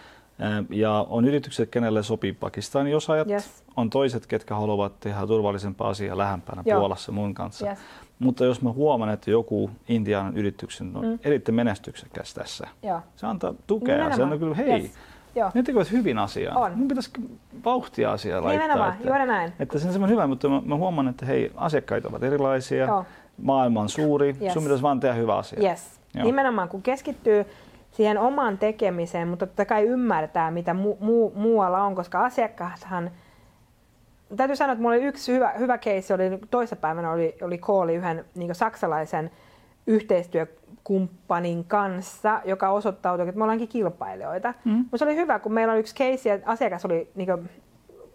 Ja 0.70 1.06
on 1.10 1.26
yritykset, 1.26 1.70
kenelle 1.70 2.04
sopii 2.04 2.34
Pakistanin 2.34 2.96
osaajat, 2.96 3.30
yes. 3.30 3.64
on 3.78 3.90
toiset, 3.90 4.28
ketkä 4.28 4.56
haluavat 4.56 5.00
tehdä 5.00 5.28
turvallisempaa 5.28 5.90
asiaa 5.90 6.18
lähempänä 6.18 6.64
Joo. 6.66 6.80
Puolassa 6.80 7.12
mun 7.12 7.34
kanssa. 7.34 7.68
Yes. 7.70 7.80
Mutta 8.20 8.46
jos 8.46 8.62
mä 8.62 8.72
huomaan, 8.72 9.10
että 9.10 9.32
joku 9.32 9.72
Intian 9.90 10.38
yrityksen 10.38 10.92
on 10.96 11.06
mm. 11.06 11.20
erittäin 11.24 11.56
menestyksekäs 11.56 12.34
tässä, 12.34 12.68
Joo. 12.84 13.02
se 13.16 13.28
antaa 13.28 13.54
tukea. 13.68 13.96
Nimenomaan. 13.96 14.30
Se 14.30 14.34
on 14.34 14.40
kyllä, 14.40 14.56
hei, 14.56 14.82
yes. 14.82 14.92
Joo. 15.36 15.52
ne 15.54 15.64
tekevät 15.64 15.92
hyvin 15.92 16.18
asiaa. 16.18 16.58
On. 16.60 16.78
Mun 16.78 16.88
pitäisi 16.88 17.12
vauhtia 17.66 18.12
asiaa 18.12 18.44
laittaa. 18.44 18.68
Nimenomaan, 18.68 18.94
että, 18.94 19.08
juuri 19.08 19.26
näin. 19.26 19.54
Että 19.60 19.80
se 19.80 19.88
on 19.88 19.94
semmoinen 19.94 20.14
hyvä, 20.16 20.28
mutta 20.28 20.50
mä, 20.50 20.62
mä 20.66 20.76
huomaan, 20.76 21.08
että 21.08 21.26
hei, 21.26 21.52
asiakkaita 21.56 22.08
ovat 22.08 22.24
erilaisia, 22.24 22.86
Joo. 22.86 23.06
maailma 23.42 23.82
on 23.82 23.90
suuri, 23.90 24.36
yes. 24.42 24.54
sun 24.54 24.64
pitäisi 24.64 24.84
vaan 24.84 25.00
tehdä 25.00 25.16
hyvä 25.16 25.38
asia. 25.38 25.70
Yes. 25.70 26.00
Nimenomaan, 26.24 26.70
kun 26.70 26.82
keskittyy 26.82 27.46
siihen 27.92 28.18
omaan 28.18 28.58
tekemiseen, 28.58 29.28
mutta 29.28 29.48
totta 29.48 29.66
kai 29.66 29.84
ymmärtää, 29.84 30.52
mitä 30.52 30.74
mu- 30.74 31.04
mu- 31.04 31.40
muualla 31.40 31.84
on, 31.84 31.96
koska 31.96 32.26
asiakkaathan 32.26 33.12
täytyy 34.38 34.56
sanoa, 34.56 34.74
että 34.74 34.82
mulla 34.82 34.96
oli 34.96 35.06
yksi 35.06 35.34
hyvä, 35.34 35.50
hyvä 35.50 35.78
case, 35.78 36.14
oli 36.14 36.40
toissapäivänä 36.50 37.12
oli, 37.12 37.38
oli 37.42 37.58
kooli 37.58 37.96
yhden 37.96 38.26
niin 38.36 38.56
saksalaisen 38.56 39.32
yhteistyökumppanin 39.88 41.64
kanssa, 41.64 42.42
joka 42.46 42.70
osoittautui, 42.70 43.28
että 43.28 43.38
me 43.38 43.44
ollaankin 43.44 43.68
kilpailijoita. 43.68 44.54
Mm. 44.66 44.72
Mutta 44.72 44.98
se 44.98 45.06
oli 45.06 45.16
hyvä, 45.16 45.40
kun 45.40 45.54
meillä 45.54 45.72
oli 45.72 45.80
yksi 45.80 45.96
case 45.96 46.30
ja 46.30 46.40
asiakas 46.46 46.86
oli 46.86 47.12
niin 47.16 47.28
kuin, 47.28 47.50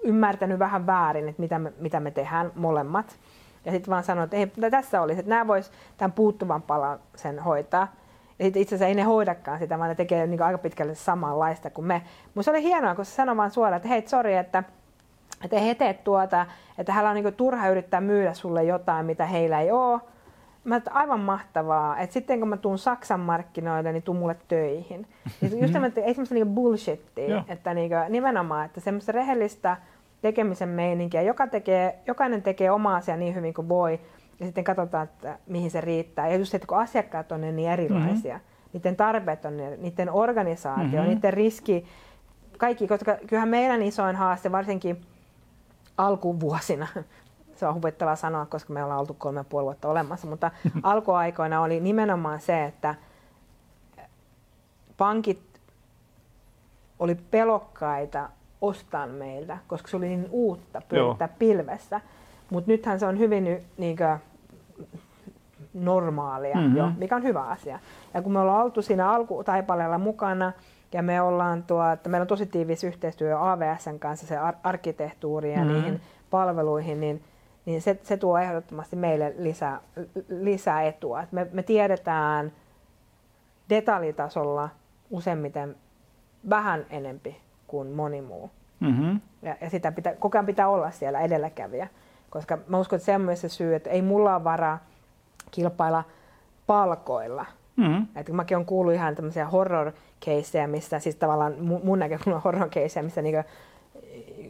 ymmärtänyt 0.04 0.58
vähän 0.58 0.86
väärin, 0.86 1.28
että 1.28 1.42
mitä 1.42 1.58
me, 1.58 1.72
mitä 1.78 2.00
me 2.00 2.10
tehdään 2.10 2.52
molemmat. 2.54 3.16
Ja 3.64 3.72
sitten 3.72 3.90
vaan 3.90 4.04
sanoi, 4.04 4.24
että 4.24 4.36
ei, 4.36 4.70
tässä 4.70 5.02
olisi, 5.02 5.20
että 5.20 5.30
nämä 5.30 5.46
vois 5.46 5.72
tämän 5.96 6.12
puuttuvan 6.12 6.62
palan 6.62 6.98
sen 7.16 7.38
hoitaa. 7.38 7.94
Ja 8.38 8.44
sitten 8.44 8.62
itse 8.62 8.74
asiassa 8.74 8.88
ei 8.88 8.94
ne 8.94 9.02
hoidakaan 9.02 9.58
sitä, 9.58 9.78
vaan 9.78 9.88
ne 9.88 9.94
tekee 9.94 10.26
niin 10.26 10.42
aika 10.42 10.58
pitkälle 10.58 10.94
samanlaista 10.94 11.70
kuin 11.70 11.84
me. 11.84 12.02
Mutta 12.24 12.42
se 12.42 12.50
oli 12.50 12.62
hienoa, 12.62 12.94
kun 12.94 13.04
se 13.04 13.10
sanoi 13.10 13.36
vaan 13.36 13.50
suoraan, 13.50 13.76
että 13.76 13.88
hei, 13.88 14.08
sori, 14.08 14.36
että 14.36 14.62
että 15.44 15.58
he 15.58 15.74
teet 15.74 16.04
tuota, 16.04 16.46
että 16.78 16.92
hänellä 16.92 17.10
on 17.10 17.24
niin 17.24 17.34
turha 17.34 17.68
yrittää 17.68 18.00
myydä 18.00 18.34
sulle 18.34 18.64
jotain, 18.64 19.06
mitä 19.06 19.26
heillä 19.26 19.60
ei 19.60 19.70
ole. 19.70 20.00
Mä 20.64 20.76
että 20.76 20.90
aivan 20.90 21.20
mahtavaa, 21.20 21.98
että 21.98 22.14
sitten 22.14 22.38
kun 22.38 22.48
mä 22.48 22.56
tuun 22.56 22.78
Saksan 22.78 23.20
markkinoille, 23.20 23.92
niin 23.92 24.02
tuu 24.02 24.14
mulle 24.14 24.36
töihin. 24.48 25.06
Niin 25.40 25.60
just 25.60 25.72
tämä, 25.72 25.90
ei 25.96 26.14
semmoista 26.14 26.34
niin 26.34 26.54
bullshittia, 26.54 27.44
että 27.48 27.74
niin 27.74 27.90
nimenomaan, 28.08 28.66
että 28.66 28.80
semmoista 28.80 29.12
rehellistä 29.12 29.76
tekemisen 30.22 30.68
meininkiä, 30.68 31.22
joka 31.22 31.46
tekee, 31.46 31.98
jokainen 32.06 32.42
tekee 32.42 32.70
oma 32.70 32.96
asia 32.96 33.16
niin 33.16 33.34
hyvin 33.34 33.54
kuin 33.54 33.68
voi, 33.68 34.00
ja 34.40 34.46
sitten 34.46 34.64
katsotaan, 34.64 35.04
että 35.04 35.38
mihin 35.46 35.70
se 35.70 35.80
riittää. 35.80 36.28
Ja 36.28 36.36
just 36.36 36.50
se, 36.50 36.56
että 36.56 36.66
kun 36.66 36.78
asiakkaat 36.78 37.32
on 37.32 37.40
niin 37.40 37.70
erilaisia, 37.70 38.34
mm-hmm. 38.34 38.70
niiden 38.72 38.96
tarpeet 38.96 39.44
on, 39.44 39.56
niiden 39.56 40.10
organisaatio, 40.10 41.00
mm-hmm. 41.00 41.14
niiden 41.14 41.32
riski, 41.32 41.84
kaikki, 42.58 42.88
koska 42.88 43.16
kyllähän 43.26 43.48
meidän 43.48 43.82
isoin 43.82 44.16
haaste, 44.16 44.52
varsinkin 44.52 45.00
alkuvuosina, 45.96 46.86
se 47.56 47.66
on 47.66 47.74
huvittavaa 47.74 48.16
sanoa, 48.16 48.46
koska 48.46 48.72
me 48.72 48.84
ollaan 48.84 49.00
oltu 49.00 49.14
kolme 49.14 49.40
ja 49.40 49.44
puoli 49.44 49.64
vuotta 49.64 49.88
olemassa, 49.88 50.26
mutta 50.26 50.50
alkuaikoina 50.82 51.60
oli 51.60 51.80
nimenomaan 51.80 52.40
se, 52.40 52.64
että 52.64 52.94
pankit 54.96 55.60
oli 56.98 57.14
pelokkaita 57.14 58.28
ostaa 58.60 59.06
meiltä, 59.06 59.58
koska 59.66 59.88
se 59.88 59.96
oli 59.96 60.08
niin 60.08 60.28
uutta 60.30 60.82
pyörittää 60.88 61.28
Joo. 61.28 61.36
pilvessä. 61.38 62.00
Mutta 62.50 62.70
nythän 62.70 63.00
se 63.00 63.06
on 63.06 63.18
hyvin 63.18 63.64
niinkö, 63.78 64.18
normaalia 65.74 66.56
mm-hmm. 66.56 66.76
jo, 66.76 66.90
mikä 66.98 67.16
on 67.16 67.22
hyvä 67.22 67.42
asia. 67.42 67.78
Ja 68.14 68.22
kun 68.22 68.32
me 68.32 68.38
ollaan 68.38 68.64
oltu 68.64 68.82
siinä 68.82 69.10
alkutaipaleella 69.10 69.98
mukana, 69.98 70.52
ja 70.94 71.02
me 71.02 71.20
ollaan 71.20 71.62
tuo, 71.62 71.90
että 71.90 72.08
meillä 72.08 72.22
on 72.22 72.28
tosi 72.28 72.46
tiivis 72.46 72.84
yhteistyö 72.84 73.50
AVSn 73.50 73.98
kanssa, 73.98 74.26
se 74.26 74.38
ar- 74.38 74.54
arkkitehtuuri 74.62 75.52
ja 75.52 75.58
mm-hmm. 75.58 75.72
niihin 75.72 76.00
palveluihin, 76.30 77.00
niin, 77.00 77.22
niin 77.66 77.82
se, 77.82 78.00
se 78.02 78.16
tuo 78.16 78.38
ehdottomasti 78.38 78.96
meille 78.96 79.34
lisää, 79.38 79.80
lisää 80.28 80.82
etua. 80.82 81.22
Et 81.22 81.32
me, 81.32 81.46
me 81.52 81.62
tiedetään 81.62 82.52
detaljitasolla 83.70 84.68
useimmiten 85.10 85.76
vähän 86.50 86.86
enempi 86.90 87.40
kuin 87.66 87.88
moni 87.88 88.22
muu. 88.22 88.50
Mm-hmm. 88.80 89.20
Ja, 89.42 89.56
ja 89.60 89.70
sitä 89.70 89.92
pitää, 89.92 90.14
koko 90.14 90.38
ajan 90.38 90.46
pitää 90.46 90.68
olla 90.68 90.90
siellä 90.90 91.20
edelläkävijä. 91.20 91.88
Koska 92.30 92.58
mä 92.66 92.78
uskon, 92.78 92.96
että 92.96 93.06
se 93.06 93.14
on 93.14 93.20
myös 93.20 93.40
se 93.40 93.48
syy, 93.48 93.74
että 93.74 93.90
ei 93.90 94.02
mulla 94.02 94.34
ole 94.34 94.44
varaa 94.44 94.78
kilpailla 95.50 96.04
palkoilla. 96.66 97.46
Mm-hmm. 97.76 98.06
Että 98.16 98.32
mäkin 98.32 98.56
on 98.56 98.64
kuullut 98.66 98.94
ihan 98.94 99.14
tämmöisiä 99.14 99.46
horror 99.46 99.92
keissejä, 100.24 100.66
missä 100.66 100.98
siis 100.98 101.16
tavallaan 101.16 101.54
mun 101.60 101.98
näkökulma 101.98 102.40
horror 102.44 102.68
keissejä, 102.68 103.04
missä 103.04 103.22
niinku 103.22 103.50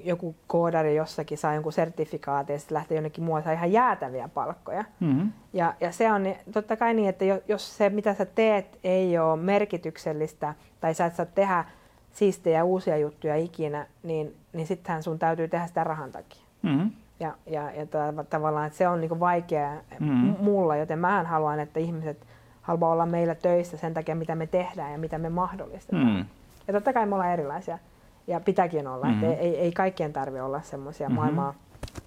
joku 0.04 0.34
koodari 0.46 0.96
jossakin 0.96 1.38
saa 1.38 1.54
jonkun 1.54 1.72
sertifikaatin 1.72 2.54
ja 2.54 2.58
sitten 2.58 2.74
lähtee 2.74 2.96
jonnekin 2.96 3.24
muualle 3.24 3.52
ihan 3.52 3.72
jäätäviä 3.72 4.28
palkkoja. 4.28 4.84
Mm-hmm. 5.00 5.32
Ja, 5.52 5.74
ja 5.80 5.92
se 5.92 6.12
on 6.12 6.22
totta 6.52 6.76
kai 6.76 6.94
niin, 6.94 7.08
että 7.08 7.24
jos 7.48 7.76
se 7.76 7.90
mitä 7.90 8.14
sä 8.14 8.24
teet 8.24 8.78
ei 8.84 9.18
ole 9.18 9.36
merkityksellistä 9.36 10.54
tai 10.80 10.94
sä 10.94 11.06
et 11.06 11.14
saa 11.14 11.26
tehdä 11.26 11.64
siistejä 12.12 12.64
uusia 12.64 12.96
juttuja 12.96 13.36
ikinä, 13.36 13.86
niin, 14.02 14.36
niin 14.52 14.66
sittenhän 14.66 15.02
sun 15.02 15.18
täytyy 15.18 15.48
tehdä 15.48 15.66
sitä 15.66 15.84
rahan 15.84 16.12
takia. 16.12 16.42
Mm-hmm. 16.62 16.90
Ja, 17.20 17.34
ja, 17.46 17.72
ja 17.72 17.86
tavallaan 18.30 18.66
että 18.66 18.76
se 18.76 18.88
on 18.88 19.00
niinku 19.00 19.20
vaikea 19.20 19.72
mm-hmm. 20.00 20.36
mulla, 20.40 20.76
joten 20.76 20.98
mä 20.98 21.22
haluan, 21.22 21.60
että 21.60 21.80
ihmiset 21.80 22.26
haluaa 22.64 22.92
olla 22.92 23.06
meillä 23.06 23.34
töissä 23.34 23.76
sen 23.76 23.94
takia, 23.94 24.14
mitä 24.14 24.34
me 24.34 24.46
tehdään 24.46 24.92
ja 24.92 24.98
mitä 24.98 25.18
me 25.18 25.28
mahdollistetaan. 25.28 26.16
Mm. 26.16 26.24
Ja 26.68 26.72
totta 26.72 26.92
kai 26.92 27.06
me 27.06 27.14
ollaan 27.14 27.32
erilaisia 27.32 27.78
ja 28.26 28.40
pitääkin 28.40 28.86
olla. 28.86 29.06
Mm-hmm. 29.06 29.24
Että 29.24 29.42
ei, 29.42 29.56
ei 29.56 29.72
kaikkien 29.72 30.12
tarvitse 30.12 30.42
olla 30.42 30.60
semmoisia 30.60 31.08
mm-hmm. 31.08 31.20
maailmaa 31.20 31.54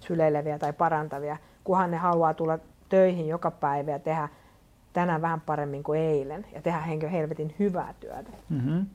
syleileviä 0.00 0.58
tai 0.58 0.72
parantavia, 0.72 1.36
kunhan 1.64 1.90
ne 1.90 1.96
haluaa 1.96 2.34
tulla 2.34 2.58
töihin 2.88 3.28
joka 3.28 3.50
päivä 3.50 3.90
ja 3.90 3.98
tehdä 3.98 4.28
tänään 4.92 5.22
vähän 5.22 5.40
paremmin 5.40 5.82
kuin 5.82 6.00
eilen 6.00 6.46
ja 6.54 6.62
tehdä 6.62 6.78
henkö 6.78 7.08
helvetin 7.08 7.54
hyvää 7.58 7.94
työtä. 8.00 8.30
Mm-hmm. 8.48 8.86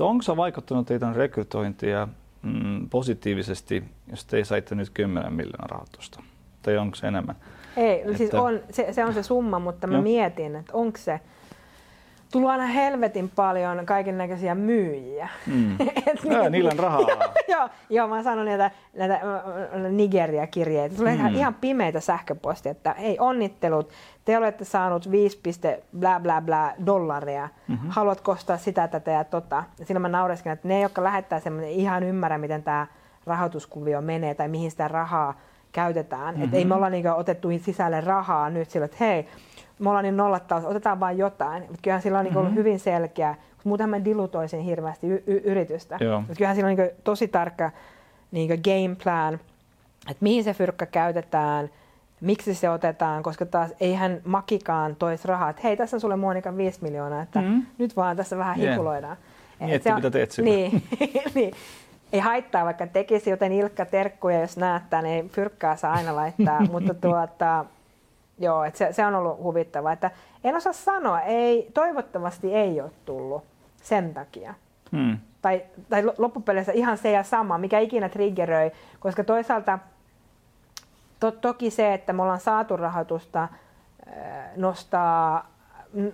onko 0.00 0.22
se 0.22 0.36
vaikuttanut 0.36 0.86
teidän 0.86 1.16
rekrytointia 1.16 2.08
mm, 2.42 2.88
positiivisesti, 2.88 3.84
jos 4.10 4.24
te 4.24 4.44
saitte 4.44 4.74
nyt 4.74 4.90
10 4.90 5.32
miljoonaa 5.32 5.66
rahoitusta? 5.66 6.22
Tai 6.62 6.78
onko 6.78 6.96
se 6.96 7.06
enemmän? 7.06 7.36
Ei, 7.76 7.96
siis 7.96 8.06
että... 8.06 8.16
siis 8.16 8.34
on, 8.34 8.60
se, 8.70 8.92
se 8.92 9.04
on 9.04 9.14
se 9.14 9.22
summa, 9.22 9.58
mutta 9.58 9.86
mä 9.86 9.94
Joo. 9.94 10.02
mietin, 10.02 10.56
että 10.56 10.72
onko 10.74 10.98
se, 10.98 11.20
tullut 12.32 12.50
aina 12.50 12.66
helvetin 12.66 13.30
paljon 13.36 13.86
kaiken 13.86 14.18
näköisiä 14.18 14.54
myyjiä. 14.54 15.28
Mm. 15.46 15.76
Et 16.06 16.24
niin, 16.24 16.52
niillä 16.52 16.70
on 16.72 16.78
rahaa. 16.78 17.00
joo, 17.48 17.68
joo, 17.90 18.08
mä 18.08 18.22
sanon 18.22 18.46
näitä, 18.46 18.70
näitä 18.96 19.20
Nigeria-kirjeitä. 19.90 20.96
Tulee 20.96 21.16
mm. 21.16 21.34
ihan 21.34 21.54
pimeitä 21.54 22.00
sähköpostia, 22.00 22.72
että 22.72 22.94
hei 22.98 23.16
onnittelut, 23.18 23.90
te 24.24 24.38
olette 24.38 24.64
saanut 24.64 25.10
5, 25.10 25.40
bla 25.98 26.20
bla 26.20 26.40
bla 26.40 26.72
dollaria. 26.86 27.48
Mm-hmm. 27.68 27.90
Haluat 27.90 28.20
kostaa 28.20 28.56
sitä, 28.56 28.88
tätä 28.88 29.10
ja 29.10 29.24
tota. 29.24 29.64
Siinä 29.82 30.00
mä 30.00 30.08
naureskin, 30.08 30.52
että 30.52 30.68
ne, 30.68 30.80
jotka 30.80 31.04
lähettää 31.04 31.40
semmoinen, 31.40 31.70
ihan 31.70 32.02
ymmärrä, 32.02 32.38
miten 32.38 32.62
tämä 32.62 32.86
rahoituskuvio 33.26 34.00
menee 34.00 34.34
tai 34.34 34.48
mihin 34.48 34.70
sitä 34.70 34.88
rahaa 34.88 35.34
käytetään. 35.72 36.34
Mm-hmm. 36.34 36.44
Että 36.44 36.56
ei 36.56 36.64
me 36.64 36.74
olla 36.74 36.90
niinku 36.90 37.08
otettu 37.16 37.48
sisälle 37.62 38.00
rahaa 38.00 38.50
nyt 38.50 38.70
sillä, 38.70 38.84
että 38.84 38.96
hei, 39.00 39.28
me 39.78 39.88
ollaan 39.88 40.02
niin 40.02 40.16
nollattaus, 40.16 40.64
otetaan 40.64 41.00
vain 41.00 41.18
jotain. 41.18 41.62
Mutta 41.62 41.78
kyllähän 41.82 42.02
sillä 42.02 42.18
on 42.18 42.24
niinku 42.24 42.38
mm-hmm. 42.38 42.46
ollut 42.46 42.58
hyvin 42.58 42.78
selkeä, 42.78 43.34
kun 43.34 43.70
muutenhan 43.70 43.90
mä 43.90 44.04
dilutoisin 44.04 44.60
hirveästi 44.60 45.06
y- 45.06 45.22
y- 45.26 45.42
yritystä. 45.44 45.98
Mutta 46.18 46.34
kyllähän 46.34 46.56
sillä 46.56 46.70
on 46.70 46.76
niinku 46.76 46.96
tosi 47.04 47.28
tarkka 47.28 47.70
niinku 48.30 48.54
game 48.64 48.96
plan, 49.04 49.34
että 50.10 50.20
mihin 50.20 50.44
se 50.44 50.54
fyrkkä 50.54 50.86
käytetään, 50.86 51.70
miksi 52.20 52.54
se 52.54 52.70
otetaan, 52.70 53.22
koska 53.22 53.46
taas 53.46 53.70
eihän 53.80 54.20
Makikaan 54.24 54.96
toisi 54.96 55.28
rahaa, 55.28 55.50
että 55.50 55.62
hei, 55.62 55.76
tässä 55.76 55.96
on 55.96 56.00
sulle 56.00 56.16
Monika 56.16 56.56
5 56.56 56.82
miljoonaa, 56.82 57.22
että 57.22 57.40
mm-hmm. 57.40 57.66
nyt 57.78 57.96
vaan 57.96 58.16
tässä 58.16 58.38
vähän 58.38 58.56
hikuloidaan. 58.56 59.16
Mietti, 59.60 59.92
mitä 59.92 60.10
teet 60.10 60.30
sillä. 60.30 60.50
Niin, 60.50 60.82
niin, 61.34 61.54
ei 62.12 62.20
haittaa, 62.20 62.64
vaikka 62.64 62.86
tekisi, 62.86 63.30
joten 63.30 63.52
Ilkka 63.52 63.84
terkkuja, 63.84 64.40
jos 64.40 64.56
näyttää, 64.56 65.02
niin 65.02 65.28
fyrkkaa 65.28 65.76
saa 65.76 65.92
aina 65.92 66.16
laittaa, 66.16 66.60
mutta 66.72 66.94
tuota, 66.94 67.64
joo, 68.38 68.64
että 68.64 68.78
se, 68.78 68.92
se, 68.92 69.06
on 69.06 69.14
ollut 69.14 69.42
huvittavaa, 69.42 69.92
että 69.92 70.10
en 70.44 70.56
osaa 70.56 70.72
sanoa, 70.72 71.20
ei, 71.20 71.70
toivottavasti 71.74 72.54
ei 72.54 72.80
ole 72.80 72.90
tullut 73.04 73.44
sen 73.82 74.14
takia. 74.14 74.54
Hmm. 74.92 75.18
Tai, 75.42 75.62
tai 75.88 76.02
loppupeleissä 76.18 76.72
ihan 76.72 76.98
se 76.98 77.10
ja 77.10 77.22
sama, 77.22 77.58
mikä 77.58 77.78
ikinä 77.78 78.08
triggeröi, 78.08 78.72
koska 79.00 79.24
toisaalta 79.24 79.78
to, 81.20 81.30
toki 81.30 81.70
se, 81.70 81.94
että 81.94 82.12
me 82.12 82.22
ollaan 82.22 82.40
saatu 82.40 82.76
rahoitusta, 82.76 83.48
nostaa, 84.56 85.50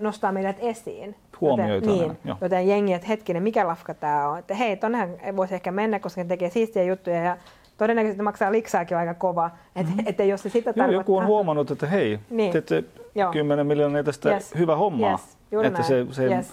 nostaa 0.01 0.33
meidät 0.33 0.57
esiin. 0.59 1.17
Huomioita. 1.41 1.91
Joten, 1.91 2.09
niin, 2.09 2.19
jo. 2.25 2.37
joten 2.41 2.69
jengi, 2.69 2.93
että 2.93 3.07
hetkinen, 3.07 3.43
mikä 3.43 3.67
lafka 3.67 3.95
tämä 3.95 4.29
on. 4.29 4.39
Että 4.39 4.55
hei, 4.55 4.77
tonnehan 4.77 5.09
voisi 5.37 5.55
ehkä 5.55 5.73
mennä, 5.73 5.99
koska 5.99 6.21
ne 6.21 6.29
tekee 6.29 6.51
siistiä 6.51 6.83
juttuja 6.83 7.23
ja 7.23 7.37
todennäköisesti 7.77 8.23
maksaa 8.23 8.53
liksaakin 8.53 8.97
aika 8.97 9.15
kova. 9.15 9.51
Että 9.77 9.93
mm-hmm. 9.93 10.07
et 10.07 10.29
jos 10.29 10.43
se 10.43 10.49
sitä 10.49 10.73
Joo, 10.77 10.91
joku 10.91 11.17
on 11.17 11.27
huomannut, 11.27 11.71
että 11.71 11.87
hei, 11.87 12.19
niin. 12.31 12.53
teette 12.53 12.85
Joo. 13.15 13.33
10 13.33 13.67
miljoonaa 13.67 14.03
tästä 14.03 14.31
yes. 14.31 14.55
hyvä 14.59 14.77
hommaa. 14.77 15.11
Yes. 15.11 15.39
Juuri 15.53 15.69
että 15.69 15.81
näin. 15.81 15.89
se, 15.89 16.07
se, 16.11 16.25
yes. 16.25 16.53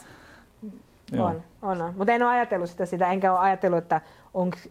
On, 1.20 1.42
on, 1.62 1.82
on. 1.82 1.94
Mutta 1.98 2.14
en 2.14 2.24
ole 2.24 2.32
ajatellut 2.32 2.70
sitä, 2.70 2.86
sitä 2.86 3.12
enkä 3.12 3.32
ole 3.32 3.40
ajatellut, 3.40 3.78
että 3.78 4.02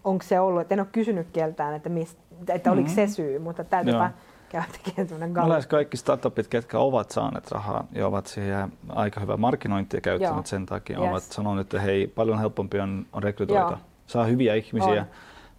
onko 0.04 0.22
se 0.22 0.40
ollut, 0.40 0.60
että 0.60 0.74
en 0.74 0.80
ole 0.80 0.88
kysynyt 0.92 1.26
keltään, 1.32 1.74
että, 1.74 1.88
mist, 1.88 2.18
että 2.48 2.72
oliko 2.72 2.88
mm-hmm. 2.88 3.08
se 3.08 3.14
syy, 3.14 3.38
mutta 3.38 3.64
täytyypä 3.64 4.10
käydä 4.52 4.66
tekemään 4.72 5.08
tämmöinen 5.08 5.48
Lähes 5.48 5.66
kaikki 5.66 5.96
startupit, 5.96 6.48
ketkä 6.48 6.78
ovat 6.78 7.10
saaneet 7.10 7.50
rahaa 7.50 7.84
ja 7.92 8.06
ovat 8.06 8.26
siihen 8.26 8.72
aika 8.88 9.20
hyvää 9.20 9.36
markkinointia 9.36 10.00
käyttäneet 10.00 10.36
Joo. 10.36 10.46
sen 10.46 10.66
takia, 10.66 10.98
yes. 10.98 11.10
ovat 11.10 11.22
sanoneet, 11.22 11.64
että 11.64 11.80
hei, 11.80 12.06
paljon 12.06 12.38
helpompi 12.38 12.80
on, 12.80 13.06
on 13.12 13.22
rekrytoida. 13.22 13.62
Joo. 13.62 13.78
Saa 14.06 14.24
hyviä 14.24 14.54
ihmisiä, 14.54 15.00
on. 15.00 15.06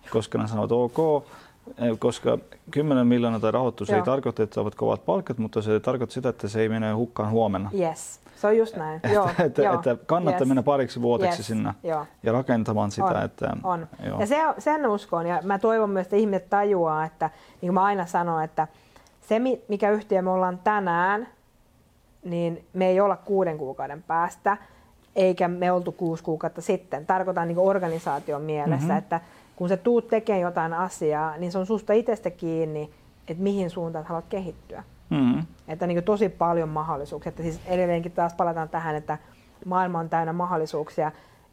koska 0.10 0.38
ne 0.38 0.48
sanovat 0.48 0.72
ok, 0.72 1.26
eh, 1.78 2.00
koska 2.00 2.38
10 2.72 3.08
miljoonaa 3.08 3.40
tai 3.40 3.52
rahoitus 3.52 3.90
Joo. 3.90 3.98
ei 3.98 4.04
tarkoita, 4.04 4.44
että 4.44 4.54
saavat 4.54 4.76
kovat 4.76 5.06
palkat, 5.06 5.38
mutta 5.38 5.62
se 5.62 5.80
tarkoittaa 5.80 6.14
sitä, 6.14 6.30
että 6.30 6.48
se 6.48 6.62
ei 6.62 6.70
mene 6.70 6.92
hukkaan 6.92 7.32
huomenna. 7.32 7.72
Yes. 7.80 8.24
Se 8.36 8.48
on 8.48 8.58
just 8.58 8.76
näin. 8.76 9.02
Joo, 9.14 9.30
että, 9.46 9.62
joo. 9.62 9.74
että 9.74 9.98
kannattaa 10.06 10.42
yes. 10.42 10.48
mennä 10.48 10.64
pariksi 10.64 11.02
vuodeksi 11.02 11.40
yes. 11.40 11.48
sinne 11.48 11.74
joo. 11.84 12.06
ja 12.24 12.32
rakentamaan 12.32 12.92
sitä. 12.92 13.06
On. 13.06 13.24
Että, 13.24 13.54
on. 13.64 13.88
Joo. 14.06 14.20
Ja 14.20 14.28
se, 14.28 14.38
sen 14.58 14.88
uskon 14.88 15.28
ja 15.28 15.40
mä 15.44 15.60
toivon 15.60 15.90
myös, 15.90 16.06
että 16.06 16.16
ihmiset 16.16 16.50
tajuaa, 16.50 17.06
että 17.06 17.30
niin 17.62 17.68
kuin 17.68 17.74
mä 17.74 17.84
aina 17.84 18.06
sanon, 18.06 18.44
että 18.44 18.68
se 19.28 19.40
mikä 19.68 19.92
yhtiö 19.92 20.22
me 20.22 20.30
ollaan 20.30 20.60
tänään, 20.64 21.28
niin 22.26 22.66
me 22.74 22.88
ei 22.88 23.00
olla 23.00 23.16
kuuden 23.16 23.58
kuukauden 23.58 24.04
päästä, 24.04 24.58
eikä 25.16 25.48
me 25.48 25.72
oltu 25.72 25.92
kuusi 25.92 26.24
kuukautta 26.24 26.62
sitten. 26.62 27.06
Tarkoitan 27.06 27.48
niin 27.48 27.58
organisaation 27.58 28.42
mielessä, 28.42 28.88
mm-hmm. 28.88 28.98
että 28.98 29.22
kun 29.56 29.70
sä 29.70 29.78
tuut 29.78 30.08
tekemään 30.08 30.42
jotain 30.42 30.74
asiaa, 30.74 31.38
niin 31.38 31.52
se 31.52 31.58
on 31.58 31.66
susta 31.66 31.94
itsestä 31.94 32.30
kiinni, 32.30 32.90
että 33.28 33.44
mihin 33.44 33.70
suuntaan 33.70 34.06
haluat 34.06 34.26
kehittyä. 34.30 34.84
Mm. 35.10 35.44
Että 35.68 35.88
niin 35.88 36.04
tosi 36.04 36.30
paljon 36.30 36.70
mahdollisuuksia. 36.70 37.30
Että 37.30 37.44
siis 37.44 37.60
edelleenkin 37.66 38.12
taas 38.12 38.34
palataan 38.34 38.70
tähän, 38.70 38.96
että 38.96 39.18
maailma 39.66 40.00
on 40.00 40.10
täynnä 40.10 40.34
mahdollisuuksia. 40.34 41.12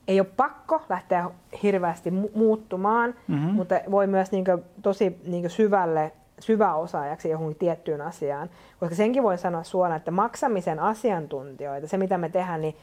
Ei 0.08 0.20
ole 0.20 0.28
pakko 0.36 0.82
lähteä 0.88 1.30
hirveästi 1.62 2.10
mu- 2.10 2.38
muuttumaan, 2.38 3.14
mm-hmm. 3.28 3.50
mutta 3.50 3.80
voi 3.90 4.06
myös 4.06 4.32
niin 4.32 4.44
tosi 4.82 5.20
niin 5.26 5.50
syvälle 5.50 6.12
syväosaajaksi 6.40 7.30
johonkin 7.30 7.58
tiettyyn 7.58 8.00
asiaan. 8.00 8.50
Koska 8.80 8.94
senkin 8.94 9.22
voi 9.22 9.38
sanoa 9.38 9.62
suoraan, 9.62 9.96
että 9.96 10.10
maksamisen 10.10 10.78
asiantuntijoita, 10.78 11.88
se 11.88 11.96
mitä 11.96 12.18
me 12.18 12.28
tehdään, 12.28 12.60
niin 12.60 12.76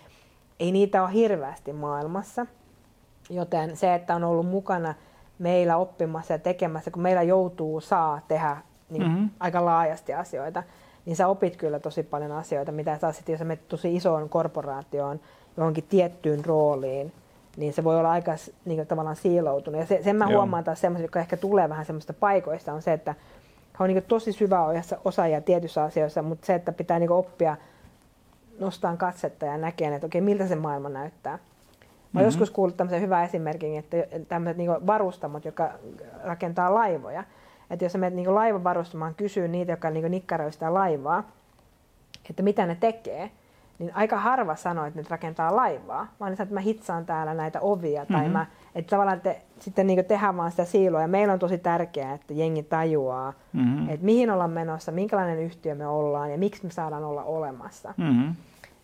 ei 0.59 0.71
niitä 0.71 1.03
ole 1.03 1.13
hirveästi 1.13 1.73
maailmassa. 1.73 2.45
Joten 3.29 3.77
se, 3.77 3.93
että 3.93 4.15
on 4.15 4.23
ollut 4.23 4.47
mukana 4.47 4.93
meillä 5.39 5.77
oppimassa 5.77 6.33
ja 6.33 6.39
tekemässä, 6.39 6.91
kun 6.91 7.01
meillä 7.01 7.23
joutuu, 7.23 7.81
saa 7.81 8.21
tehdä 8.27 8.57
niin 8.89 9.03
mm-hmm. 9.03 9.29
aika 9.39 9.65
laajasti 9.65 10.13
asioita, 10.13 10.63
niin 11.05 11.15
sä 11.15 11.27
opit 11.27 11.57
kyllä 11.57 11.79
tosi 11.79 12.03
paljon 12.03 12.31
asioita, 12.31 12.71
mitä 12.71 12.97
taas 13.01 13.15
sitten, 13.15 13.33
jos 13.33 13.39
sä 13.39 13.45
menet 13.45 13.67
tosi 13.67 13.95
isoon 13.95 14.29
korporaatioon, 14.29 15.19
johonkin 15.57 15.83
tiettyyn 15.89 16.45
rooliin, 16.45 17.13
niin 17.57 17.73
se 17.73 17.83
voi 17.83 17.99
olla 17.99 18.11
aika 18.11 18.31
niin 18.65 18.77
kuin, 18.77 18.87
tavallaan 18.87 19.15
siiloutunut. 19.15 19.81
Ja 19.81 19.87
se, 19.87 19.99
sen 20.03 20.15
mä 20.15 20.25
Joo. 20.25 20.39
huomaan 20.39 20.63
taas 20.63 20.81
semmoisia, 20.81 21.03
jotka 21.03 21.19
ehkä 21.19 21.37
tulee 21.37 21.69
vähän 21.69 21.85
semmoista 21.85 22.13
paikoista, 22.13 22.73
on 22.73 22.81
se, 22.81 22.93
että 22.93 23.15
he 23.79 23.83
on 23.83 23.89
niin 23.89 24.03
tosi 24.03 24.31
syvä 24.31 24.65
osaajia 25.05 25.41
tietyissä 25.41 25.83
asioissa, 25.83 26.21
mutta 26.21 26.45
se, 26.45 26.55
että 26.55 26.71
pitää 26.71 26.99
niin 26.99 27.11
oppia 27.11 27.57
nostaa 28.59 28.97
katsetta 28.97 29.45
ja 29.45 29.57
näkee, 29.57 29.95
että 29.95 30.07
okei, 30.07 30.21
miltä 30.21 30.47
se 30.47 30.55
maailma 30.55 30.89
näyttää. 30.89 31.31
Mä 31.31 31.39
mm-hmm. 32.13 32.25
joskus 32.25 32.51
kuullut 32.51 32.77
tämmöisen 32.77 33.01
hyvän 33.01 33.25
esimerkin, 33.25 33.77
että 33.77 33.97
tämmöiset 34.27 34.57
niin 34.57 34.87
varustamot, 34.87 35.45
jotka 35.45 35.69
rakentaa 36.23 36.73
laivoja, 36.73 37.23
että 37.69 37.85
jos 37.85 37.91
sä 37.91 37.97
menet 37.97 38.13
niin 38.13 38.35
laivan 38.35 38.63
varustamaan 38.63 39.15
kysyy 39.15 39.47
niitä, 39.47 39.71
jotka 39.71 39.89
niin 39.89 40.11
nikkaroi 40.11 40.51
sitä 40.51 40.73
laivaa, 40.73 41.23
että 42.29 42.43
mitä 42.43 42.65
ne 42.65 42.77
tekee, 42.79 43.31
niin 43.79 43.91
aika 43.95 44.17
harva 44.17 44.55
sanoo, 44.55 44.85
että 44.85 44.99
ne 44.99 45.05
rakentaa 45.09 45.55
laivaa, 45.55 46.07
vaan 46.19 46.33
että 46.33 46.53
mä 46.53 46.59
hitsaan 46.59 47.05
täällä 47.05 47.33
näitä 47.33 47.59
ovia, 47.61 48.05
tai 48.05 48.19
mm-hmm. 48.21 48.33
mä, 48.33 48.45
että 48.75 48.89
tavallaan 48.89 49.21
te, 49.21 49.41
sitten 49.59 49.87
niin 49.87 50.05
tehdään 50.05 50.37
vaan 50.37 50.51
sitä 50.51 50.65
siiloa. 50.65 51.01
Ja 51.01 51.07
meillä 51.07 51.33
on 51.33 51.39
tosi 51.39 51.57
tärkeää, 51.57 52.13
että 52.13 52.33
jengi 52.33 52.63
tajuaa, 52.63 53.33
mm-hmm. 53.53 53.89
että 53.89 54.05
mihin 54.05 54.31
ollaan 54.31 54.51
menossa, 54.51 54.91
minkälainen 54.91 55.39
yhtiö 55.39 55.75
me 55.75 55.87
ollaan 55.87 56.31
ja 56.31 56.37
miksi 56.37 56.65
me 56.65 56.71
saadaan 56.71 57.03
olla 57.03 57.23
olemassa. 57.23 57.93
Mm-hmm. 57.97 58.35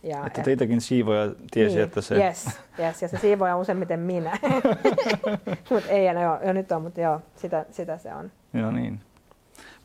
Ja, 0.04 0.26
että 0.28 0.42
teitäkin 0.42 0.82
siivoja 0.82 1.32
tiesi, 1.52 1.76
niin, 1.76 1.84
että 1.84 2.02
se... 2.02 2.16
Yes, 2.16 2.46
yes, 2.80 3.02
ja 3.02 3.08
se 3.08 3.18
siivoja 3.18 3.56
on 3.56 3.62
useimmiten 3.62 4.00
minä. 4.00 4.38
mutta 5.70 5.90
ei 5.90 6.08
enää, 6.08 6.24
joo, 6.24 6.40
jo 6.46 6.54
nyt 6.54 6.72
on, 6.72 6.82
mutta 6.82 7.02
joo, 7.02 7.22
sitä, 7.36 7.66
sitä 7.72 7.98
se 7.98 8.14
on. 8.14 8.32
Joo 8.54 8.72
niin. 8.72 9.00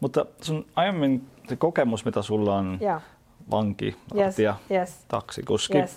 Mutta 0.00 0.26
sun 0.40 0.66
aiemmin 0.76 1.26
se 1.48 1.56
kokemus, 1.56 2.04
mitä 2.04 2.22
sulla 2.22 2.56
on, 2.56 2.78
ja. 2.80 3.00
Vanki, 3.50 3.96
yes, 4.16 4.36
yes. 4.70 5.04
taksikuski, 5.08 5.78
yes. 5.78 5.96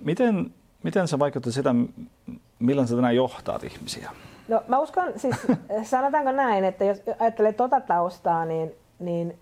miten, 0.00 0.54
miten 0.82 1.08
se 1.08 1.18
vaikuttaa 1.18 1.52
sitä, 1.52 1.74
milloin 2.58 2.88
sä 2.88 2.94
tänään 2.94 3.16
johtaat 3.16 3.64
ihmisiä? 3.64 4.10
No 4.48 4.62
mä 4.68 4.78
uskon, 4.78 5.12
siis 5.16 5.36
sanotaanko 5.82 6.32
näin, 6.32 6.64
että 6.64 6.84
jos 6.84 7.02
ajattelee 7.18 7.52
tota 7.52 7.80
taustaa, 7.80 8.44
niin, 8.44 8.72
niin 8.98 9.38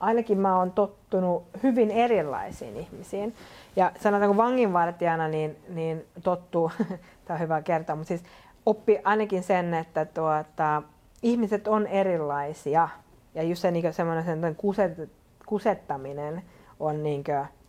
ainakin 0.00 0.38
mä 0.38 0.56
oon 0.56 0.70
tottunut 0.70 1.42
hyvin 1.62 1.90
erilaisiin 1.90 2.76
ihmisiin. 2.76 3.34
Ja 3.76 3.92
sanotaanko 4.00 4.36
vanginvartijana, 4.36 5.28
niin, 5.28 5.56
niin 5.68 6.04
tottuu, 6.22 6.70
tämä 7.24 7.34
on 7.34 7.40
hyvä 7.40 7.62
kertoa, 7.62 7.96
mutta 7.96 8.08
siis 8.08 8.22
oppi 8.66 8.98
ainakin 9.04 9.42
sen, 9.42 9.74
että 9.74 10.04
tuota, 10.04 10.82
ihmiset 11.22 11.68
on 11.68 11.86
erilaisia. 11.86 12.88
Ja 13.34 13.42
just 13.42 13.62
se 13.62 13.70
niin 13.70 13.92
semmoinen 13.92 14.56
kuset, 14.56 15.10
kusettaminen 15.46 16.42
on 16.80 17.02
niin 17.02 17.24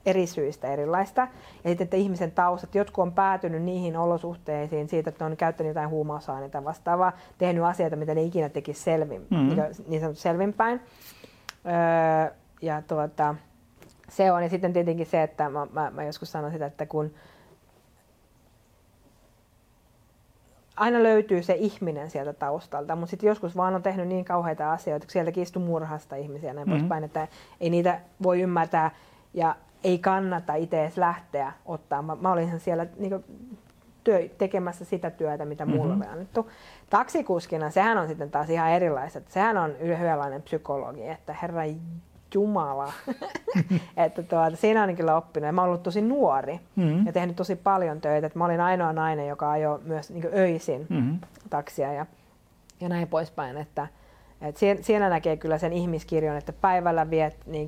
eri 0.05 0.27
syistä 0.27 0.67
erilaista. 0.67 1.21
Ja 1.63 1.69
sitten, 1.69 1.85
että 1.85 1.97
ihmisen 1.97 2.31
taustat, 2.31 2.75
jotkut 2.75 3.01
on 3.01 3.13
päätynyt 3.13 3.63
niihin 3.63 3.97
olosuhteisiin 3.97 4.89
siitä, 4.89 5.09
että 5.09 5.25
ne 5.25 5.31
on 5.31 5.37
käyttänyt 5.37 5.69
jotain 5.69 5.89
huumausaineita 5.89 6.63
vastaavaa, 6.63 7.11
tehnyt 7.37 7.63
asioita, 7.63 7.95
mitä 7.95 8.15
ne 8.15 8.21
ikinä 8.21 8.49
tekisi 8.49 8.83
selvin, 8.83 9.27
mm-hmm. 9.29 9.47
niin, 9.47 9.63
niin 9.87 10.01
sanottu 10.01 10.21
selvinpäin. 10.21 10.81
Öö, 11.65 12.35
ja 12.61 12.81
tuota, 12.87 13.35
se 14.09 14.31
on. 14.31 14.43
Ja 14.43 14.49
sitten 14.49 14.73
tietenkin 14.73 15.05
se, 15.05 15.23
että 15.23 15.49
mä, 15.49 15.67
mä, 15.73 15.91
mä 15.91 16.03
joskus 16.03 16.31
sanon 16.31 16.51
sitä, 16.51 16.65
että 16.65 16.85
kun 16.85 17.13
aina 20.79 21.03
löytyy 21.03 21.43
se 21.43 21.53
ihminen 21.53 22.09
sieltä 22.09 22.33
taustalta, 22.33 22.95
mutta 22.95 23.09
sitten 23.09 23.27
joskus 23.27 23.57
vaan 23.57 23.75
on 23.75 23.83
tehnyt 23.83 24.07
niin 24.07 24.25
kauheita 24.25 24.71
asioita, 24.71 25.03
että 25.03 25.13
sieltäkin 25.13 25.43
istuu 25.43 25.61
murhasta 25.61 26.15
ihmisiä 26.15 26.53
näin 26.53 26.67
mm-hmm. 26.67 26.79
poispäin, 26.79 27.03
että 27.03 27.27
ei 27.61 27.69
niitä 27.69 27.99
voi 28.23 28.41
ymmärtää 28.41 28.91
ja 29.33 29.55
ei 29.83 29.99
kannata 29.99 30.55
itse 30.55 30.81
edes 30.81 30.97
lähteä 30.97 31.53
ottaa. 31.65 32.01
Mä, 32.01 32.17
mä 32.21 32.31
olin 32.31 32.59
siellä 32.59 32.85
niin 32.97 33.25
työ, 34.03 34.29
tekemässä 34.37 34.85
sitä 34.85 35.11
työtä, 35.11 35.45
mitä 35.45 35.65
mulle 35.65 35.95
mm-hmm. 35.95 36.01
oli 36.01 36.11
annettu. 36.11 36.49
Taksikuskina, 36.89 37.69
sehän 37.69 37.97
on 37.97 38.07
sitten 38.07 38.31
taas 38.31 38.49
ihan 38.49 38.71
erilaista. 38.71 39.21
Sehän 39.29 39.57
on 39.57 39.75
yhdenlainen 39.75 40.41
psykologi, 40.41 41.07
että 41.07 41.35
herra 41.41 41.63
Jumala. 42.33 42.93
että 43.97 44.23
tuota, 44.23 44.55
siinä 44.55 44.83
on 44.83 44.95
kyllä 44.95 45.17
oppinut. 45.17 45.45
Ja 45.45 45.51
mä 45.51 45.61
olen 45.61 45.69
ollut 45.69 45.83
tosi 45.83 46.01
nuori 46.01 46.59
mm-hmm. 46.75 47.05
ja 47.05 47.13
tehnyt 47.13 47.35
tosi 47.35 47.55
paljon 47.55 48.01
töitä. 48.01 48.27
Että 48.27 48.39
mä 48.39 48.45
olin 48.45 48.61
ainoa 48.61 48.93
nainen, 48.93 49.27
joka 49.27 49.51
ajoi 49.51 49.79
myös 49.83 50.09
niin 50.09 50.29
öisin 50.33 50.87
mm-hmm. 50.89 51.19
taksia 51.49 51.93
ja, 51.93 52.05
ja 52.79 52.89
näin 52.89 53.07
poispäin. 53.07 53.57
Että, 53.57 53.87
että 54.41 54.59
siinä, 54.59 54.81
siinä 54.81 55.09
näkee 55.09 55.37
kyllä 55.37 55.57
sen 55.57 55.73
ihmiskirjon, 55.73 56.37
että 56.37 56.53
päivällä 56.53 57.09
viet 57.09 57.35
niin 57.45 57.67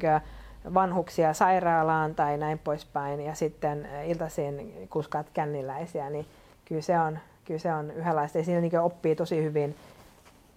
vanhuksia 0.73 1.33
sairaalaan 1.33 2.15
tai 2.15 2.37
näin 2.37 2.59
poispäin 2.59 3.21
ja 3.21 3.35
sitten 3.35 3.87
iltaisin 4.05 4.87
kuskaat 4.89 5.27
känniläisiä, 5.33 6.09
niin 6.09 6.25
kyllä 6.65 6.81
se 6.81 6.99
on, 6.99 7.19
kyllä 7.45 7.59
se 7.59 7.73
on 7.73 7.91
yhdenlaista. 7.91 8.37
Ja 8.37 8.43
siinä 8.43 8.61
niin 8.61 8.79
oppii 8.79 9.15
tosi 9.15 9.43
hyvin 9.43 9.75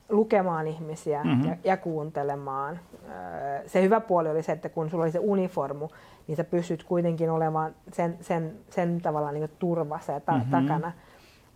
lukemaan 0.09 0.67
ihmisiä 0.67 1.25
mm-hmm. 1.25 1.45
ja, 1.45 1.57
ja 1.65 1.77
kuuntelemaan. 1.77 2.81
Se 3.67 3.83
hyvä 3.83 4.01
puoli 4.01 4.31
oli 4.31 4.43
se, 4.43 4.53
että 4.53 4.69
kun 4.69 4.91
sulla 4.91 5.05
oli 5.05 5.13
se 5.13 5.19
uniformu, 5.19 5.89
niin 6.27 6.37
sä 6.37 6.45
pystyt 6.45 6.85
kuitenkin 6.85 7.31
olemaan 7.31 7.75
sen, 7.93 8.19
sen, 8.21 8.57
sen 8.71 9.01
tavallaan 9.01 9.35
niin 9.35 9.51
turvassa 9.59 10.13
ja 10.13 10.21
ta- 10.21 10.33
mm-hmm. 10.33 10.51
takana. 10.51 10.93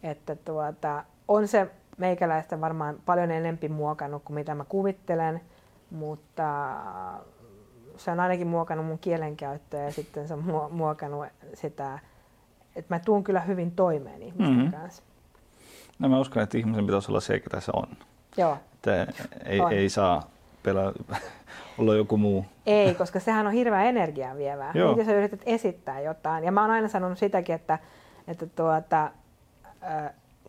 Että 0.03 0.36
tuota, 0.36 1.05
on 1.28 1.49
se 1.49 1.70
meikäläistä 1.99 2.61
varmaan 2.61 2.96
paljon 3.07 3.30
enempi 3.30 3.68
muokannut 3.68 4.22
kuin 4.24 4.34
mitä 4.34 4.55
mä 4.55 4.64
kuvittelen, 4.64 5.40
mutta 5.90 6.76
se 7.96 8.11
on 8.11 8.20
ainakin 8.20 8.46
muokannut 8.46 8.86
mun 8.86 8.99
kielenkäyttöä 8.99 9.82
ja 9.82 9.92
sitten 9.92 10.28
se 10.28 10.34
on 10.34 10.68
muokannut 10.70 11.26
sitä, 11.55 11.99
että 12.76 12.94
mä 12.94 12.99
tuun 12.99 13.24
kyllä 13.24 13.40
hyvin 13.40 13.70
toimeen 13.70 14.22
ihmisten 14.22 14.57
mm-hmm. 14.57 14.72
kanssa. 14.72 15.03
No 15.99 16.09
mä 16.09 16.18
uskon, 16.18 16.42
että 16.42 16.59
ihmisen 16.59 16.86
pitäisi 16.86 17.11
olla 17.11 17.20
se, 17.20 17.40
ketä 17.40 17.61
se 17.61 17.72
on. 17.74 17.88
Joo. 18.39 18.59
Että 18.74 19.07
ei, 19.45 19.61
on. 19.61 19.72
ei 19.72 19.89
saa 19.89 20.22
pelaa, 20.62 20.93
olla 21.78 21.95
joku 21.95 22.16
muu. 22.16 22.45
Ei, 22.66 22.95
koska 22.95 23.20
sehän 23.20 23.47
on 23.47 23.53
hirveän 23.53 23.86
energiaa 23.86 24.36
vievää. 24.36 24.72
Joo. 24.74 24.97
Jos 24.97 25.07
sä 25.07 25.14
yrität 25.14 25.41
esittää 25.47 26.01
jotain. 26.01 26.45
Ja 26.45 26.53
mä 26.53 26.61
oon 26.61 26.70
aina 26.70 26.89
sanonut 26.89 27.18
sitäkin, 27.18 27.55
että, 27.55 27.78
että 28.28 28.47
tuota, 28.47 29.11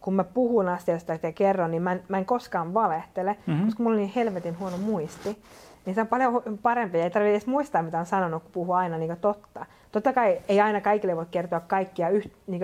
kun 0.01 0.13
mä 0.13 0.23
puhun 0.23 0.69
asiasta 0.69 1.13
ja 1.23 1.31
kerron, 1.31 1.71
niin 1.71 1.81
mä 1.81 1.91
en, 1.91 2.03
mä 2.07 2.17
en 2.17 2.25
koskaan 2.25 2.73
valehtele, 2.73 3.37
mm-hmm. 3.45 3.65
koska 3.65 3.83
mulla 3.83 3.95
on 3.95 4.01
niin 4.01 4.13
helvetin 4.15 4.59
huono 4.59 4.77
muisti. 4.77 5.43
Niin 5.85 5.95
se 5.95 6.01
on 6.01 6.07
paljon 6.07 6.43
parempi. 6.61 6.99
Ei 6.99 7.09
tarvitse 7.09 7.31
edes 7.31 7.47
muistaa, 7.47 7.83
mitä 7.83 7.99
on 7.99 8.05
sanonut, 8.05 8.43
kun 8.43 8.51
puhuu 8.51 8.73
aina 8.73 8.97
niin 8.97 9.17
totta. 9.21 9.65
Totta 9.91 10.13
kai 10.13 10.37
ei 10.49 10.61
aina 10.61 10.81
kaikille 10.81 11.15
voi 11.15 11.25
kertoa 11.31 11.59
kaikkia 11.59 12.09
yht, 12.09 12.33
niin 12.47 12.61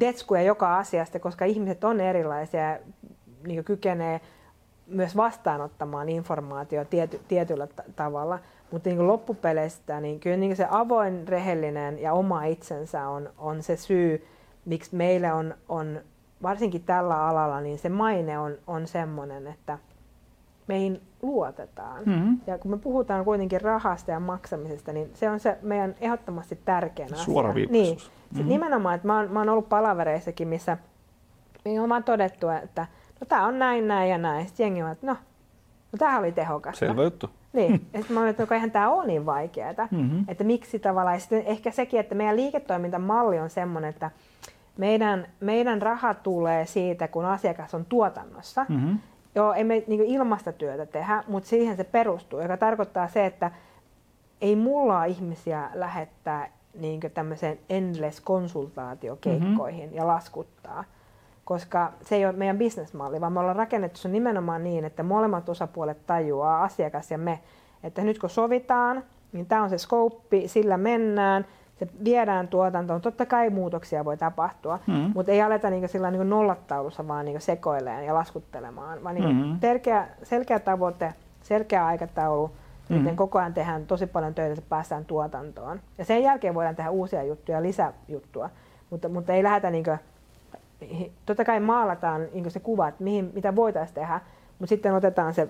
detskuja 0.00 0.42
joka 0.42 0.78
asiasta, 0.78 1.18
koska 1.18 1.44
ihmiset 1.44 1.84
on 1.84 2.00
erilaisia 2.00 2.78
niin 3.46 3.64
kykenee 3.64 4.20
myös 4.86 5.16
vastaanottamaan 5.16 6.08
informaatio 6.08 6.84
tiety, 6.84 7.20
tietyllä 7.28 7.66
t- 7.66 7.96
tavalla. 7.96 8.38
Mutta 8.70 8.88
niin 8.88 9.06
loppupeleistä 9.06 10.00
niin 10.00 10.20
kyllä 10.20 10.36
niin 10.36 10.56
se 10.56 10.66
avoin, 10.70 11.28
rehellinen 11.28 11.98
ja 11.98 12.12
oma 12.12 12.44
itsensä 12.44 13.08
on, 13.08 13.30
on 13.38 13.62
se 13.62 13.76
syy, 13.76 14.26
miksi 14.64 14.96
meille 14.96 15.32
on, 15.32 15.54
on 15.68 16.00
varsinkin 16.42 16.82
tällä 16.82 17.26
alalla, 17.26 17.60
niin 17.60 17.78
se 17.78 17.88
maine 17.88 18.38
on, 18.38 18.54
on 18.66 18.86
semmoinen, 18.86 19.46
että 19.46 19.78
meihin 20.66 21.02
luotetaan. 21.22 22.02
Mm-hmm. 22.06 22.40
Ja 22.46 22.58
kun 22.58 22.70
me 22.70 22.78
puhutaan 22.78 23.24
kuitenkin 23.24 23.60
rahasta 23.60 24.10
ja 24.10 24.20
maksamisesta, 24.20 24.92
niin 24.92 25.10
se 25.14 25.30
on 25.30 25.40
se 25.40 25.58
meidän 25.62 25.94
ehdottomasti 26.00 26.58
tärkein 26.64 27.14
asia. 27.14 27.24
Niin. 27.70 27.98
Mm-hmm. 28.34 28.48
nimenomaan, 28.48 28.94
että 28.94 29.06
mä 29.06 29.16
oon, 29.16 29.30
mä 29.30 29.38
oon 29.38 29.48
ollut 29.48 29.68
palavereissakin, 29.68 30.48
missä 30.48 30.78
me 31.64 31.80
on 31.80 31.88
vaan 31.88 32.04
todettu, 32.04 32.48
että 32.48 32.86
no 33.20 33.26
tää 33.28 33.46
on 33.46 33.58
näin, 33.58 33.88
näin 33.88 34.10
ja 34.10 34.18
näin. 34.18 34.46
Sitten 34.46 34.64
jengi 34.64 34.82
on, 34.82 34.90
että 34.90 35.06
no, 35.06 35.12
no 35.92 35.98
tämähän 35.98 36.20
oli 36.20 36.32
tehokasta. 36.32 36.78
Selvä 36.78 37.02
juttu. 37.02 37.30
Niin, 37.52 37.72
ja 37.72 37.98
sitten 37.98 38.14
mä 38.14 38.20
olin, 38.20 38.30
että 38.30 38.42
no, 38.42 38.54
eihän 38.54 38.70
tämä 38.70 38.90
ole 38.90 39.06
niin 39.06 39.26
vaikeaa. 39.26 39.88
Mm-hmm. 39.90 40.24
Että 40.28 40.44
miksi 40.44 40.78
tavallaan, 40.78 41.16
ja 41.16 41.20
sitten 41.20 41.42
ehkä 41.46 41.70
sekin, 41.70 42.00
että 42.00 42.14
meidän 42.14 42.36
liiketoimintamalli 42.36 43.40
on 43.40 43.50
semmoinen, 43.50 43.90
että 43.90 44.10
meidän, 44.76 45.26
meidän 45.40 45.82
raha 45.82 46.14
tulee 46.14 46.66
siitä, 46.66 47.08
kun 47.08 47.24
asiakas 47.24 47.74
on 47.74 47.84
tuotannossa. 47.84 48.66
Mm-hmm. 48.68 48.98
Joo, 49.34 49.52
ei 49.52 49.64
me 49.64 49.84
niin 49.86 50.02
ilmasta 50.02 50.52
työtä 50.52 50.86
tehdä, 50.86 51.24
mutta 51.28 51.48
siihen 51.48 51.76
se 51.76 51.84
perustuu, 51.84 52.40
joka 52.40 52.56
tarkoittaa 52.56 53.08
se, 53.08 53.26
että 53.26 53.50
ei 54.40 54.56
mulla 54.56 55.04
ihmisiä 55.04 55.70
lähettää 55.74 56.48
niin 56.74 57.00
tämmöiseen 57.14 57.58
endless 57.68 58.20
konsultaatiokeikkoihin 58.20 59.84
mm-hmm. 59.84 59.96
ja 59.96 60.06
laskuttaa, 60.06 60.84
koska 61.44 61.92
se 62.02 62.16
ei 62.16 62.26
ole 62.26 62.32
meidän 62.32 62.58
bisnesmalli, 62.58 63.20
vaan 63.20 63.32
me 63.32 63.40
ollaan 63.40 63.56
rakennettu 63.56 63.98
se 63.98 64.08
nimenomaan 64.08 64.64
niin, 64.64 64.84
että 64.84 65.02
molemmat 65.02 65.48
osapuolet 65.48 66.06
tajuaa, 66.06 66.62
asiakas 66.62 67.10
ja 67.10 67.18
me, 67.18 67.38
että 67.82 68.02
nyt 68.02 68.18
kun 68.18 68.30
sovitaan, 68.30 69.04
niin 69.32 69.46
tämä 69.46 69.62
on 69.62 69.70
se 69.70 69.78
skouppi, 69.78 70.48
sillä 70.48 70.76
mennään, 70.76 71.46
se 71.78 71.88
viedään 72.04 72.48
tuotantoon. 72.48 73.00
Totta 73.00 73.26
kai 73.26 73.50
muutoksia 73.50 74.04
voi 74.04 74.16
tapahtua, 74.16 74.78
mm-hmm. 74.86 75.10
mutta 75.14 75.32
ei 75.32 75.42
aleta 75.42 75.70
niinku 75.70 75.88
sillä 75.88 76.10
niinku 76.10 76.28
nollataulussa 76.28 77.08
vaan 77.08 77.24
niinku 77.24 77.40
sekoilemaan 77.40 78.04
ja 78.04 78.14
laskuttelemaan, 78.14 79.04
vaan 79.04 79.14
niinku 79.14 79.32
mm-hmm. 79.32 79.60
selkeä, 79.60 80.08
selkeä 80.22 80.58
tavoite, 80.58 81.14
selkeä 81.42 81.86
aikataulu, 81.86 82.46
mm-hmm. 82.46 82.96
miten 82.96 83.16
koko 83.16 83.38
ajan 83.38 83.54
tehdään 83.54 83.86
tosi 83.86 84.06
paljon 84.06 84.34
töitä, 84.34 84.52
että 84.52 84.68
päästään 84.68 85.04
tuotantoon. 85.04 85.80
Ja 85.98 86.04
sen 86.04 86.22
jälkeen 86.22 86.54
voidaan 86.54 86.76
tehdä 86.76 86.90
uusia 86.90 87.22
juttuja, 87.22 87.62
lisäjuttua, 87.62 88.50
mutta, 88.90 89.08
mutta 89.08 89.32
ei 89.32 89.42
lähdetä 89.42 89.70
niinku, 89.70 89.90
totta 91.26 91.44
kai 91.44 91.60
maalataan 91.60 92.26
niinku 92.32 92.50
se 92.50 92.60
kuva, 92.60 92.88
että 92.88 93.04
mihin, 93.04 93.30
mitä 93.34 93.56
voitaisiin 93.56 93.94
tehdä, 93.94 94.20
mutta 94.58 94.68
sitten 94.68 94.94
otetaan 94.94 95.34
se 95.34 95.48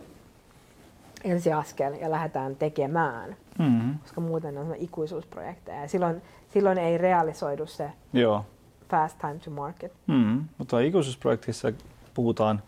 ensiaskel 1.25 1.95
ja 1.95 2.11
lähdetään 2.11 2.57
tekemään. 2.57 3.37
Mm-hmm. 3.59 3.99
Koska 3.99 4.20
muuten 4.20 4.59
on 4.59 4.75
ikuisuusprojekteja 4.79 5.81
ja 5.81 5.89
silloin, 5.89 6.22
silloin 6.53 6.79
ei 6.79 6.99
realisoidu 6.99 7.66
se 7.66 7.91
Joo. 8.12 8.45
fast 8.91 9.18
time 9.18 9.39
to 9.45 9.51
market. 9.51 9.93
Mm-hmm. 10.07 10.45
Mutta 10.59 10.81
ikuisuusprojektissa 10.81 11.72
puhutaan, 12.14 12.62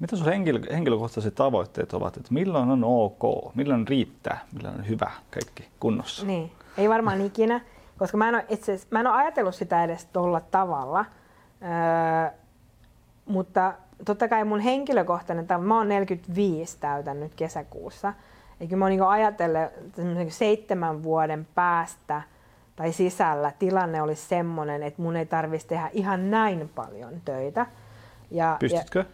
mitä 0.00 0.16
sun 0.16 0.26
henkilö, 0.26 0.60
henkilökohtaiset 0.72 1.34
tavoitteet 1.34 1.94
ovat, 1.94 2.16
että 2.16 2.34
milloin 2.34 2.70
on 2.70 2.84
ok, 2.84 3.54
milloin 3.54 3.88
riittää, 3.88 4.44
milloin 4.52 4.74
on 4.74 4.88
hyvä, 4.88 5.10
kaikki 5.30 5.68
kunnossa? 5.80 6.26
Niin, 6.26 6.52
ei 6.78 6.88
varmaan 6.88 7.20
ikinä, 7.20 7.60
koska 7.98 8.16
mä 8.16 8.28
en 8.28 8.34
ole, 8.34 8.44
itse, 8.48 8.80
mä 8.90 9.00
en 9.00 9.06
ole 9.06 9.16
ajatellut 9.16 9.54
sitä 9.54 9.84
edes 9.84 10.04
tuolla 10.04 10.40
tavalla, 10.40 11.04
öö, 11.62 12.38
mutta 13.26 13.74
totta 14.04 14.28
kai 14.28 14.44
mun 14.44 14.60
henkilökohtainen, 14.60 15.46
mä 15.58 15.76
oon 15.76 15.88
45 15.88 16.76
täytän 16.80 17.20
nyt 17.20 17.34
kesäkuussa, 17.34 18.12
kyllä 18.58 18.76
mä 18.76 18.84
oon 18.84 18.90
niin 18.90 19.02
ajatellut, 19.02 19.60
että 19.62 20.02
seitsemän 20.28 21.02
vuoden 21.02 21.46
päästä 21.54 22.22
tai 22.76 22.92
sisällä 22.92 23.52
tilanne 23.58 24.02
olisi 24.02 24.28
semmoinen, 24.28 24.82
että 24.82 25.02
mun 25.02 25.16
ei 25.16 25.26
tarvitsisi 25.26 25.68
tehdä 25.68 25.90
ihan 25.92 26.30
näin 26.30 26.70
paljon 26.74 27.20
töitä. 27.24 27.66
Ja, 28.30 28.56
Pystytkö? 28.60 28.98
Ja, 28.98 29.04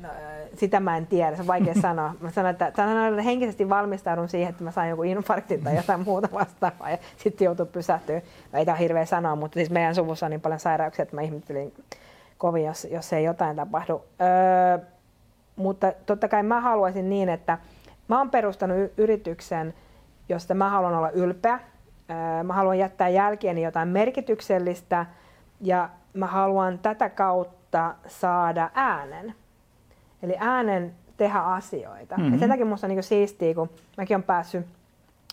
no, 0.00 0.08
sitä 0.54 0.80
mä 0.80 0.96
en 0.96 1.06
tiedä, 1.06 1.36
se 1.36 1.42
on 1.42 1.46
vaikea 1.46 1.74
sanoa. 1.82 2.14
Mä 2.20 2.30
sanon, 2.30 2.50
että, 2.50 2.72
sanon, 2.76 3.08
että 3.08 3.22
henkisesti 3.22 3.68
valmistaudun 3.68 4.28
siihen, 4.28 4.50
että 4.50 4.64
mä 4.64 4.70
saan 4.70 4.88
joku 4.88 5.02
infarktin 5.02 5.62
tai 5.64 5.76
jotain 5.76 6.00
muuta 6.00 6.28
vastaavaa 6.32 6.90
ja 6.90 6.98
sitten 7.16 7.44
joutuu 7.44 7.66
pysähtyä. 7.66 8.22
Ei 8.52 8.64
tämä 8.64 8.76
hirveä 8.76 9.04
sanoa, 9.04 9.36
mutta 9.36 9.54
siis 9.54 9.70
meidän 9.70 9.94
suvussa 9.94 10.26
on 10.26 10.30
niin 10.30 10.40
paljon 10.40 10.60
sairauksia, 10.60 11.02
että 11.02 11.16
mä 11.16 11.22
ihmettelin 11.22 11.74
kovin, 12.38 12.64
jos, 12.64 12.86
jos 12.90 13.12
ei 13.12 13.24
jotain 13.24 13.56
tapahdu. 13.56 14.04
Öö, 14.20 14.86
mutta 15.56 15.92
totta 16.06 16.28
kai 16.28 16.42
mä 16.42 16.60
haluaisin 16.60 17.10
niin, 17.10 17.28
että 17.28 17.58
mä 18.08 18.18
oon 18.18 18.30
perustanut 18.30 18.92
yrityksen, 18.96 19.74
josta 20.28 20.54
mä 20.54 20.70
haluan 20.70 20.94
olla 20.94 21.10
ylpeä. 21.10 21.60
Öö, 22.10 22.42
mä 22.42 22.52
haluan 22.54 22.78
jättää 22.78 23.08
jälkeeni 23.08 23.62
jotain 23.62 23.88
merkityksellistä 23.88 25.06
ja 25.60 25.88
mä 26.14 26.26
haluan 26.26 26.78
tätä 26.78 27.08
kautta 27.08 27.94
saada 28.06 28.70
äänen. 28.74 29.34
Eli 30.22 30.34
äänen 30.38 30.92
tehdä 31.16 31.38
asioita. 31.38 32.16
Mm-hmm. 32.16 32.32
Ja 32.32 32.38
sen 32.38 32.48
takia 32.48 32.66
musta 32.66 32.86
on 32.86 32.88
niin 32.88 33.02
siistiä, 33.02 33.54
kun 33.54 33.70
mäkin 33.96 34.14
olen 34.14 34.24
päässyt, 34.24 34.66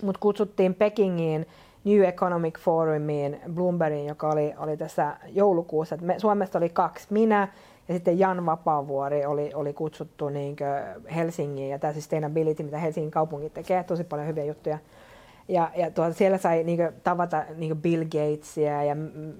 mut 0.04 0.18
kutsuttiin 0.18 0.74
Pekingiin 0.74 1.48
New 1.86 2.04
Economic 2.04 2.60
Forumiin, 2.60 3.40
Bloombergin, 3.54 4.06
joka 4.06 4.30
oli, 4.30 4.54
oli 4.58 4.78
tässä 4.78 5.18
joulukuussa. 5.28 5.98
Me, 6.02 6.20
Suomesta 6.20 6.58
oli 6.58 6.70
kaksi, 6.70 7.08
minä 7.10 7.48
ja 7.88 7.94
sitten 7.94 8.20
Jan 8.20 8.46
Vapaavuori 8.46 9.26
oli, 9.26 9.52
oli 9.54 9.74
kutsuttu 9.74 10.30
niin 10.30 10.56
Helsingiin 11.16 11.70
ja 11.70 11.80
tämä 11.80 11.94
sustainability, 11.94 12.64
mitä 12.64 12.78
Helsingin 12.78 13.12
kaupunki 13.12 13.50
tekee, 13.50 13.84
tosi 13.84 14.04
paljon 14.04 14.28
hyviä 14.28 14.44
juttuja. 14.44 14.78
Ja, 15.48 15.72
ja 15.76 15.92
tuota, 15.92 16.14
siellä 16.14 16.38
sai 16.38 16.64
niin 16.64 16.78
kuin, 16.78 16.90
tavata 17.04 17.44
niin 17.56 17.70
kuin 17.70 17.82
Bill 17.82 18.04
Gatesia 18.04 18.84
ja 18.84 18.96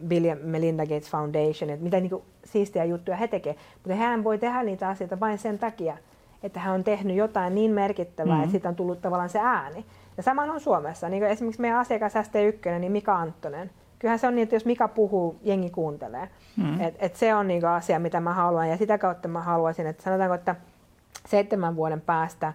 Bill 0.08 0.26
ja 0.26 0.36
Melinda 0.36 0.84
Gates 0.84 1.12
Foundation, 1.12 1.70
että 1.70 1.84
mitä 1.84 2.00
niin 2.00 2.10
kuin, 2.10 2.24
siistiä 2.46 2.86
juttuja 2.86 3.18
he 3.18 3.28
tekevät. 3.28 3.58
Mutta 3.74 3.96
hän 3.96 4.24
voi 4.24 4.38
tehdä 4.38 4.64
niitä 4.64 4.90
asioita 4.90 5.20
vain 5.20 5.38
sen 5.38 5.60
takia, 5.60 5.98
että 6.44 6.60
hän 6.60 6.74
on 6.74 6.84
tehnyt 6.84 7.16
jotain 7.16 7.56
niin 7.56 7.72
merkittävää, 7.72 8.34
mm-hmm. 8.34 8.44
että 8.44 8.52
siitä 8.52 8.70
on 8.70 8.76
tullut 8.76 9.02
tavallaan 9.02 9.30
se 9.30 9.40
ääni. 9.40 9.86
Ja 10.18 10.24
sama 10.24 10.44
on 10.44 10.60
Suomessa. 10.60 11.10
Niin 11.10 11.24
esimerkiksi 11.24 11.62
meidän 11.62 11.80
asiakas 11.80 12.14
ST1, 12.14 12.80
niin 12.80 12.92
Mika 12.92 13.16
Anttonen. 13.16 13.70
Kyllähän 14.00 14.20
se 14.20 14.28
on 14.28 14.36
niin, 14.36 14.44
että 14.44 14.56
jos 14.56 14.66
Mika 14.66 14.88
puhuu, 14.88 15.40
jengi 15.44 15.70
kuuntelee. 15.70 16.30
Mm. 16.58 16.82
Et, 16.82 16.96
et 17.00 17.16
se 17.16 17.36
on 17.36 17.48
niin 17.48 17.66
asia, 17.66 18.00
mitä 18.00 18.20
mä 18.20 18.34
haluan. 18.34 18.70
Ja 18.70 18.78
sitä 18.78 18.98
kautta 18.98 19.28
mä 19.28 19.42
haluaisin, 19.42 19.88
että 19.88 20.04
sanotaanko, 20.04 20.36
että 20.36 20.56
seitsemän 21.28 21.76
vuoden 21.76 22.02
päästä 22.02 22.54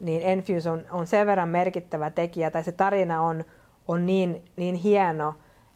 niin 0.00 0.22
Enfuse 0.22 0.70
on, 0.70 0.82
on 0.90 1.06
sen 1.06 1.26
verran 1.26 1.48
merkittävä 1.48 2.10
tekijä, 2.10 2.50
tai 2.50 2.64
se 2.64 2.72
tarina 2.72 3.22
on, 3.22 3.44
on 3.88 4.06
niin, 4.06 4.44
niin 4.56 4.74
hieno, 4.74 5.34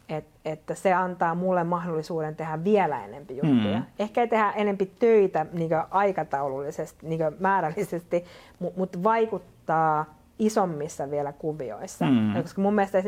et, 0.08 0.24
että 0.44 0.74
se 0.74 0.92
antaa 0.92 1.34
mulle 1.34 1.64
mahdollisuuden 1.64 2.36
tehdä 2.36 2.64
vielä 2.64 3.04
enempi 3.04 3.34
juttuja. 3.36 3.78
Mm. 3.78 3.84
Ehkä 3.98 4.20
ei 4.20 4.28
tehdä 4.28 4.50
enempi 4.50 4.86
töitä 4.98 5.46
niin 5.52 5.70
aikataulullisesti, 5.90 7.06
niin 7.06 7.20
määrällisesti, 7.38 8.24
mutta 8.58 8.78
mut 8.78 9.02
vaikuttaa 9.02 10.14
isommissa 10.38 11.10
vielä 11.10 11.32
kuvioissa. 11.32 12.04
Mm. 12.04 12.42
Koska 12.42 12.60
mun 12.60 12.74
mielestä 12.74 12.98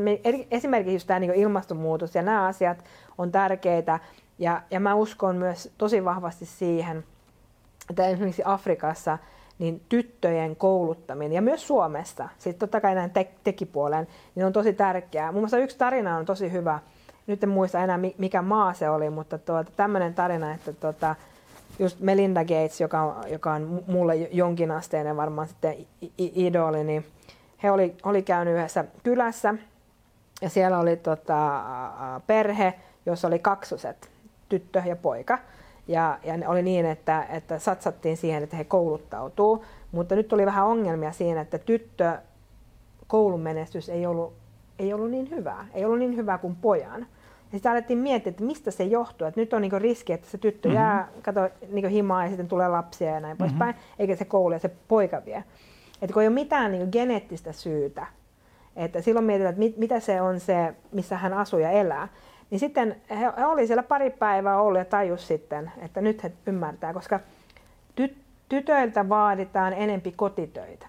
esimerkiksi 0.51 0.95
just 0.95 1.07
tämä 1.07 1.21
niin 1.21 1.35
ilmastonmuutos 1.35 2.15
ja 2.15 2.23
nämä 2.23 2.47
asiat 2.47 2.85
on 3.19 3.33
tärkeitä. 3.33 4.01
Ja, 4.39 4.63
ja 4.71 4.81
mä 4.81 4.95
uskon 4.95 5.37
myös 5.37 5.73
tosi 5.79 6.05
vahvasti 6.05 6.47
siihen, 6.47 7.05
että 7.91 8.07
esimerkiksi 8.07 8.43
Afrikassa 8.45 9.19
niin 9.63 9.83
tyttöjen 9.89 10.57
kouluttaminen 10.57 11.33
ja 11.33 11.43
myös 11.43 11.67
Suomessa, 11.67 12.29
sitten 12.39 12.59
totta 12.59 12.81
kai 12.81 12.95
näin 12.95 13.11
te- 13.11 13.33
tekipuolen, 13.45 14.09
niin 14.35 14.47
on 14.47 14.53
tosi 14.53 14.73
tärkeää. 14.73 15.33
Muun 15.33 15.43
muassa 15.43 15.59
yksi 15.59 15.79
tarina 15.79 16.17
on 16.17 16.25
tosi 16.25 16.53
hyvä, 16.53 16.79
nyt 17.27 17.45
en 17.45 17.49
muista 17.49 17.81
enää 17.81 17.99
mikä 18.19 18.43
maa 18.43 18.73
se 18.73 18.91
oli, 18.91 19.11
mutta 19.11 19.39
tuota, 19.39 19.71
tämmöinen 19.77 20.15
tarina, 20.15 20.55
että 20.55 20.73
tuota, 20.73 21.17
just 21.79 22.01
Melinda 22.01 22.41
Gates, 22.45 22.81
joka, 22.81 23.17
joka 23.31 23.53
on 23.53 23.85
mulle 23.87 24.17
jonkinasteinen 24.17 25.17
varmaan 25.17 25.49
sitten 25.49 25.77
idoli, 26.19 26.85
niin 26.85 27.07
he 27.63 27.71
oli, 27.71 27.97
oli 28.03 28.23
käynyt 28.23 28.55
yhdessä 28.55 28.85
kylässä 29.03 29.55
ja 30.41 30.49
siellä 30.49 30.79
oli 30.79 30.97
tota, 30.97 31.63
perhe, 32.27 32.75
jossa 33.07 33.29
oli 33.29 33.39
kaksoset, 33.39 34.11
tyttö 34.49 34.83
ja 34.87 34.97
poika. 34.97 35.39
Ja, 35.89 36.19
ja 36.25 36.37
ne 36.37 36.49
oli 36.49 36.63
niin, 36.63 36.87
että, 36.87 37.27
että 37.31 37.59
satsattiin 37.59 38.17
siihen, 38.17 38.43
että 38.43 38.57
he 38.57 38.65
kouluttautuu. 38.65 39.65
Mutta 39.93 40.15
nyt 40.15 40.29
tuli 40.29 40.47
vähän 40.47 40.67
ongelmia 40.67 41.13
siinä, 41.13 41.41
että 41.41 41.59
tyttö 41.59 42.19
koulun 43.07 43.41
menestys 43.41 43.89
ei 43.89 44.07
ollut, 44.07 44.33
ei 44.79 44.93
ollut 44.93 45.11
niin 45.11 45.31
hyvää. 45.31 45.67
Ei 45.75 45.85
ollut 45.85 45.99
niin 45.99 46.17
hyvää 46.17 46.39
kuin 46.39 46.57
pojan. 46.57 47.01
Ja 47.01 47.59
sitten 47.59 47.73
alettiin 47.73 47.99
miettiä, 47.99 48.31
että 48.31 48.45
mistä 48.45 48.71
se 48.71 48.85
johtuu. 48.85 49.27
Että 49.27 49.41
nyt 49.41 49.53
on 49.53 49.63
niinku 49.63 49.79
riski, 49.79 50.13
että 50.13 50.31
se 50.31 50.39
tyttö 50.39 50.69
mm-hmm. 50.69 50.83
jää 50.83 51.09
kato, 51.23 51.49
niinku 51.69 51.91
himaa 51.91 52.23
ja 52.23 52.29
sitten 52.29 52.49
tulee 52.49 52.69
lapsia 52.69 53.11
ja 53.11 53.21
näin 53.21 53.37
mm-hmm. 53.37 53.39
poispäin, 53.39 53.75
eikä 53.99 54.17
se 54.17 54.25
koulu 54.25 54.53
ja 54.53 54.59
se 54.59 54.71
poika 54.89 55.23
vie. 55.25 55.45
Että 56.03 56.15
kun 56.15 56.23
ei 56.23 56.29
ole 56.29 56.35
mitään 56.35 56.73
niinku 56.73 56.91
geneettistä 56.91 57.53
syytä, 57.53 58.07
että 58.77 59.03
silloin 59.03 59.27
mietitään, 59.27 59.51
että 59.51 59.59
mit, 59.59 59.77
mitä 59.77 60.01
se 60.01 60.21
on 60.21 60.41
se, 60.41 60.75
missä 60.93 61.17
hän 61.17 61.35
asuu 61.35 61.59
ja 61.59 61.71
elää. 61.71 62.09
Niin 62.53 62.61
sitten 62.61 62.97
he, 63.11 63.17
he 63.17 63.47
oli 63.47 63.67
siellä 63.67 63.83
pari 63.83 64.11
päivää 64.11 64.61
ollut 64.61 64.79
ja 64.79 64.85
tajus 64.85 65.27
sitten, 65.27 65.73
että 65.79 66.01
nyt 66.01 66.23
he 66.23 66.33
ymmärtää, 66.47 66.93
koska 66.93 67.21
ty, 67.95 68.17
tytöiltä 68.49 69.09
vaaditaan 69.09 69.73
enempi 69.73 70.13
kotitöitä. 70.17 70.87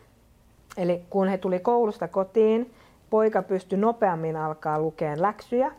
Eli 0.77 1.01
kun 1.09 1.27
he 1.27 1.37
tuli 1.37 1.59
koulusta 1.59 2.07
kotiin, 2.07 2.73
poika 3.09 3.41
pystyi 3.41 3.77
nopeammin 3.77 4.35
alkaa 4.35 4.79
lukea 4.79 5.21
läksyjä 5.21 5.71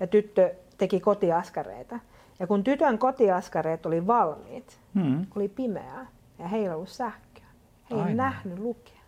ja 0.00 0.06
tyttö 0.06 0.54
teki 0.78 1.00
kotiaskareita. 1.00 1.98
Ja 2.38 2.46
kun 2.46 2.64
tytön 2.64 2.98
kotiaskareet 2.98 3.86
oli 3.86 4.06
valmiit, 4.06 4.78
hmm. 4.94 5.26
oli 5.36 5.48
pimeää 5.48 6.06
ja 6.38 6.48
heillä 6.48 6.68
ei 6.68 6.74
ollut 6.74 6.88
sähköä. 6.88 7.44
He 7.90 8.08
ei 8.08 8.14
nähnyt 8.14 8.58
lukea. 8.58 8.99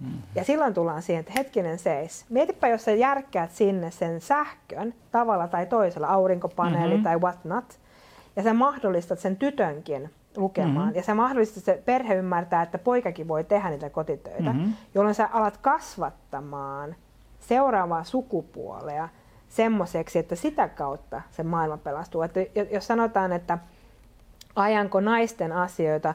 Hmm. 0.00 0.22
Ja 0.34 0.44
silloin 0.44 0.74
tullaan 0.74 1.02
siihen, 1.02 1.20
että 1.20 1.32
hetkinen 1.36 1.78
seis. 1.78 2.24
Mietipä, 2.28 2.68
jos 2.68 2.84
sä 2.84 2.90
järkkäät 2.90 3.52
sinne 3.52 3.90
sen 3.90 4.20
sähkön 4.20 4.94
tavalla 5.10 5.48
tai 5.48 5.66
toisella, 5.66 6.06
aurinkopaneeli 6.06 6.94
mm-hmm. 6.94 7.04
tai 7.04 7.18
whatnot, 7.18 7.78
ja 8.36 8.42
sä 8.42 8.54
mahdollistat 8.54 9.18
sen 9.18 9.36
tytönkin 9.36 10.10
lukemaan, 10.36 10.76
mm-hmm. 10.76 10.96
ja 10.96 11.02
sä 11.02 11.14
mahdollistat, 11.14 11.64
se 11.64 11.82
perhe 11.84 12.14
ymmärtää, 12.14 12.62
että 12.62 12.78
poikakin 12.78 13.28
voi 13.28 13.44
tehdä 13.44 13.70
niitä 13.70 13.90
kotitöitä, 13.90 14.52
mm-hmm. 14.52 14.72
jolloin 14.94 15.14
sä 15.14 15.28
alat 15.32 15.56
kasvattamaan 15.56 16.94
seuraavaa 17.40 18.04
sukupuolea 18.04 19.08
semmoiseksi, 19.48 20.18
että 20.18 20.36
sitä 20.36 20.68
kautta 20.68 21.22
se 21.30 21.42
maailma 21.42 21.76
pelastuu. 21.76 22.22
Että 22.22 22.40
jos 22.70 22.86
sanotaan, 22.86 23.32
että 23.32 23.58
ajanko 24.56 25.00
naisten 25.00 25.52
asioita 25.52 26.14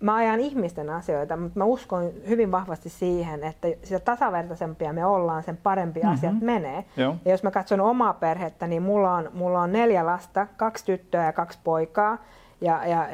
mä 0.00 0.14
ajan 0.14 0.40
ihmisten 0.40 0.90
asioita, 0.90 1.36
mutta 1.36 1.58
mä 1.58 1.64
uskon 1.64 2.10
hyvin 2.28 2.50
vahvasti 2.50 2.88
siihen, 2.88 3.44
että 3.44 3.68
sitä 3.82 4.00
tasavertaisempia 4.00 4.92
me 4.92 5.06
ollaan, 5.06 5.42
sen 5.42 5.56
parempi 5.56 6.00
mm-hmm. 6.00 6.14
asiat 6.14 6.40
menee. 6.40 6.84
Joo. 6.96 7.16
Ja 7.24 7.30
jos 7.30 7.42
mä 7.42 7.50
katson 7.50 7.80
omaa 7.80 8.12
perhettä, 8.12 8.66
niin 8.66 8.82
mulla 8.82 9.14
on, 9.14 9.30
mulla 9.34 9.60
on 9.60 9.72
neljä 9.72 10.06
lasta, 10.06 10.46
kaksi 10.56 10.84
tyttöä 10.84 11.24
ja 11.24 11.32
kaksi 11.32 11.58
poikaa 11.64 12.18
ja, 12.60 12.86
ja, 12.86 13.06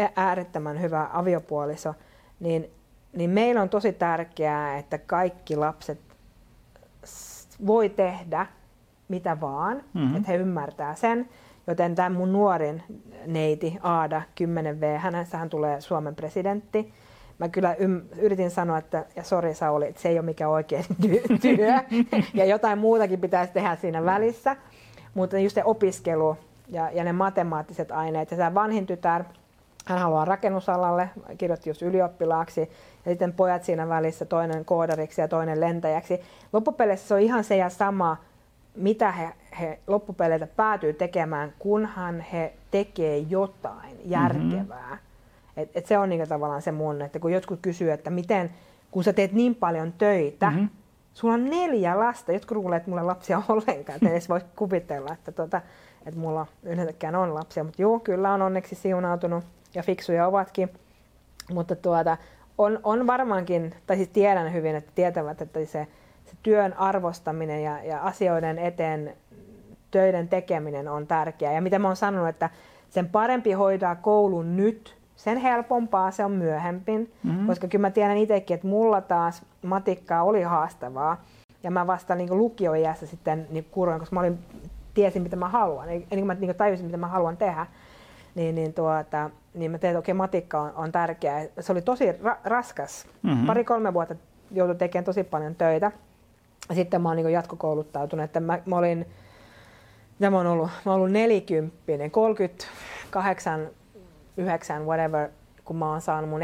ja 0.00 0.10
äärettömän 0.16 0.80
hyvä 0.80 1.08
aviopuoliso, 1.12 1.94
niin, 2.40 2.70
niin 3.16 3.30
meillä 3.30 3.62
on 3.62 3.68
tosi 3.68 3.92
tärkeää, 3.92 4.78
että 4.78 4.98
kaikki 4.98 5.56
lapset 5.56 6.00
voi 7.66 7.88
tehdä 7.88 8.46
mitä 9.08 9.40
vaan, 9.40 9.82
mm-hmm. 9.94 10.16
että 10.16 10.28
he 10.28 10.36
ymmärtää 10.36 10.94
sen. 10.94 11.28
Joten 11.66 11.94
tämä 11.94 12.10
mun 12.10 12.32
nuorin 12.32 12.82
neiti 13.26 13.78
Aada, 13.82 14.22
10V, 14.40 14.98
hänessä 14.98 15.46
tulee 15.50 15.80
Suomen 15.80 16.14
presidentti. 16.14 16.92
Mä 17.38 17.48
kyllä 17.48 17.76
yritin 18.18 18.50
sanoa, 18.50 18.78
että 18.78 19.04
ja 19.16 19.22
sori 19.22 19.54
Sauli, 19.54 19.88
että 19.88 20.02
se 20.02 20.08
ei 20.08 20.18
ole 20.18 20.24
mikään 20.24 20.50
oikein 20.50 20.84
työ 21.40 21.72
ja 22.34 22.44
jotain 22.44 22.78
muutakin 22.78 23.20
pitäisi 23.20 23.52
tehdä 23.52 23.76
siinä 23.76 24.04
välissä. 24.04 24.56
Mutta 25.14 25.38
just 25.38 25.54
se 25.54 25.64
opiskelu 25.64 26.36
ja, 26.68 26.90
ja 26.90 27.04
ne 27.04 27.12
matemaattiset 27.12 27.90
aineet 27.90 28.30
ja 28.30 28.36
tämä 28.36 28.54
vanhin 28.54 28.86
tytär, 28.86 29.24
hän 29.86 29.98
haluaa 29.98 30.24
rakennusalalle, 30.24 31.10
kirjoitti 31.38 31.70
just 31.70 31.82
ylioppilaaksi, 31.82 32.60
ja 33.04 33.10
sitten 33.10 33.32
pojat 33.32 33.64
siinä 33.64 33.88
välissä, 33.88 34.24
toinen 34.24 34.64
koodariksi 34.64 35.20
ja 35.20 35.28
toinen 35.28 35.60
lentäjäksi. 35.60 36.20
Loppupeleissä 36.52 37.08
se 37.08 37.14
on 37.14 37.20
ihan 37.20 37.44
se 37.44 37.56
ja 37.56 37.68
sama, 37.68 38.16
mitä 38.74 39.12
he, 39.12 39.28
he 39.60 39.78
loppupeleiltä 39.86 40.46
päätyy 40.46 40.92
tekemään, 40.92 41.52
kunhan 41.58 42.20
he 42.20 42.52
tekee 42.70 43.18
jotain 43.18 43.96
järkevää. 44.04 44.90
Mm-hmm. 44.90 45.62
Et, 45.62 45.70
et 45.74 45.86
se 45.86 45.98
on 45.98 46.08
niinku 46.08 46.26
tavallaan 46.26 46.62
se 46.62 46.72
mun, 46.72 47.02
että 47.02 47.18
kun 47.18 47.32
jotkut 47.32 47.58
kysyy, 47.62 47.92
että 47.92 48.10
miten, 48.10 48.50
kun 48.90 49.04
sä 49.04 49.12
teet 49.12 49.32
niin 49.32 49.54
paljon 49.54 49.92
töitä, 49.92 50.50
mm-hmm. 50.50 50.68
sulla 51.14 51.34
on 51.34 51.44
neljä 51.44 52.00
lasta, 52.00 52.32
jotkut 52.32 52.56
luulee, 52.56 52.76
että 52.76 52.90
mulla 52.90 53.06
lapsia 53.06 53.42
ollenkaan, 53.48 53.96
että 53.96 54.10
edes 54.10 54.28
voi 54.28 54.40
kuvitella, 54.56 55.12
että, 55.12 55.32
tota, 55.32 55.60
että 56.06 56.20
mulla 56.20 56.46
yleensäkään 56.62 57.14
on 57.14 57.34
lapsia, 57.34 57.64
mutta 57.64 57.82
joo, 57.82 58.00
kyllä 58.00 58.32
on 58.32 58.42
onneksi 58.42 58.74
siunautunut 58.74 59.44
ja 59.74 59.82
fiksuja 59.82 60.26
ovatkin, 60.26 60.70
mutta 61.52 61.76
tuota, 61.76 62.16
on, 62.58 62.80
on 62.82 63.06
varmaankin, 63.06 63.74
tai 63.86 63.96
siis 63.96 64.08
tiedän 64.08 64.52
hyvin, 64.52 64.76
että 64.76 64.92
tietävät, 64.94 65.42
että 65.42 65.64
se 65.64 65.86
se 66.32 66.38
työn 66.42 66.78
arvostaminen 66.78 67.62
ja, 67.62 67.84
ja 67.84 68.02
asioiden 68.02 68.58
eteen 68.58 69.16
töiden 69.90 70.28
tekeminen 70.28 70.88
on 70.88 71.06
tärkeää. 71.06 71.52
Ja 71.52 71.62
mitä 71.62 71.78
mä 71.78 71.88
oon 71.88 71.96
sanonut, 71.96 72.28
että 72.28 72.50
sen 72.90 73.08
parempi 73.08 73.52
hoidaa 73.52 73.94
koulun 73.94 74.56
nyt, 74.56 74.96
sen 75.16 75.38
helpompaa 75.38 76.10
se 76.10 76.24
on 76.24 76.32
myöhemmin, 76.32 77.12
mm-hmm. 77.22 77.46
koska 77.46 77.68
kyllä 77.68 77.82
mä 77.82 77.90
tiedän 77.90 78.16
itsekin, 78.16 78.54
että 78.54 78.66
mulla 78.66 79.00
taas 79.00 79.42
matikkaa 79.62 80.22
oli 80.22 80.42
haastavaa. 80.42 81.22
Ja 81.62 81.70
mä 81.70 81.86
vasta 81.86 82.14
niin 82.14 82.38
lukioiässä 82.38 83.06
sitten 83.06 83.46
niin 83.50 83.66
kuroin, 83.70 84.00
koska 84.00 84.14
mä 84.14 84.20
olin, 84.20 84.38
tiesin 84.94 85.22
mitä 85.22 85.36
mä 85.36 85.48
haluan, 85.48 85.88
ennen 85.88 86.06
kuin 86.10 86.26
mä 86.26 86.34
niin 86.34 86.54
tajusin 86.54 86.86
mitä 86.86 86.96
mä 86.96 87.08
haluan 87.08 87.36
tehdä. 87.36 87.66
Niin, 88.34 88.54
niin, 88.54 88.74
tuota, 88.74 89.30
niin 89.54 89.70
mä 89.70 89.78
tein, 89.78 89.90
että 89.90 89.98
okei, 89.98 90.12
okay, 90.12 90.16
matikka 90.16 90.60
on, 90.60 90.72
on 90.76 90.92
tärkeää. 90.92 91.46
Se 91.60 91.72
oli 91.72 91.82
tosi 91.82 92.12
ra- 92.12 92.40
raskas. 92.44 93.06
Mm-hmm. 93.22 93.46
Pari-kolme 93.46 93.94
vuotta 93.94 94.14
joutui 94.50 94.76
tekemään 94.76 95.04
tosi 95.04 95.24
paljon 95.24 95.54
töitä 95.54 95.92
sitten 96.74 97.02
mä 97.02 97.08
oon 97.08 97.16
niin 97.16 97.32
jatkokouluttautunut, 97.32 98.24
että 98.24 98.40
mä, 98.40 98.58
mä 98.66 98.76
olin, 98.76 99.06
mitä 100.18 100.30
mä 100.30 100.36
oon 100.36 100.46
ollut, 100.46 100.70
mä 100.84 100.92
oon 100.92 101.00
ollut 101.00 101.12
nelikymppinen, 101.12 102.10
38, 102.10 103.68
9, 104.36 104.86
whatever, 104.86 105.28
kun 105.64 105.76
mä 105.76 105.90
oon 105.90 106.00
saanut 106.00 106.30
mun 106.30 106.40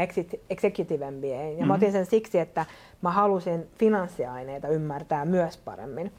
executive 0.49 1.11
MBA. 1.11 1.27
Ja 1.27 1.49
mm-hmm. 1.51 1.67
mä 1.67 1.73
otin 1.73 1.91
sen 1.91 2.05
siksi, 2.05 2.39
että 2.39 2.65
mä 3.01 3.11
halusin 3.11 3.67
finanssiaineita 3.77 4.67
ymmärtää 4.67 5.25
myös 5.25 5.57
paremmin. 5.57 6.13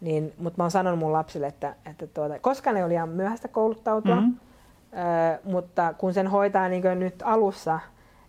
Niin, 0.00 0.32
mutta 0.38 0.56
mä 0.56 0.64
oon 0.64 0.70
sanonut 0.70 0.98
mun 0.98 1.12
lapsille, 1.12 1.46
että, 1.46 1.74
että 1.90 2.06
tuota, 2.06 2.38
koska 2.38 2.72
ne 2.72 2.84
oli 2.84 2.94
ihan 2.94 3.08
myöhäistä 3.08 3.48
kouluttautua, 3.48 4.16
mm-hmm. 4.16 4.36
ö, 4.92 5.38
mutta 5.44 5.94
kun 5.98 6.14
sen 6.14 6.26
hoitaa 6.26 6.68
niin 6.68 6.98
nyt 6.98 7.22
alussa, 7.24 7.80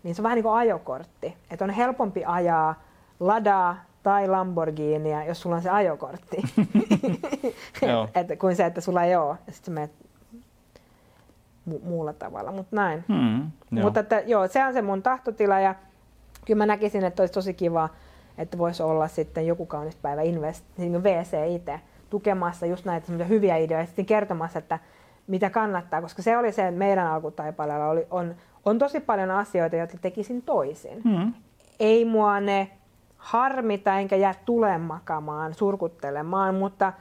niin 0.03 0.15
se 0.15 0.21
on 0.21 0.23
vähän 0.23 0.35
niin 0.35 0.43
kuin 0.43 0.55
ajokortti. 0.55 1.37
Että 1.51 1.65
on 1.65 1.69
helpompi 1.69 2.25
ajaa 2.25 2.81
ladaa 3.19 3.86
tai 4.07 4.27
Lamborghinia, 4.27 5.25
jos 5.25 5.41
sulla 5.41 5.55
on 5.55 5.61
se 5.61 5.69
ajokortti. 5.69 6.37
et, 8.15 8.31
et, 8.31 8.39
kuin 8.39 8.55
se, 8.55 8.65
että 8.65 8.81
sulla 8.81 9.03
ei 9.03 9.15
ole. 9.15 9.37
Ja 9.47 9.53
sitten 9.53 9.73
menet 9.73 9.91
mu- 11.69 11.85
muulla 11.85 12.13
tavalla, 12.13 12.51
mutta 12.51 12.75
näin. 12.75 13.03
Mm, 13.07 13.51
mutta 13.83 13.99
että, 13.99 14.19
joo, 14.25 14.47
se 14.47 14.65
on 14.65 14.73
se 14.73 14.81
mun 14.81 15.03
tahtotila 15.03 15.59
ja 15.59 15.75
kyllä 16.45 16.57
mä 16.57 16.65
näkisin, 16.65 17.03
että 17.03 17.23
olisi 17.23 17.33
tosi 17.33 17.53
kiva, 17.53 17.89
että 18.37 18.57
voisi 18.57 18.83
olla 18.83 19.07
sitten 19.07 19.47
joku 19.47 19.65
kaunis 19.65 19.95
päivä 19.95 20.21
invest, 20.21 20.65
niin 20.77 21.03
VC 21.03 21.37
itse 21.55 21.79
tukemassa 22.09 22.65
just 22.65 22.85
näitä 22.85 23.23
hyviä 23.23 23.57
ideoita 23.57 23.83
ja 23.83 23.85
sitten 23.85 24.05
kertomassa, 24.05 24.59
että 24.59 24.79
mitä 25.27 25.49
kannattaa, 25.49 26.01
koska 26.01 26.21
se 26.21 26.37
oli 26.37 26.51
se 26.51 26.71
meidän 26.71 27.07
alkutaipaleella, 27.07 27.87
oli, 27.87 28.07
on, 28.11 28.35
on 28.65 28.79
tosi 28.79 28.99
paljon 28.99 29.31
asioita, 29.31 29.75
joita 29.75 29.97
tekisin 30.01 30.41
toisin. 30.41 31.01
Mm. 31.03 31.33
Ei 31.79 32.05
mua 32.05 32.39
ne 32.39 32.76
harmita 33.27 33.99
enkä 33.99 34.15
jää 34.15 34.33
tuleen 34.45 34.81
makamaan, 34.81 35.53
surkuttelemaan, 35.53 36.55
mutta 36.55 36.93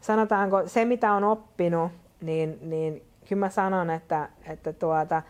sanotaanko 0.00 0.62
se, 0.66 0.84
mitä 0.84 1.12
on 1.12 1.24
oppinut, 1.24 1.92
niin, 2.20 2.58
niin 2.62 3.02
kyllä 3.28 3.40
mä 3.40 3.48
sanon, 3.48 3.90
että, 3.90 4.28
että 4.46 4.72
tuota, 4.72 5.22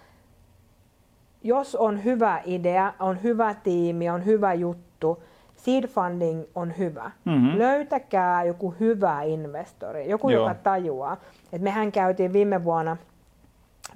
jos 1.43 1.77
on 1.77 2.05
hyvä 2.05 2.41
idea, 2.45 2.93
on 3.01 3.23
hyvä 3.23 3.55
tiimi, 3.55 4.11
on 4.11 4.25
hyvä 4.25 4.55
juttu, 4.55 5.23
seed 5.57 5.87
funding 5.87 6.45
on 6.55 6.79
hyvä. 6.79 7.11
Mm-hmm. 7.25 7.59
Löytäkää 7.59 8.45
joku 8.45 8.75
hyvä 8.81 9.23
investori, 9.23 10.11
joku, 10.11 10.31
Joo. 10.31 10.43
joka 10.43 10.55
tajuaa. 10.55 11.17
Et 11.53 11.63
mehän 11.63 11.93
käytiin 11.93 12.33
viime 12.33 12.65
vuonna 12.65 12.97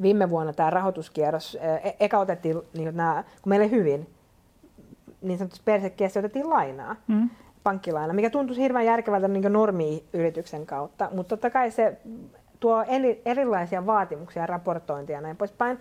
viime 0.02 0.30
vuonna 0.30 0.52
tämä 0.52 0.70
rahoituskierros, 0.70 1.58
e- 1.84 1.96
eka 2.00 2.18
otettiin, 2.18 2.62
niin 2.74 2.96
nämä, 2.96 3.24
kun 3.42 3.50
meillä 3.50 3.66
hyvin, 3.66 4.08
niin 5.22 5.38
sanotusti 5.38 5.64
persekkeessä 5.64 6.20
otettiin 6.20 6.50
lainaa, 6.50 6.96
mm. 7.08 7.30
pankkilaina, 7.62 8.12
mikä 8.12 8.30
tuntuisi 8.30 8.62
hirveän 8.62 8.86
järkevältä 8.86 9.28
niin 9.28 9.52
normi-yrityksen 9.52 10.66
kautta, 10.66 11.08
mutta 11.12 11.28
totta 11.28 11.50
kai 11.50 11.70
se 11.70 11.96
tuo 12.60 12.82
eri, 12.82 13.22
erilaisia 13.24 13.86
vaatimuksia, 13.86 14.46
raportointia 14.46 15.16
ja 15.16 15.20
näin 15.20 15.36
poispäin. 15.36 15.78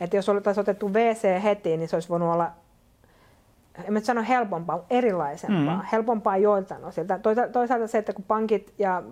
Että 0.00 0.16
jos 0.16 0.28
oltaisiin 0.28 0.62
otettu 0.62 0.94
VC 0.94 1.42
heti, 1.42 1.76
niin 1.76 1.88
se 1.88 1.96
olisi 1.96 2.08
voinut 2.08 2.32
olla 2.34 2.50
en 3.84 3.92
mä 3.92 4.00
sano 4.00 4.24
helpompaa, 4.28 4.76
mutta 4.76 4.94
erilaisempaa, 4.94 5.76
mm. 5.76 5.82
helpompaa 5.92 6.36
joiltain 6.36 6.84
osilta. 6.84 7.18
Toisaalta 7.52 7.86
se, 7.86 7.98
että 7.98 8.12
kun 8.12 8.24
pankit 8.24 8.74
ja 8.78 9.02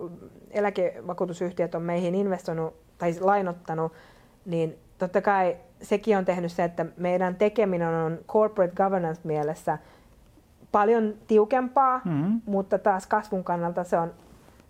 eläkevakuutusyhtiöt 0.51 1.75
on 1.75 1.81
meihin 1.81 2.15
investoinut 2.15 2.73
tai 2.97 3.15
lainottanut, 3.19 3.93
niin 4.45 4.77
totta 4.97 5.21
kai 5.21 5.57
sekin 5.81 6.17
on 6.17 6.25
tehnyt 6.25 6.51
se, 6.51 6.63
että 6.63 6.85
meidän 6.97 7.35
tekeminen 7.35 7.87
on 7.87 8.19
corporate 8.27 8.75
governance 8.75 9.21
mielessä 9.23 9.77
paljon 10.71 11.13
tiukempaa, 11.27 12.01
mm. 12.05 12.41
mutta 12.45 12.79
taas 12.79 13.07
kasvun 13.07 13.43
kannalta 13.43 13.83
se 13.83 13.97
on 13.97 14.13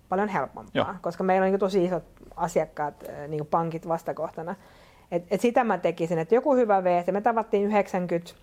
paljon 0.10 0.30
helpompaa, 0.30 0.72
Joo. 0.74 0.96
koska 1.02 1.24
meillä 1.24 1.46
on 1.46 1.52
niin 1.52 1.60
tosi 1.60 1.86
isot 1.86 2.04
asiakkaat, 2.36 3.04
niin 3.28 3.46
pankit 3.46 3.88
vastakohtana. 3.88 4.56
Et, 5.12 5.24
et 5.32 5.42
sitä 5.42 5.64
mä 5.64 5.78
tekisin, 5.78 6.20
että 6.20 6.36
joku 6.36 6.56
hyvä 6.56 6.84
VC, 6.84 7.12
me 7.12 7.22
tavattiin 7.22 7.64
90 7.64 8.34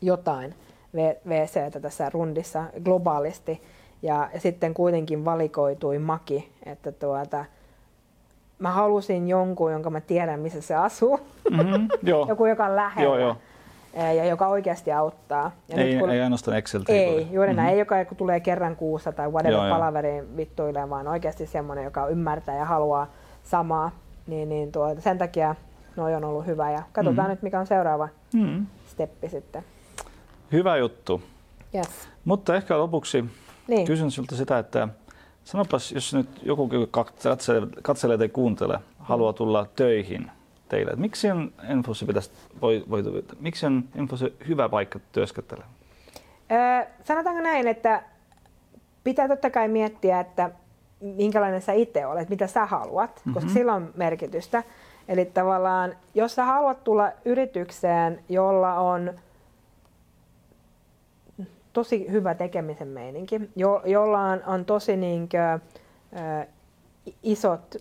jotain 0.00 0.54
VCtä 1.28 1.80
tässä 1.80 2.10
rundissa 2.10 2.64
globaalisti, 2.84 3.62
ja, 4.02 4.30
ja 4.34 4.40
sitten 4.40 4.74
kuitenkin 4.74 5.24
valikoitui 5.24 5.98
Maki, 5.98 6.52
että 6.66 6.92
tuota, 6.92 7.44
mä 8.58 8.70
halusin 8.70 9.28
jonkun, 9.28 9.72
jonka 9.72 9.90
mä 9.90 10.00
tiedän, 10.00 10.40
missä 10.40 10.60
se 10.60 10.74
asuu. 10.74 11.20
Mm-hmm, 11.50 11.88
joo. 12.10 12.26
Joku, 12.28 12.46
joka 12.46 12.66
on 12.66 12.76
lähellä. 12.76 13.02
Joo, 13.02 13.18
joo 13.18 13.36
ja 13.94 14.24
joka 14.24 14.48
oikeasti 14.48 14.92
auttaa. 14.92 15.50
Ja 15.68 15.76
ei, 15.76 15.90
nyt, 15.90 16.00
kun... 16.00 16.10
ei 16.10 16.20
ainoastaan 16.20 16.56
excel 16.56 16.82
Ei, 16.88 17.28
juuri 17.32 17.48
mm-hmm. 17.48 17.56
näin. 17.56 17.72
Ei 17.72 17.78
joka 17.78 17.96
tulee 18.16 18.40
kerran 18.40 18.76
kuussa 18.76 19.12
tai 19.12 19.28
whatever 19.28 19.70
palaveriin 19.70 20.36
vittuille, 20.36 20.90
vaan 20.90 21.08
oikeasti 21.08 21.46
semmoinen, 21.46 21.84
joka 21.84 22.06
ymmärtää 22.06 22.56
ja 22.56 22.64
haluaa 22.64 23.06
samaa. 23.44 23.90
Niin, 24.26 24.48
niin 24.48 24.72
tuo, 24.72 24.96
sen 24.98 25.18
takia 25.18 25.54
noi 25.96 26.14
on 26.14 26.24
ollut 26.24 26.46
hyvä 26.46 26.70
ja 26.70 26.82
katsotaan 26.92 27.16
mm-hmm. 27.16 27.30
nyt 27.30 27.42
mikä 27.42 27.60
on 27.60 27.66
seuraava 27.66 28.08
mm-hmm. 28.34 28.66
steppi 28.86 29.28
sitten. 29.28 29.64
Hyvä 30.52 30.76
juttu. 30.76 31.22
Yes. 31.74 32.08
Mutta 32.24 32.56
ehkä 32.56 32.78
lopuksi 32.78 33.24
niin. 33.68 33.86
kysyn 33.86 34.10
sinulta 34.10 34.36
sitä, 34.36 34.58
että 34.58 34.88
sanopas, 35.48 35.92
jos 35.92 36.14
nyt 36.14 36.28
joku 36.42 36.70
katselee, 36.90 37.68
katselee 37.82 38.18
tai 38.18 38.28
kuuntelee, 38.28 38.78
haluaa 38.98 39.32
tulla 39.32 39.66
töihin 39.76 40.30
teille, 40.68 40.92
miksi 40.96 41.30
on 41.30 41.52
Enfossi 41.68 42.06
pitäisi, 42.06 42.30
voi, 42.60 42.84
voi, 42.90 43.24
miksi 43.40 43.66
on 43.66 43.84
Enfossi 43.94 44.36
hyvä 44.48 44.68
paikka 44.68 44.98
työskentellä? 45.12 45.64
Öö, 46.52 46.86
sanotaanko 47.04 47.42
näin, 47.42 47.68
että 47.68 48.02
pitää 49.04 49.28
totta 49.28 49.50
kai 49.50 49.68
miettiä, 49.68 50.20
että 50.20 50.50
minkälainen 51.00 51.62
sä 51.62 51.72
itse 51.72 52.06
olet, 52.06 52.28
mitä 52.28 52.46
sä 52.46 52.66
haluat, 52.66 53.10
mm-hmm. 53.10 53.34
koska 53.34 53.50
sillä 53.50 53.74
on 53.74 53.90
merkitystä. 53.96 54.62
Eli 55.08 55.24
tavallaan, 55.24 55.94
jos 56.14 56.34
sä 56.34 56.44
haluat 56.44 56.84
tulla 56.84 57.10
yritykseen, 57.24 58.24
jolla 58.28 58.74
on 58.74 59.12
tosi 61.78 62.06
hyvä 62.10 62.34
tekemisen 62.34 62.88
meininki, 62.88 63.40
jo, 63.56 63.82
jolla 63.84 64.20
on, 64.20 64.42
on 64.46 64.64
tosi 64.64 64.96
niinkö, 64.96 65.58
isot 67.22 67.76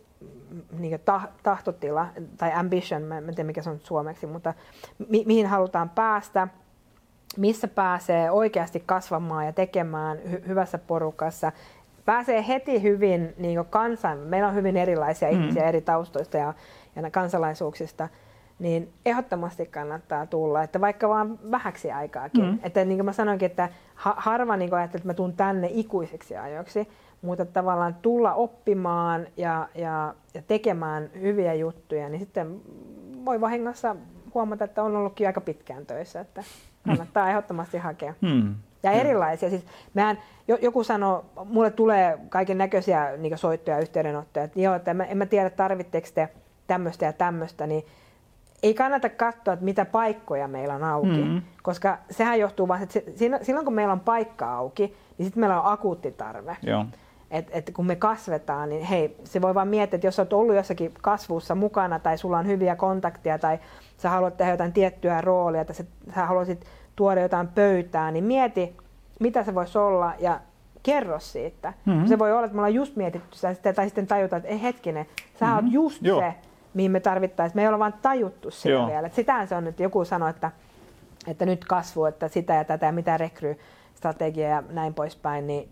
niin 0.80 1.00
tahtotila 1.44 2.08
tai 2.38 2.52
ambition, 2.54 3.02
mä 3.02 3.18
en 3.18 3.26
tiedä 3.26 3.44
mikä 3.44 3.62
se 3.62 3.70
on 3.70 3.80
suomeksi, 3.80 4.26
mutta 4.26 4.54
mi- 5.10 5.24
mihin 5.28 5.48
halutaan 5.48 5.90
päästä, 5.90 6.48
missä 7.38 7.68
pääsee 7.68 8.32
oikeasti 8.32 8.84
kasvamaan 8.86 9.46
ja 9.46 9.54
tekemään 9.54 10.18
hy- 10.18 10.48
hyvässä 10.48 10.78
porukassa, 10.78 11.52
pääsee 12.06 12.48
heti 12.48 12.82
hyvin 12.82 13.34
niin 13.38 13.66
kansan, 13.70 14.18
meillä 14.18 14.48
on 14.48 14.56
hyvin 14.56 14.78
erilaisia 14.78 15.32
mm. 15.32 15.34
ihmisiä 15.34 15.64
eri 15.64 15.82
taustoista 15.82 16.38
ja, 16.38 16.54
ja 16.96 17.12
kansalaisuuksista, 17.12 18.10
niin 18.60 18.94
ehdottomasti 19.06 19.66
kannattaa 19.66 20.26
tulla, 20.26 20.64
että 20.64 20.82
vaikka 20.82 21.10
vaan 21.10 21.40
vähäksi 21.52 21.92
aikaakin. 21.92 22.46
Mm. 22.46 22.60
Että 22.64 22.86
niin 22.86 22.98
kuin 22.98 23.06
mä 23.06 23.14
sanoinkin, 23.14 23.46
että 23.46 23.70
ha- 23.96 24.16
harva 24.18 24.58
niin 24.58 24.74
ajattelee, 24.74 25.00
että 25.00 25.10
mä 25.10 25.14
tuun 25.14 25.34
tänne 25.34 25.70
ikuisiksi 25.72 26.38
ajoiksi, 26.38 26.88
mutta 27.22 27.46
tavallaan 27.46 27.96
tulla 28.02 28.34
oppimaan 28.34 29.28
ja, 29.38 29.70
ja, 29.76 30.14
ja 30.34 30.42
tekemään 30.42 31.10
hyviä 31.22 31.54
juttuja, 31.54 32.10
niin 32.10 32.20
sitten 32.20 32.62
voi 33.26 33.42
vahingossa 33.42 33.96
huomata, 34.34 34.64
että 34.64 34.84
on 34.84 34.96
ollutkin 34.96 35.28
aika 35.28 35.42
pitkään 35.42 35.86
töissä, 35.86 36.20
että 36.20 36.44
kannattaa 36.86 37.26
mm. 37.26 37.30
ehdottomasti 37.30 37.78
hakea. 37.78 38.14
Mm. 38.22 38.56
Ja 38.84 38.92
erilaisia. 38.92 39.50
Siis 39.50 39.66
mehän, 39.94 40.18
joku 40.62 40.84
sanoo, 40.84 41.26
mulle 41.46 41.72
tulee 41.72 42.20
kaiken 42.30 42.58
näköisiä 42.58 43.18
niin 43.18 43.38
soittoja 43.38 43.78
ja 43.78 43.82
yhteydenottoja, 43.82 44.44
että 44.44 44.60
joo, 44.62 44.76
että 44.76 44.92
en 44.92 44.98
mä, 44.98 45.04
en 45.04 45.18
mä 45.18 45.26
tiedä 45.26 45.50
tarvitseeko 45.50 46.08
te 46.14 46.30
tämmöistä 46.68 47.06
ja 47.06 47.14
tämmöistä, 47.14 47.68
niin 47.68 47.86
ei 48.64 48.74
kannata 48.74 49.10
katsoa, 49.10 49.54
että 49.54 49.66
mitä 49.66 49.86
paikkoja 49.86 50.48
meillä 50.48 50.76
on 50.76 50.84
auki, 50.84 51.08
mm-hmm. 51.08 51.42
koska 51.64 51.98
sehän 52.12 52.40
johtuu 52.40 52.68
vaan, 52.68 52.84
että 52.84 52.94
se, 52.94 53.04
silloin 53.42 53.66
kun 53.66 53.74
meillä 53.74 53.94
on 53.94 54.00
paikka 54.00 54.56
auki, 54.56 54.96
niin 55.18 55.26
sitten 55.26 55.42
meillä 55.42 55.62
on 55.62 55.74
akuutti 55.74 56.12
tarve. 56.12 56.58
Joo. 56.64 56.86
Et, 57.32 57.48
et 57.52 57.72
kun 57.76 57.86
me 57.86 57.96
kasvetaan, 57.96 58.70
niin 58.70 58.84
hei, 58.84 59.18
se 59.24 59.42
voi 59.42 59.56
vaan 59.56 59.68
miettiä, 59.68 59.98
että 59.98 60.08
jos 60.08 60.20
olet 60.20 60.34
ollut 60.34 60.56
jossakin 60.56 60.94
kasvussa 61.02 61.56
mukana 61.56 62.00
tai 62.00 62.18
sulla 62.18 62.38
on 62.38 62.48
hyviä 62.48 62.76
kontakteja 62.76 63.40
tai 63.40 63.60
sä 63.98 64.10
haluat 64.10 64.38
tehdä 64.38 64.52
jotain 64.52 64.74
tiettyä 64.74 65.22
roolia 65.22 65.66
tai 65.66 65.76
sä, 65.76 65.84
sä 66.16 66.26
haluaisit 66.26 66.66
tuoda 66.96 67.22
jotain 67.22 67.48
pöytään, 67.48 68.14
niin 68.14 68.24
mieti, 68.24 68.78
mitä 69.20 69.44
se 69.44 69.56
voisi 69.56 69.78
olla 69.78 70.14
ja 70.20 70.40
kerro 70.84 71.20
siitä. 71.20 71.74
Mm-hmm. 71.86 72.08
Se 72.08 72.20
voi 72.20 72.32
olla, 72.32 72.46
että 72.46 72.56
me 72.56 72.60
ollaan 72.60 72.74
just 72.74 72.96
mietitty 72.96 73.38
sitä 73.38 73.74
tai 73.74 73.86
sitten 73.86 74.08
tajuta, 74.08 74.38
että 74.38 74.50
ei 74.50 74.62
hetkinen, 74.62 75.06
sä 75.40 75.46
mm-hmm. 75.46 75.66
oot 75.66 75.74
just 75.74 76.02
Joo. 76.02 76.20
se, 76.20 76.36
mihin 76.74 76.92
me 76.92 77.00
tarvittaisiin. 77.00 77.58
Me 77.58 77.62
ei 77.62 77.68
olla 77.68 77.80
vaan 77.80 77.94
tajuttu 78.02 78.52
sitä 78.52 78.70
Joo. 78.70 78.88
vielä. 78.88 79.08
Et 79.08 79.14
sitähän 79.14 79.48
se 79.48 79.56
on 79.56 79.64
nyt, 79.64 79.80
joku 79.80 80.06
sanoi, 80.06 80.30
että, 80.30 80.52
että 81.28 81.46
nyt 81.46 81.66
kasvu, 81.66 82.06
että 82.06 82.28
sitä 82.28 82.54
ja 82.54 82.64
tätä 82.64 82.86
ja 82.86 82.92
mitä 82.92 83.18
rekrystrategia 83.18 84.50
ja 84.50 84.64
näin 84.70 84.94
poispäin, 84.94 85.48
niin 85.48 85.70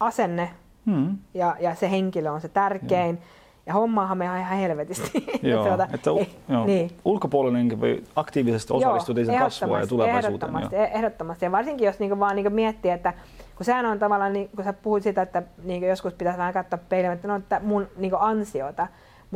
asenne 0.00 0.50
hmm. 0.86 1.18
ja, 1.34 1.56
ja 1.60 1.74
se 1.74 1.90
henkilö 1.90 2.30
on 2.30 2.40
se 2.40 2.48
tärkein. 2.48 3.16
Joo. 3.16 3.24
Ja 3.66 3.72
hommaahan 3.74 4.18
me 4.18 4.24
ihan 4.24 4.58
helvetisti. 4.58 5.26
Joo, 5.42 5.66
tuota, 5.66 5.88
että 5.94 6.12
u- 6.12 6.26
joo. 6.48 6.66
Niin. 6.66 6.90
ulkopuolinen 7.04 7.80
voi 7.80 8.04
aktiivisesti 8.16 8.72
osallistua 8.72 9.14
sen 9.14 9.38
kasvua 9.38 9.80
ja 9.80 9.86
tulevaisuuteen. 9.86 10.34
Ehdottomasti, 10.34 10.76
joo. 10.76 10.84
ehdottomasti. 10.84 11.44
Ja 11.44 11.52
varsinkin 11.52 11.86
jos 11.86 11.98
niinku 11.98 12.18
vaan 12.18 12.36
niinku 12.36 12.50
miettii, 12.50 12.90
että 12.90 13.14
kun 13.56 13.66
sehän 13.66 13.86
on 13.86 13.98
tavallaan, 13.98 14.32
niin, 14.32 14.50
kun 14.56 14.64
sä 14.64 14.72
puhuit 14.72 15.02
sitä, 15.02 15.22
että 15.22 15.42
niinku 15.62 15.86
joskus 15.86 16.14
pitäisi 16.14 16.38
vähän 16.38 16.52
katsoa 16.52 16.78
peiliin, 16.88 17.12
että 17.12 17.28
no, 17.28 17.36
että 17.36 17.60
mun 17.64 17.86
niinku 17.96 18.16
ansiota, 18.20 18.86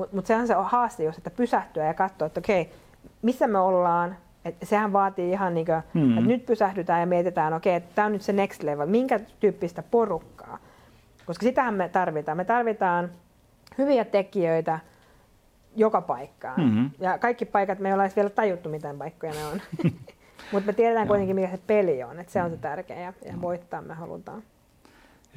mutta 0.00 0.16
mut 0.16 0.26
sehän 0.26 0.46
se 0.46 0.56
on 0.56 0.64
haaste 0.64 1.04
just, 1.04 1.18
että 1.18 1.30
pysähtyä 1.30 1.84
ja 1.84 1.94
katsoa, 1.94 2.26
että 2.26 2.40
okei, 2.40 2.70
missä 3.22 3.46
me 3.46 3.58
ollaan, 3.58 4.16
et 4.44 4.56
sehän 4.62 4.92
vaatii 4.92 5.30
ihan 5.30 5.54
niin 5.54 5.66
kuin, 5.66 5.82
hmm. 5.94 6.18
että 6.18 6.28
nyt 6.28 6.46
pysähdytään 6.46 7.00
ja 7.00 7.06
mietitään, 7.06 7.52
okei, 7.52 7.74
että 7.74 7.90
tämä 7.94 8.06
on 8.06 8.12
nyt 8.12 8.22
se 8.22 8.32
next 8.32 8.62
level, 8.62 8.86
minkä 8.86 9.20
tyyppistä 9.40 9.82
porukkaa. 9.82 10.58
Koska 11.26 11.46
sitähän 11.46 11.74
me 11.74 11.88
tarvitaan. 11.88 12.36
Me 12.36 12.44
tarvitaan 12.44 13.10
hyviä 13.78 14.04
tekijöitä 14.04 14.78
joka 15.76 16.00
paikkaan. 16.00 16.60
Mm-hmm. 16.60 16.90
Ja 17.00 17.18
kaikki 17.18 17.44
paikat, 17.44 17.78
me 17.78 17.88
ei 17.88 17.94
ole 17.94 18.02
edes 18.02 18.16
vielä 18.16 18.30
tajuttu, 18.30 18.68
miten 18.68 18.98
paikkoja 18.98 19.32
ne 19.32 19.46
on. 19.46 19.60
Mutta 20.52 20.66
me 20.66 20.72
tiedetään 20.72 21.06
kuitenkin, 21.06 21.36
mikä 21.36 21.50
se 21.50 21.58
peli 21.66 22.02
on. 22.02 22.18
Että 22.18 22.32
se 22.32 22.42
on 22.42 22.50
se 22.50 22.56
tärkeä 22.56 23.00
ja, 23.00 23.12
ja 23.26 23.34
voittaa 23.40 23.82
me 23.82 23.94
halutaan. 23.94 24.42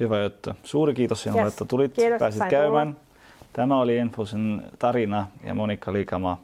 Hyvä 0.00 0.22
juttu. 0.22 0.50
Suuri 0.62 0.94
kiitos 0.94 1.22
sinulle, 1.22 1.42
yes. 1.42 1.52
että 1.52 1.64
tulit, 1.64 1.94
kiitos, 1.94 2.18
pääsit 2.18 2.42
käymään. 2.50 2.94
Tulla. 2.94 3.06
Tämä 3.54 3.80
oli 3.80 3.98
Enfosin 3.98 4.62
tarina 4.78 5.26
ja 5.44 5.54
Monika 5.54 5.92
Likama. 5.92 6.38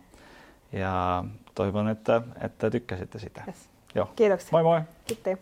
Ja 0.73 1.25
toivon, 1.55 1.89
että, 1.89 2.23
että 2.41 2.71
tykkäsitte 2.71 3.19
sitä. 3.19 3.45
Yes. 3.47 3.71
Joo. 3.95 4.11
Kiitoksia. 4.17 4.49
Moi 4.53 4.63
moi. 4.63 4.81
Kiitos. 5.07 5.39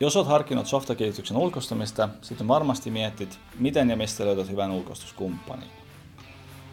Jos 0.00 0.16
olet 0.16 0.28
harkinnut 0.28 0.66
softakehityksen 0.66 1.36
ulkoistamista, 1.36 2.08
sitten 2.22 2.48
varmasti 2.48 2.90
mietit, 2.90 3.38
miten 3.58 3.90
ja 3.90 3.96
mistä 3.96 4.24
löydät 4.24 4.50
hyvän 4.50 4.70
ulkoistuskumppanin. 4.70 5.68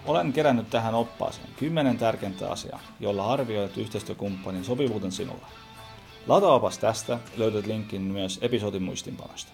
Olen 0.06 0.34
kerännyt 0.34 0.70
tähän 0.70 0.96
oppaaseen 0.96 1.48
10 1.58 1.98
tärkeintä 1.98 2.52
asiaa, 2.52 2.80
jolla 3.00 3.34
arvioit 3.34 3.78
yhteistyökumppanin 3.78 4.64
sopivuuden 4.64 5.12
sinulle. 5.12 5.46
Lataopas 6.28 6.78
tästä 6.78 7.20
löydät 7.38 7.66
linkin 7.66 8.02
myös 8.02 8.40
episodin 8.42 8.84
muistinpanosta. 8.84 9.52